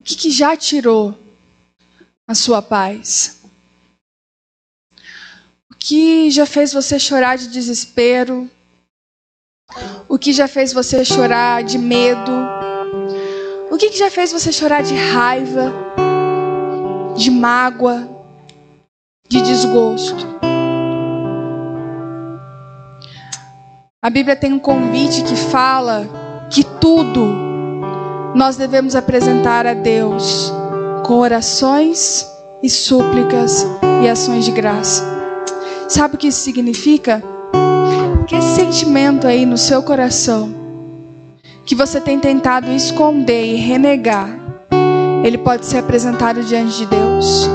O 0.00 0.04
que, 0.04 0.16
que 0.16 0.30
já 0.30 0.56
tirou 0.56 1.16
a 2.26 2.34
sua 2.34 2.60
paz? 2.60 3.40
que 5.80 6.30
já 6.30 6.46
fez 6.46 6.72
você 6.72 6.98
chorar 6.98 7.36
de 7.36 7.48
desespero? 7.48 8.48
O 10.08 10.18
que 10.18 10.32
já 10.32 10.46
fez 10.46 10.72
você 10.72 11.04
chorar 11.04 11.64
de 11.64 11.78
medo? 11.78 12.30
O 13.70 13.76
que 13.76 13.90
já 13.92 14.10
fez 14.10 14.30
você 14.30 14.52
chorar 14.52 14.82
de 14.82 14.94
raiva, 14.94 15.72
de 17.20 17.30
mágoa, 17.30 18.08
de 19.28 19.42
desgosto? 19.42 20.26
A 24.00 24.08
Bíblia 24.08 24.34
tem 24.34 24.54
um 24.54 24.58
convite 24.58 25.22
que 25.24 25.36
fala 25.36 26.08
que 26.48 26.64
tudo 26.64 27.26
nós 28.34 28.56
devemos 28.56 28.96
apresentar 28.96 29.66
a 29.66 29.74
Deus 29.74 30.50
com 31.04 31.18
orações 31.18 32.26
e 32.62 32.70
súplicas 32.70 33.66
e 34.02 34.08
ações 34.08 34.46
de 34.46 34.50
graça. 34.50 35.04
Sabe 35.90 36.14
o 36.14 36.18
que 36.18 36.28
isso 36.28 36.40
significa? 36.40 37.22
Que 38.26 38.36
esse 38.36 38.54
sentimento 38.54 39.26
aí 39.26 39.44
no 39.44 39.58
seu 39.58 39.82
coração, 39.82 40.54
que 41.66 41.74
você 41.74 42.00
tem 42.00 42.18
tentado 42.18 42.72
esconder 42.72 43.44
e 43.44 43.56
renegar, 43.56 44.39
ele 45.24 45.38
pode 45.38 45.66
ser 45.66 45.78
apresentado 45.78 46.42
diante 46.42 46.78
de 46.78 46.86
Deus. 46.86 47.48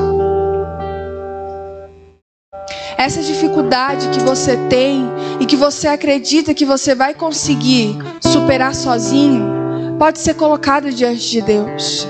Essa 2.98 3.22
dificuldade 3.22 4.10
que 4.10 4.20
você 4.20 4.56
tem 4.70 5.06
e 5.40 5.46
que 5.46 5.56
você 5.56 5.88
acredita 5.88 6.54
que 6.54 6.66
você 6.66 6.96
vai 6.96 7.14
conseguir 7.14 7.98
superar 8.22 8.74
sozinho, 8.74 9.98
pode 10.00 10.20
ser 10.20 10.34
colocado 10.34 10.92
diante 10.92 11.30
de 11.30 11.42
Deus. 11.42 12.08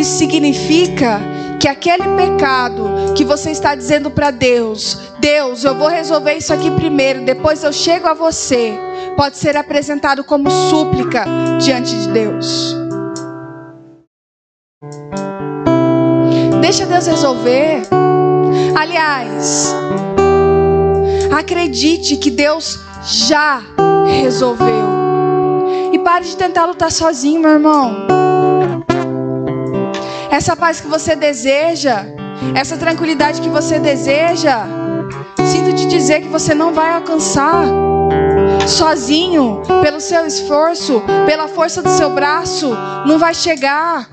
Isso 0.00 0.16
significa 0.16 1.20
que 1.60 1.68
aquele 1.68 2.04
pecado 2.16 3.12
que 3.14 3.22
você 3.22 3.50
está 3.50 3.74
dizendo 3.74 4.10
para 4.10 4.30
Deus, 4.30 4.96
Deus, 5.20 5.62
eu 5.62 5.74
vou 5.74 5.88
resolver 5.88 6.32
isso 6.32 6.54
aqui 6.54 6.70
primeiro, 6.70 7.22
depois 7.22 7.62
eu 7.62 7.70
chego 7.70 8.06
a 8.06 8.14
você, 8.14 8.72
pode 9.14 9.36
ser 9.36 9.58
apresentado 9.58 10.24
como 10.24 10.50
súplica 10.50 11.26
diante 11.58 11.94
de 11.94 12.08
Deus. 12.08 12.74
Deixa 16.62 16.86
Deus 16.86 17.06
resolver. 17.06 17.82
Aliás, 18.74 19.74
acredite 21.30 22.16
que 22.16 22.30
Deus 22.30 22.80
já 23.04 23.60
resolveu. 24.22 24.88
E 25.92 25.98
pare 25.98 26.24
de 26.24 26.34
tentar 26.38 26.64
lutar 26.64 26.90
sozinho, 26.90 27.42
meu 27.42 27.50
irmão. 27.50 28.19
Essa 30.30 30.54
paz 30.56 30.80
que 30.80 30.86
você 30.86 31.16
deseja, 31.16 32.06
essa 32.54 32.76
tranquilidade 32.76 33.40
que 33.40 33.48
você 33.48 33.80
deseja, 33.80 34.64
sinto 35.44 35.74
te 35.74 35.86
dizer 35.86 36.20
que 36.20 36.28
você 36.28 36.54
não 36.54 36.72
vai 36.72 36.92
alcançar 36.94 37.64
sozinho, 38.66 39.60
pelo 39.82 40.00
seu 40.00 40.24
esforço, 40.24 41.02
pela 41.26 41.48
força 41.48 41.82
do 41.82 41.90
seu 41.90 42.10
braço, 42.10 42.70
não 43.04 43.18
vai 43.18 43.34
chegar. 43.34 44.08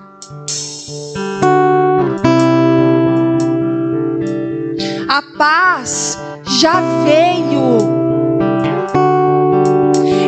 A 5.07 5.21
paz 5.37 6.17
já 6.59 6.81
veio. 7.03 7.95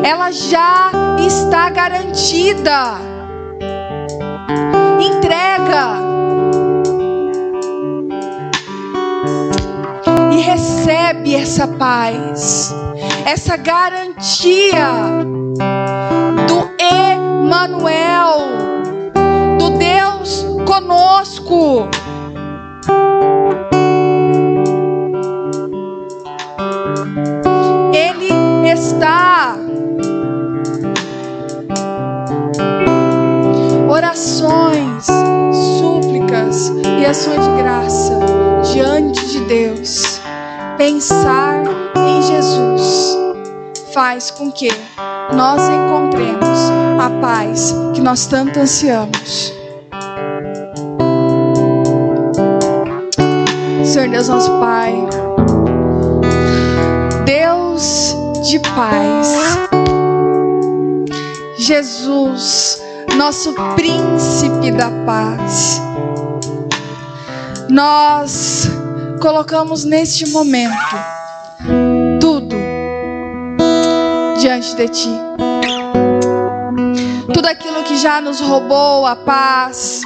Ela 0.04 0.32
já 0.32 0.92
está 1.20 1.70
garantida 1.72 3.09
entrega 5.02 5.96
e 10.32 10.42
recebe 10.42 11.36
essa 11.36 11.68
paz, 11.68 12.74
essa 13.26 13.58
garantia 13.58 14.88
do 16.48 16.70
Emanuel, 16.84 18.40
do 19.58 19.70
Deus 19.78 20.46
conosco. 20.66 21.88
Ele 27.94 28.70
está 28.72 29.58
e 37.00 37.06
ações 37.06 37.42
de 37.44 37.52
graça 37.64 38.20
diante 38.74 39.26
de 39.28 39.40
Deus. 39.46 40.20
Pensar 40.78 41.64
em 41.96 42.22
Jesus 42.22 43.18
faz 43.94 44.30
com 44.32 44.52
que 44.52 44.70
nós 45.34 45.62
encontremos 45.70 46.60
a 47.00 47.10
paz 47.22 47.74
que 47.94 48.02
nós 48.02 48.26
tanto 48.28 48.60
ansiamos. 48.60 49.54
Senhor 53.86 54.10
Deus, 54.10 54.28
nosso 54.28 54.52
Pai, 54.60 54.94
Deus 57.26 58.16
de 58.44 58.60
paz, 58.60 59.36
Jesus, 61.58 62.82
nosso 63.18 63.54
príncipe 63.76 64.72
da 64.72 64.92
paz. 65.06 65.82
Nós 67.70 68.68
colocamos 69.22 69.84
neste 69.84 70.28
momento 70.30 70.74
tudo 72.20 72.56
diante 74.40 74.76
de 74.76 74.88
Ti. 74.88 75.10
Tudo 77.32 77.46
aquilo 77.46 77.84
que 77.84 77.96
já 77.96 78.20
nos 78.20 78.40
roubou 78.42 79.06
a 79.06 79.16
paz, 79.16 80.02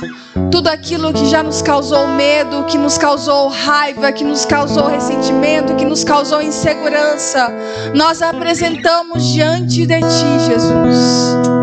tudo 0.51 0.67
aquilo 0.67 1.13
que 1.13 1.25
já 1.25 1.41
nos 1.41 1.61
causou 1.61 2.05
medo, 2.09 2.65
que 2.65 2.77
nos 2.77 2.97
causou 2.97 3.47
raiva, 3.47 4.11
que 4.11 4.25
nos 4.25 4.45
causou 4.45 4.87
ressentimento, 4.87 5.73
que 5.75 5.85
nos 5.85 6.03
causou 6.03 6.41
insegurança, 6.41 7.49
nós 7.95 8.21
apresentamos 8.21 9.25
diante 9.25 9.85
de 9.85 9.99
Ti, 9.99 10.39
Jesus. 10.47 11.62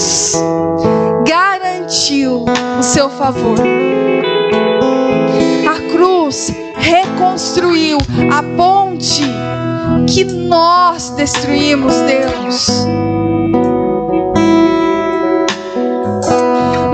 Cruz 0.00 0.32
garantiu 1.28 2.46
seu 2.80 3.10
favor. 3.10 3.58
A 5.68 5.92
cruz 5.92 6.50
reconstruiu 6.74 7.98
a 8.32 8.42
ponte 8.56 9.22
que 10.08 10.24
nós 10.24 11.10
destruímos, 11.10 11.92
Deus. 11.92 12.86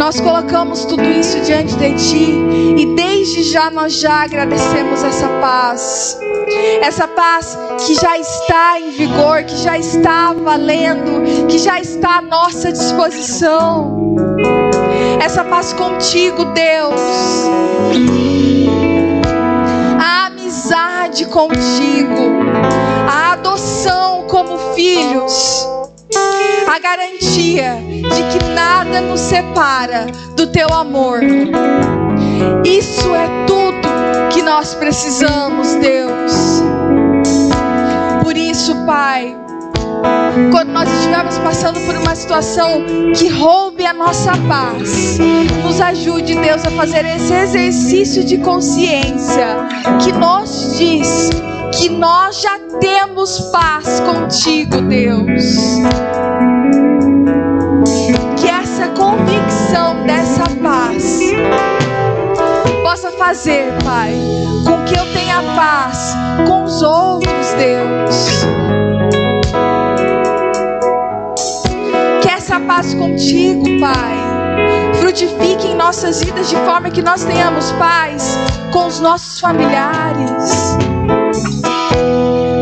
Nós 0.00 0.18
colocamos 0.20 0.84
tudo 0.84 1.04
isso 1.04 1.40
diante 1.42 1.76
de 1.76 1.94
Ti 1.94 2.44
e 2.76 2.86
desde 2.96 3.44
já 3.44 3.70
nós 3.70 4.00
já 4.00 4.24
agradecemos 4.24 5.04
essa 5.04 5.28
paz. 5.40 6.18
Essa 6.80 7.06
paz 7.08 7.58
que 7.84 7.94
já 7.94 8.18
está 8.18 8.80
em 8.80 8.90
vigor, 8.90 9.44
que 9.44 9.56
já 9.56 9.78
está 9.78 10.32
valendo, 10.32 11.46
que 11.48 11.58
já 11.58 11.80
está 11.80 12.18
à 12.18 12.22
nossa 12.22 12.72
disposição. 12.72 14.16
Essa 15.20 15.44
paz 15.44 15.72
contigo, 15.72 16.44
Deus. 16.46 17.00
A 20.00 20.26
amizade 20.26 21.26
contigo, 21.26 22.40
a 23.08 23.32
adoção 23.32 24.26
como 24.28 24.58
filhos 24.74 25.66
a 26.66 26.78
garantia 26.78 27.76
de 28.14 28.38
que 28.38 28.44
nada 28.52 29.00
nos 29.00 29.20
separa 29.20 30.06
do 30.36 30.46
teu 30.46 30.68
amor. 30.72 31.20
Isso 32.64 33.14
é 33.14 33.45
nós 34.46 34.74
precisamos, 34.74 35.74
Deus. 35.74 36.62
Por 38.22 38.36
isso, 38.36 38.76
Pai, 38.86 39.36
quando 40.52 40.68
nós 40.68 40.88
estivermos 40.88 41.36
passando 41.38 41.80
por 41.80 41.96
uma 41.96 42.14
situação 42.14 42.84
que 43.12 43.28
roube 43.28 43.84
a 43.84 43.92
nossa 43.92 44.30
paz, 44.48 45.18
nos 45.64 45.80
ajude, 45.80 46.36
Deus, 46.36 46.64
a 46.64 46.70
fazer 46.70 47.04
esse 47.04 47.34
exercício 47.34 48.22
de 48.22 48.38
consciência 48.38 49.48
que 50.00 50.12
nos 50.12 50.78
diz 50.78 51.28
que 51.76 51.88
nós 51.88 52.40
já 52.40 52.56
temos 52.78 53.40
paz 53.50 53.98
contigo, 53.98 54.80
Deus. 54.82 55.76
Possa 63.06 63.12
fazer, 63.12 63.72
Pai, 63.84 64.12
com 64.64 64.84
que 64.84 64.98
eu 64.98 65.12
tenha 65.12 65.42
paz 65.54 66.14
com 66.46 66.64
os 66.64 66.82
outros, 66.82 67.52
Deus. 67.54 68.44
Que 72.22 72.28
essa 72.28 72.58
paz 72.60 72.94
contigo, 72.94 73.64
Pai, 73.78 74.16
frutifique 75.00 75.68
em 75.68 75.74
nossas 75.74 76.22
vidas 76.22 76.48
de 76.48 76.56
forma 76.56 76.90
que 76.90 77.02
nós 77.02 77.24
tenhamos 77.24 77.70
paz 77.72 78.36
com 78.72 78.86
os 78.86 79.00
nossos 79.00 79.40
familiares 79.40 80.76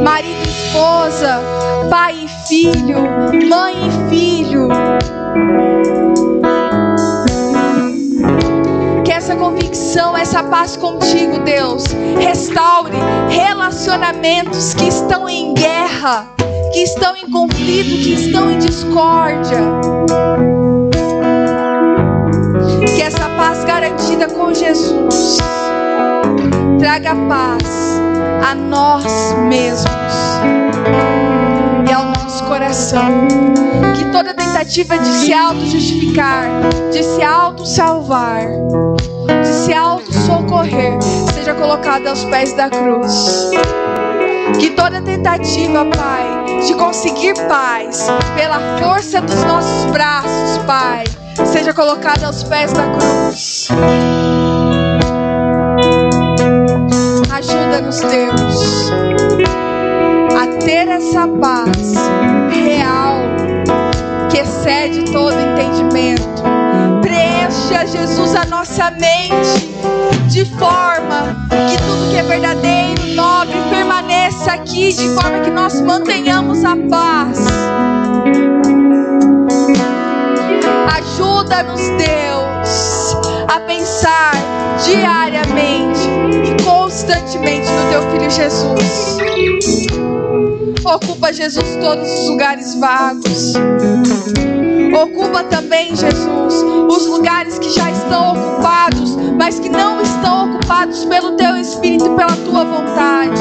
marido 0.03 0.45
e 0.45 0.49
esposa, 0.49 1.41
pai 1.89 2.15
e 2.25 2.29
filho, 2.47 2.99
mãe 3.49 3.75
e 3.89 4.11
filho. 4.11 4.69
Essa 9.25 9.37
convicção, 9.37 10.15
essa 10.15 10.43
paz 10.43 10.77
contigo, 10.77 11.39
Deus, 11.39 11.85
restaure 12.21 12.93
relacionamentos 13.31 14.75
que 14.75 14.87
estão 14.87 15.27
em 15.27 15.55
guerra, 15.55 16.29
que 16.75 16.81
estão 16.81 17.17
em 17.17 17.31
conflito, 17.31 18.03
que 18.05 18.13
estão 18.13 18.51
em 18.51 18.59
discórdia. 18.59 19.61
Que 22.95 23.01
essa 23.01 23.27
paz 23.31 23.65
garantida 23.65 24.29
com 24.29 24.53
Jesus 24.53 25.39
traga 26.79 27.15
paz 27.27 28.03
a 28.47 28.55
nós 28.55 29.07
mesmos 29.49 29.89
e 31.89 31.93
ao 31.95 32.05
nosso 32.05 32.45
coração. 32.45 33.09
Que 33.97 34.05
toda 34.13 34.35
tentativa 34.35 34.99
de 34.99 35.09
se 35.09 35.33
auto-justificar, 35.33 36.45
de 36.93 37.03
se 37.03 37.23
auto-salvar, 37.23 38.49
de 39.27 39.47
se 39.47 39.73
auto-socorrer, 39.73 41.01
seja 41.33 41.55
colocada 41.55 42.11
aos 42.11 42.25
pés 42.25 42.53
da 42.53 42.69
cruz. 42.69 43.51
Que 44.59 44.71
toda 44.71 45.01
tentativa, 45.01 45.85
Pai, 45.85 46.61
de 46.67 46.75
conseguir 46.75 47.35
paz 47.49 48.07
pela 48.37 48.59
força 48.79 49.21
dos 49.21 49.43
nossos 49.45 49.91
braços, 49.91 50.59
Pai, 50.67 51.05
seja 51.47 51.73
colocada 51.73 52.27
aos 52.27 52.45
pés 52.45 52.73
da 52.73 52.85
cruz. 52.89 53.69
Ajuda-nos, 57.33 58.01
Deus, 58.01 58.93
a 60.41 60.47
ter 60.65 60.89
essa 60.89 61.27
paz 61.27 61.95
real 62.51 63.17
que 64.31 64.39
excede 64.39 65.05
todo 65.13 65.33
entendimento. 65.33 66.34
Preencha, 67.55 67.87
Jesus, 67.87 68.35
a 68.35 68.45
nossa 68.47 68.91
mente 68.91 69.71
de 70.29 70.45
forma 70.57 71.47
que 71.69 71.77
tudo 71.79 72.11
que 72.11 72.17
é 72.17 72.23
verdadeiro, 72.23 73.15
nobre, 73.15 73.55
permaneça 73.71 74.53
aqui, 74.53 74.93
de 74.93 75.09
forma 75.15 75.41
que 75.41 75.51
nós 75.51 75.81
mantenhamos 75.81 76.65
a 76.65 76.77
paz. 76.91 77.39
Ajuda-nos, 80.97 81.81
Deus, 81.91 83.17
a 83.49 83.61
pensar 83.61 84.33
diariamente 84.85 86.01
e 86.45 86.65
constantemente 86.65 87.69
no 87.71 87.91
teu 87.91 88.11
filho 88.11 88.31
Jesus. 88.31 89.19
Ocupa, 90.85 91.33
Jesus, 91.33 91.77
todos 91.81 92.11
os 92.11 92.29
lugares 92.31 92.75
vagos. 92.75 93.55
Ocupa 94.93 95.45
também, 95.45 95.95
Jesus, 95.95 96.55
os 96.89 97.07
lugares 97.07 97.59
que 97.59 97.71
já 97.71 97.91
estão 97.91 98.33
ocupados, 98.33 99.17
mas 99.39 99.59
que 99.59 99.69
não 99.69 100.01
estão 100.01 100.51
ocupados 100.51 101.05
pelo 101.05 101.33
teu 101.33 101.57
espírito 101.57 102.07
e 102.07 102.17
pela 102.17 102.37
tua 102.37 102.65
vontade. 102.65 103.41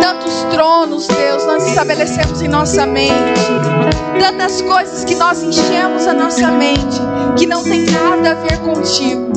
Tantos 0.00 0.44
tronos, 0.50 1.06
Deus, 1.08 1.46
nós 1.46 1.66
estabelecemos 1.66 2.42
em 2.42 2.48
nossa 2.48 2.86
mente. 2.86 3.14
Tantas 4.20 4.60
coisas 4.62 5.04
que 5.04 5.14
nós 5.14 5.42
enchemos 5.42 6.06
a 6.06 6.12
nossa 6.12 6.50
mente, 6.50 7.00
que 7.36 7.46
não 7.46 7.62
tem 7.62 7.86
nada 7.86 8.32
a 8.32 8.34
ver 8.34 8.58
contigo. 8.58 9.32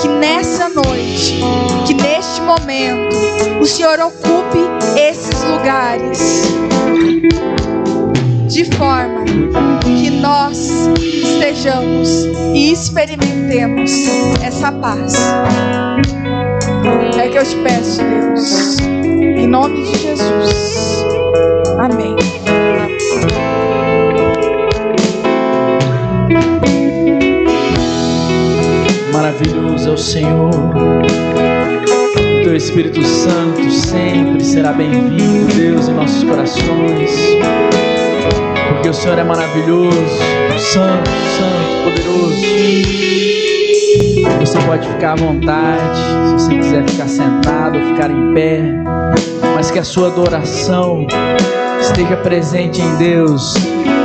Que 0.00 0.08
nessa 0.08 0.68
noite, 0.68 1.40
que 1.86 1.94
neste 1.94 2.40
momento, 2.42 3.16
o 3.60 3.66
Senhor 3.66 3.98
ocupe 4.00 4.58
esses 4.96 5.42
lugares. 5.44 6.44
De 8.58 8.64
forma 8.76 9.24
que 9.84 10.10
nós 10.10 10.68
estejamos 10.98 12.24
e 12.56 12.72
experimentemos 12.72 13.92
essa 14.42 14.72
paz. 14.72 15.14
É 17.16 17.28
que 17.28 17.38
eu 17.38 17.44
te 17.44 17.54
peço, 17.58 18.02
Deus. 18.02 18.80
Em 18.80 19.46
nome 19.46 19.84
de 19.84 19.98
Jesus. 19.98 21.04
Amém. 21.78 22.16
Maravilhoso 29.12 29.88
é 29.88 29.92
o 29.92 29.96
Senhor. 29.96 30.50
Teu 32.42 32.56
Espírito 32.56 33.04
Santo 33.04 33.70
sempre 33.70 34.42
será 34.42 34.72
bem-vindo, 34.72 35.54
Deus, 35.54 35.88
em 35.88 35.94
nossos 35.94 36.24
corações. 36.24 37.38
Porque 38.78 38.90
o 38.90 38.94
Senhor 38.94 39.18
é 39.18 39.24
maravilhoso, 39.24 39.98
santo, 40.56 41.10
santo, 41.36 41.82
poderoso. 41.82 42.36
Você 44.38 44.58
pode 44.60 44.86
ficar 44.86 45.14
à 45.14 45.16
vontade, 45.16 45.98
se 46.36 46.44
você 46.46 46.54
quiser 46.54 46.88
ficar 46.88 47.08
sentado 47.08 47.76
ficar 47.80 48.08
em 48.08 48.32
pé, 48.34 48.62
mas 49.56 49.72
que 49.72 49.80
a 49.80 49.84
sua 49.84 50.06
adoração 50.06 51.04
esteja 51.80 52.16
presente 52.18 52.80
em 52.80 52.96
Deus, 52.98 53.54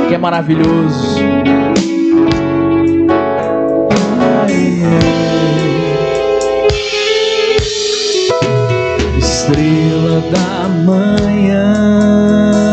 que 0.08 0.14
é 0.16 0.18
maravilhoso. 0.18 1.20
Estrela 9.16 10.20
da 10.32 10.68
manhã, 10.68 12.63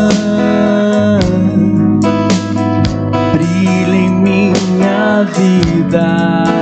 vida, 5.42 6.61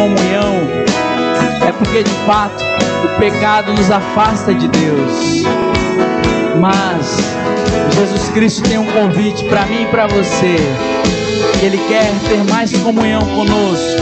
comunhão, 0.00 0.54
é 1.68 1.70
porque 1.72 2.02
de 2.02 2.10
fato 2.24 2.64
o 3.04 3.20
pecado 3.20 3.74
nos 3.74 3.90
afasta 3.90 4.54
de 4.54 4.66
Deus. 4.66 5.42
Mas 6.58 7.18
Jesus 7.94 8.30
Cristo 8.30 8.62
tem 8.62 8.78
um 8.78 8.86
convite 8.86 9.44
para 9.44 9.66
mim 9.66 9.82
e 9.82 9.86
para 9.86 10.06
você. 10.06 10.56
Ele 11.62 11.76
quer 11.86 12.10
ter 12.30 12.42
mais 12.50 12.74
comunhão 12.78 13.20
conosco. 13.20 14.00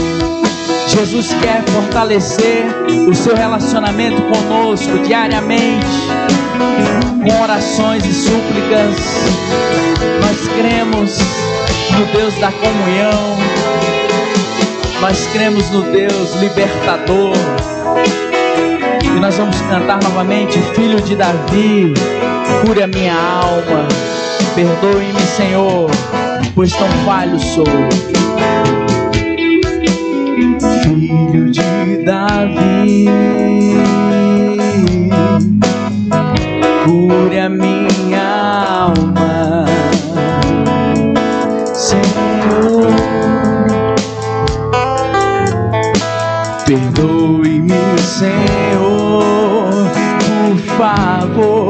Jesus 0.87 1.35
quer 1.43 1.65
fortalecer 1.65 2.65
o 3.09 3.15
seu 3.15 3.35
relacionamento 3.35 4.23
conosco 4.23 5.01
diariamente, 5.01 5.87
com 7.25 7.43
orações 7.43 8.05
e 8.07 8.13
súplicas. 8.13 8.95
Nós 10.21 10.49
cremos 10.57 11.19
no 11.91 12.07
Deus 12.17 12.35
da 12.35 12.53
comunhão, 12.53 13.37
nós 15.01 15.27
cremos 15.33 15.71
no 15.71 15.83
Deus 15.83 16.35
libertador. 16.41 17.35
E 19.05 19.21
nós 19.21 19.37
vamos 19.37 19.61
cantar 19.63 20.03
novamente, 20.03 20.59
Filho 20.75 21.01
de 21.01 21.17
Davi, 21.17 21.95
cure 22.65 22.83
a 22.83 22.87
minha 22.87 23.15
alma, 23.15 23.87
perdoe-me, 24.55 25.21
Senhor, 25.37 25.91
pois 26.55 26.73
tão 26.73 26.89
falho 27.05 27.39
sou. 27.39 28.28
Senhor, 48.19 49.71
por 50.19 50.59
favor, 50.77 51.69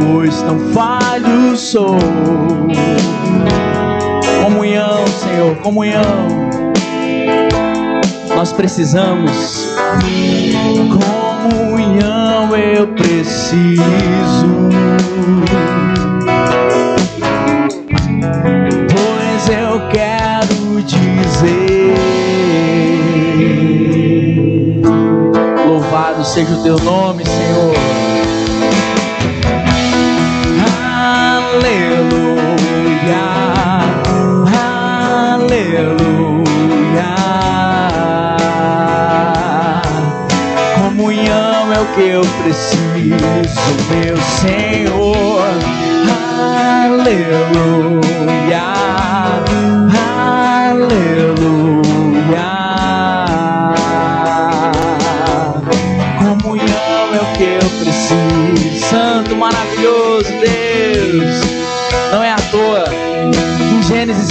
pois 0.00 0.40
tão 0.40 0.58
falho 0.72 1.54
sou. 1.58 1.98
Comunhão, 4.42 5.06
Senhor, 5.08 5.56
comunhão. 5.56 6.26
Nós 8.34 8.50
precisamos. 8.54 9.68
Comunhão 10.88 12.56
eu 12.56 12.88
preciso. 12.94 13.84
Pois 18.88 19.48
eu 19.50 19.86
quero 19.90 20.82
dizer. 20.82 21.79
Seja 26.30 26.54
o 26.54 26.62
teu 26.62 26.78
nome, 26.78 27.24
Senhor. 27.26 27.74
Aleluia. 31.56 32.44
Aleluia. 35.34 35.96
Comunhão 40.76 41.72
é 41.72 41.80
o 41.80 41.86
que 41.94 42.02
eu 42.10 42.22
preciso, 42.44 43.74
meu 43.90 44.16
Senhor. 44.38 45.50
Aleluia. 46.84 47.90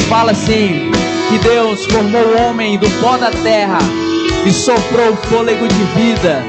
Fala 0.09 0.31
assim: 0.31 0.91
que 1.29 1.37
Deus 1.37 1.85
formou 1.85 2.21
o 2.21 2.41
homem 2.41 2.77
do 2.77 2.89
pó 2.99 3.15
da 3.15 3.29
terra 3.29 3.77
e 4.43 4.51
soprou 4.51 5.11
o 5.11 5.15
fôlego 5.15 5.67
de 5.67 5.83
vida. 5.95 6.43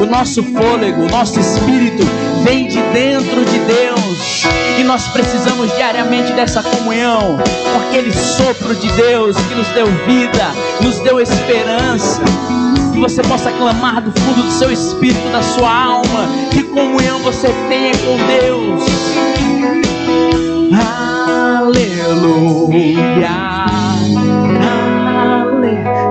O 0.00 0.06
nosso 0.06 0.42
fôlego, 0.42 1.02
o 1.02 1.08
nosso 1.08 1.38
espírito 1.38 2.02
vem 2.42 2.66
de 2.66 2.82
dentro 2.92 3.44
de 3.44 3.58
Deus. 3.60 4.42
E 4.78 4.82
nós 4.82 5.06
precisamos 5.08 5.72
diariamente 5.76 6.32
dessa 6.32 6.64
comunhão 6.64 7.38
com 7.38 7.88
aquele 7.88 8.12
sopro 8.12 8.74
de 8.74 8.90
Deus 8.92 9.36
que 9.36 9.54
nos 9.54 9.68
deu 9.68 9.86
vida, 9.86 10.50
nos 10.80 10.98
deu 10.98 11.20
esperança. 11.20 12.22
Que 12.92 12.98
você 12.98 13.22
possa 13.22 13.52
clamar 13.52 14.00
do 14.02 14.10
fundo 14.20 14.42
do 14.42 14.50
seu 14.50 14.72
espírito, 14.72 15.30
da 15.30 15.42
sua 15.42 15.72
alma, 15.72 16.28
que 16.50 16.64
comunhão 16.64 17.20
você 17.20 17.48
tenha 17.68 17.94
com 17.98 18.16
Deus. 18.26 19.53
Aleluia. 21.64 23.28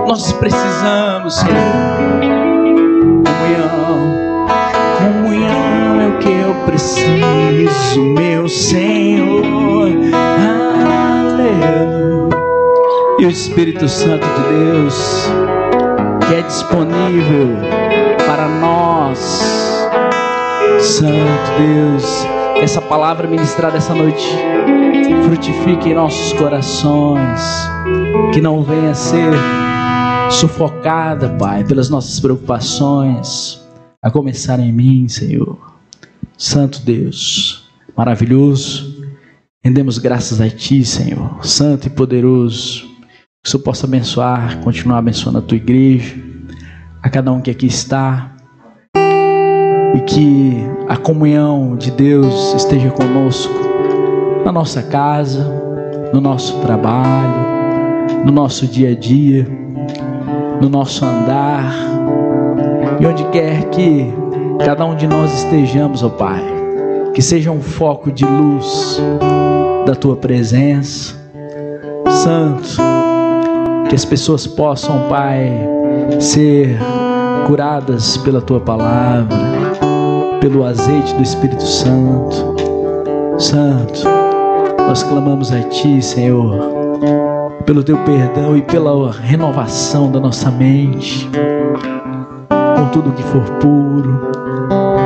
Nós 0.06 0.32
precisamos, 0.32 1.34
Senhor 1.36 2.14
comunhão. 3.24 4.46
Comunhão 4.98 6.00
é 6.00 6.08
o 6.08 6.18
que 6.18 6.30
eu 6.30 6.54
preciso, 6.66 8.02
meu 8.14 8.48
Senhor. 8.48 9.44
Aleluia. 11.22 12.28
E 13.18 13.26
o 13.26 13.30
Espírito 13.30 13.88
Santo 13.88 14.26
de 14.26 14.42
Deus, 14.48 15.30
que 16.26 16.34
é 16.34 16.42
disponível 16.42 17.56
para 18.26 18.48
nós. 18.48 19.18
Santo 20.80 21.50
Deus, 21.56 22.26
essa 22.60 22.80
palavra 22.80 23.28
ministrada 23.28 23.78
essa 23.78 23.94
noite 23.94 24.28
frutifique 25.24 25.90
em 25.90 25.94
nossos 25.94 26.32
corações, 26.34 27.40
que 28.32 28.40
não 28.40 28.62
venha 28.62 28.90
a 28.90 28.94
ser 28.94 29.32
sufocada, 30.30 31.28
Pai, 31.30 31.64
pelas 31.64 31.88
nossas 31.90 32.20
preocupações, 32.20 33.62
a 34.02 34.10
começar 34.10 34.58
em 34.60 34.72
mim, 34.72 35.08
Senhor. 35.08 35.58
Santo 36.36 36.80
Deus, 36.82 37.68
maravilhoso, 37.96 39.04
rendemos 39.64 39.98
graças 39.98 40.40
a 40.40 40.48
Ti, 40.48 40.84
Senhor, 40.84 41.44
Santo 41.44 41.86
e 41.86 41.90
poderoso, 41.90 42.82
que 43.42 43.48
o 43.48 43.50
Senhor 43.50 43.62
possa 43.62 43.86
abençoar, 43.86 44.60
continuar 44.60 44.98
abençoando 44.98 45.38
a 45.38 45.42
Tua 45.42 45.56
igreja, 45.56 46.14
a 47.02 47.08
cada 47.08 47.32
um 47.32 47.40
que 47.40 47.50
aqui 47.50 47.66
está, 47.66 48.34
e 49.94 50.00
que 50.00 50.56
a 50.88 50.96
comunhão 50.96 51.76
de 51.76 51.90
Deus 51.90 52.54
esteja 52.54 52.90
conosco 52.90 53.73
na 54.44 54.52
nossa 54.52 54.82
casa, 54.82 55.44
no 56.12 56.20
nosso 56.20 56.58
trabalho, 56.60 58.24
no 58.24 58.30
nosso 58.32 58.66
dia 58.66 58.90
a 58.90 58.94
dia 58.94 59.46
no 60.60 60.68
nosso 60.68 61.04
andar 61.04 61.74
e 63.00 63.06
onde 63.06 63.24
quer 63.24 63.64
que 63.70 64.12
cada 64.64 64.84
um 64.84 64.94
de 64.94 65.06
nós 65.06 65.32
estejamos, 65.34 66.02
ó 66.02 66.08
Pai, 66.08 66.42
que 67.12 67.20
seja 67.20 67.50
um 67.50 67.60
foco 67.60 68.10
de 68.10 68.24
luz 68.24 69.00
da 69.84 69.94
tua 69.94 70.16
presença, 70.16 71.14
Santo, 72.08 72.78
que 73.88 73.94
as 73.94 74.04
pessoas 74.04 74.46
possam, 74.46 75.08
Pai, 75.08 75.52
ser 76.20 76.78
curadas 77.46 78.16
pela 78.18 78.40
tua 78.40 78.60
palavra, 78.60 79.36
pelo 80.40 80.64
azeite 80.64 81.14
do 81.14 81.22
Espírito 81.22 81.62
Santo. 81.62 82.54
Santo, 83.36 84.08
nós 84.86 85.02
clamamos 85.02 85.52
a 85.52 85.62
Ti, 85.62 86.00
Senhor 86.02 86.84
pelo 87.64 87.82
teu 87.82 87.96
perdão 87.98 88.56
e 88.56 88.62
pela 88.62 89.10
renovação 89.10 90.10
da 90.10 90.20
nossa 90.20 90.50
mente, 90.50 91.28
com 92.76 92.88
tudo 92.88 93.12
que 93.12 93.22
for 93.22 93.42
puro, 93.58 94.20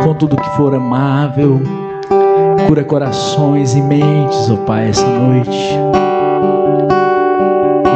com 0.02 0.14
tudo 0.14 0.36
que 0.36 0.50
for 0.56 0.74
amável. 0.74 1.60
Cura 2.66 2.84
corações 2.84 3.74
e 3.74 3.80
mentes, 3.80 4.50
ó 4.50 4.54
oh 4.54 4.56
Pai, 4.58 4.88
essa 4.88 5.06
noite. 5.06 5.78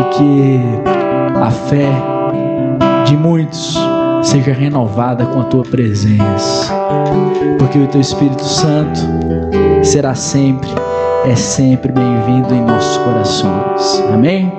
E 0.01 0.05
que 0.15 0.61
a 1.37 1.51
fé 1.51 1.91
de 3.05 3.17
muitos 3.17 3.77
seja 4.23 4.53
renovada 4.53 5.27
com 5.27 5.41
a 5.41 5.45
tua 5.45 5.65
presença, 5.65 6.73
porque 7.59 7.79
o 7.79 7.87
teu 7.89 8.01
Espírito 8.01 8.45
Santo 8.45 9.01
será 9.83 10.15
sempre 10.15 10.71
é 11.25 11.37
sempre 11.37 11.93
bem-vindo 11.93 12.53
em 12.53 12.65
nossos 12.65 12.97
corações. 12.99 14.03
Amém? 14.13 14.53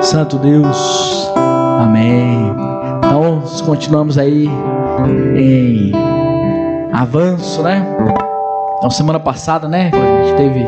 Santo 0.00 0.36
Deus, 0.36 1.30
amém. 1.78 2.52
Então, 2.98 3.42
continuamos 3.64 4.18
aí 4.18 4.48
em 5.36 5.92
avanço, 6.92 7.62
né? 7.62 7.86
Então, 8.78 8.90
semana 8.90 9.20
passada, 9.20 9.68
né? 9.68 9.92
A 9.94 10.24
gente 10.24 10.36
teve 10.36 10.64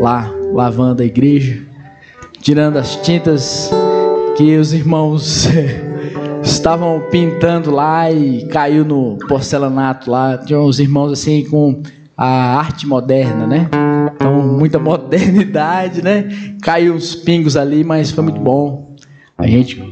lá 0.00 0.30
lavando 0.52 1.02
a 1.02 1.04
igreja, 1.04 1.60
tirando 2.40 2.76
as 2.76 2.94
tintas 2.96 3.70
que 4.36 4.56
os 4.56 4.72
irmãos 4.72 5.48
estavam 6.44 7.00
pintando 7.10 7.72
lá 7.72 8.10
e 8.10 8.46
caiu 8.46 8.84
no 8.84 9.18
porcelanato 9.26 10.08
lá. 10.08 10.38
Tinha 10.38 10.60
uns 10.60 10.78
irmãos 10.78 11.10
assim 11.10 11.44
com 11.50 11.82
a 12.16 12.56
arte 12.56 12.86
moderna, 12.86 13.46
né? 13.48 13.68
Muita 14.60 14.78
modernidade, 14.78 16.02
né? 16.02 16.28
Caiu 16.60 16.92
uns 16.92 17.14
pingos 17.14 17.56
ali, 17.56 17.82
mas 17.82 18.10
foi 18.10 18.22
muito 18.22 18.38
bom. 18.38 18.94
A 19.38 19.46
gente, 19.46 19.82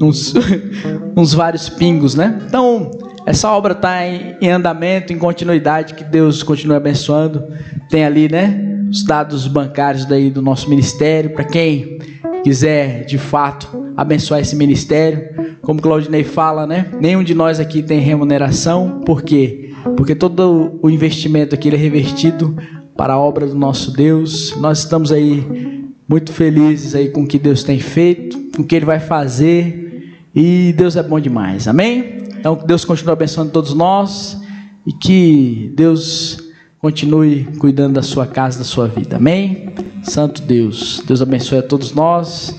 uns, 0.00 0.32
uns 1.16 1.34
vários 1.34 1.68
pingos, 1.68 2.14
né? 2.14 2.40
Então, 2.46 2.92
essa 3.26 3.50
obra 3.50 3.72
está 3.72 4.06
em, 4.06 4.36
em, 4.40 4.52
andamento, 4.52 5.12
em 5.12 5.18
continuidade, 5.18 5.94
que 5.94 6.04
Deus 6.04 6.44
continue 6.44 6.76
abençoando. 6.76 7.42
Tem 7.90 8.04
ali, 8.04 8.30
né? 8.30 8.86
Os 8.88 9.02
dados 9.02 9.48
bancários 9.48 10.04
daí 10.04 10.30
do 10.30 10.40
nosso 10.40 10.70
ministério, 10.70 11.30
para 11.30 11.42
quem 11.42 11.98
quiser 12.44 13.04
de 13.06 13.18
fato 13.18 13.66
abençoar 13.96 14.40
esse 14.40 14.54
ministério. 14.54 15.56
Como 15.60 15.82
Claudinei 15.82 16.22
fala, 16.22 16.68
né? 16.68 16.86
Nenhum 17.00 17.24
de 17.24 17.34
nós 17.34 17.58
aqui 17.58 17.82
tem 17.82 17.98
remuneração, 17.98 19.00
por 19.04 19.22
quê? 19.22 19.72
Porque 19.96 20.14
todo 20.14 20.78
o 20.80 20.88
investimento 20.88 21.52
aqui 21.56 21.68
é 21.68 21.76
revertido 21.76 22.56
para 22.96 23.14
a 23.14 23.18
obra 23.18 23.46
do 23.46 23.54
nosso 23.54 23.92
Deus. 23.92 24.54
Nós 24.56 24.80
estamos 24.80 25.12
aí 25.12 25.84
muito 26.08 26.32
felizes 26.32 26.94
aí 26.94 27.08
com 27.08 27.22
o 27.22 27.28
que 27.28 27.38
Deus 27.38 27.62
tem 27.62 27.80
feito, 27.80 28.38
com 28.54 28.62
o 28.62 28.64
que 28.64 28.74
Ele 28.74 28.84
vai 28.84 29.00
fazer. 29.00 30.14
E 30.34 30.72
Deus 30.72 30.96
é 30.96 31.02
bom 31.02 31.20
demais. 31.20 31.68
Amém? 31.68 32.18
Então 32.38 32.56
que 32.56 32.66
Deus 32.66 32.84
continue 32.84 33.12
abençoando 33.12 33.50
todos 33.50 33.74
nós 33.74 34.40
e 34.86 34.92
que 34.92 35.72
Deus 35.74 36.38
continue 36.78 37.44
cuidando 37.58 37.94
da 37.94 38.02
sua 38.02 38.26
casa, 38.26 38.58
da 38.58 38.64
sua 38.64 38.86
vida. 38.86 39.16
Amém? 39.16 39.72
Santo 40.02 40.42
Deus. 40.42 41.02
Deus 41.06 41.22
abençoe 41.22 41.58
a 41.58 41.62
todos 41.62 41.94
nós. 41.94 42.54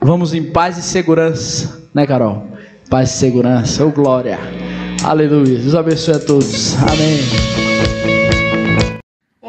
Vamos 0.00 0.34
em 0.34 0.44
paz 0.44 0.78
e 0.78 0.82
segurança, 0.82 1.82
né, 1.92 2.06
Carol? 2.06 2.46
Paz 2.88 3.10
e 3.10 3.18
segurança. 3.18 3.84
Oh, 3.84 3.90
glória. 3.90 4.38
Aleluia. 5.02 5.58
Deus 5.58 5.74
abençoe 5.74 6.14
a 6.14 6.20
todos. 6.20 6.76
Amém. 6.76 7.95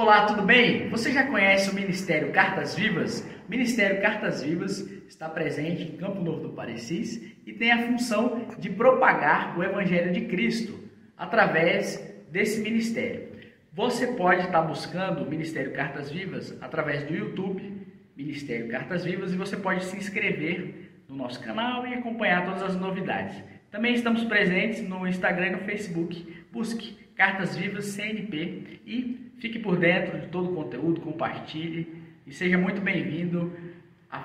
Olá, 0.08 0.26
tudo 0.26 0.42
bem? 0.42 0.88
Você 0.88 1.12
já 1.12 1.26
conhece 1.26 1.70
o 1.70 1.74
Ministério 1.74 2.32
Cartas 2.32 2.74
Vivas? 2.74 3.28
O 3.46 3.52
Ministério 3.52 4.02
Cartas 4.02 4.42
Vivas 4.42 4.80
está 5.06 5.28
presente 5.28 5.84
em 5.84 5.98
Campo 5.98 6.22
Novo 6.22 6.48
do 6.48 6.54
Parecis 6.54 7.36
e 7.46 7.52
tem 7.52 7.74
a 7.74 7.88
função 7.88 8.48
de 8.58 8.70
propagar 8.70 9.60
o 9.60 9.64
Evangelho 9.66 10.14
de 10.14 10.22
Cristo 10.22 10.80
através 11.18 12.02
desse 12.32 12.62
ministério. 12.62 13.34
Você 13.74 14.08
pode 14.08 14.44
estar 14.44 14.62
buscando 14.62 15.26
o 15.26 15.30
Ministério 15.30 15.74
Cartas 15.74 16.10
Vivas 16.10 16.58
através 16.62 17.04
do 17.04 17.14
YouTube, 17.14 17.86
Ministério 18.16 18.70
Cartas 18.70 19.04
Vivas, 19.04 19.34
e 19.34 19.36
você 19.36 19.58
pode 19.58 19.84
se 19.84 19.98
inscrever 19.98 21.04
no 21.10 21.18
nosso 21.18 21.42
canal 21.42 21.86
e 21.86 21.94
acompanhar 21.94 22.46
todas 22.46 22.64
as 22.64 22.78
novidades. 22.78 23.44
Também 23.70 23.94
estamos 23.94 24.24
presentes 24.24 24.82
no 24.88 25.06
Instagram 25.06 25.48
e 25.48 25.52
no 25.52 25.60
Facebook. 25.66 26.46
Busque 26.50 26.98
Cartas 27.14 27.58
Vivas 27.58 27.88
CNP 27.88 28.80
e 28.86 29.27
Fique 29.38 29.60
por 29.60 29.78
dentro 29.78 30.20
de 30.20 30.28
todo 30.28 30.52
o 30.52 30.56
conteúdo, 30.56 31.02
compartilhe 31.02 31.88
e 32.26 32.34
seja 32.34 32.58
muito 32.58 32.82
bem-vindo 32.82 33.52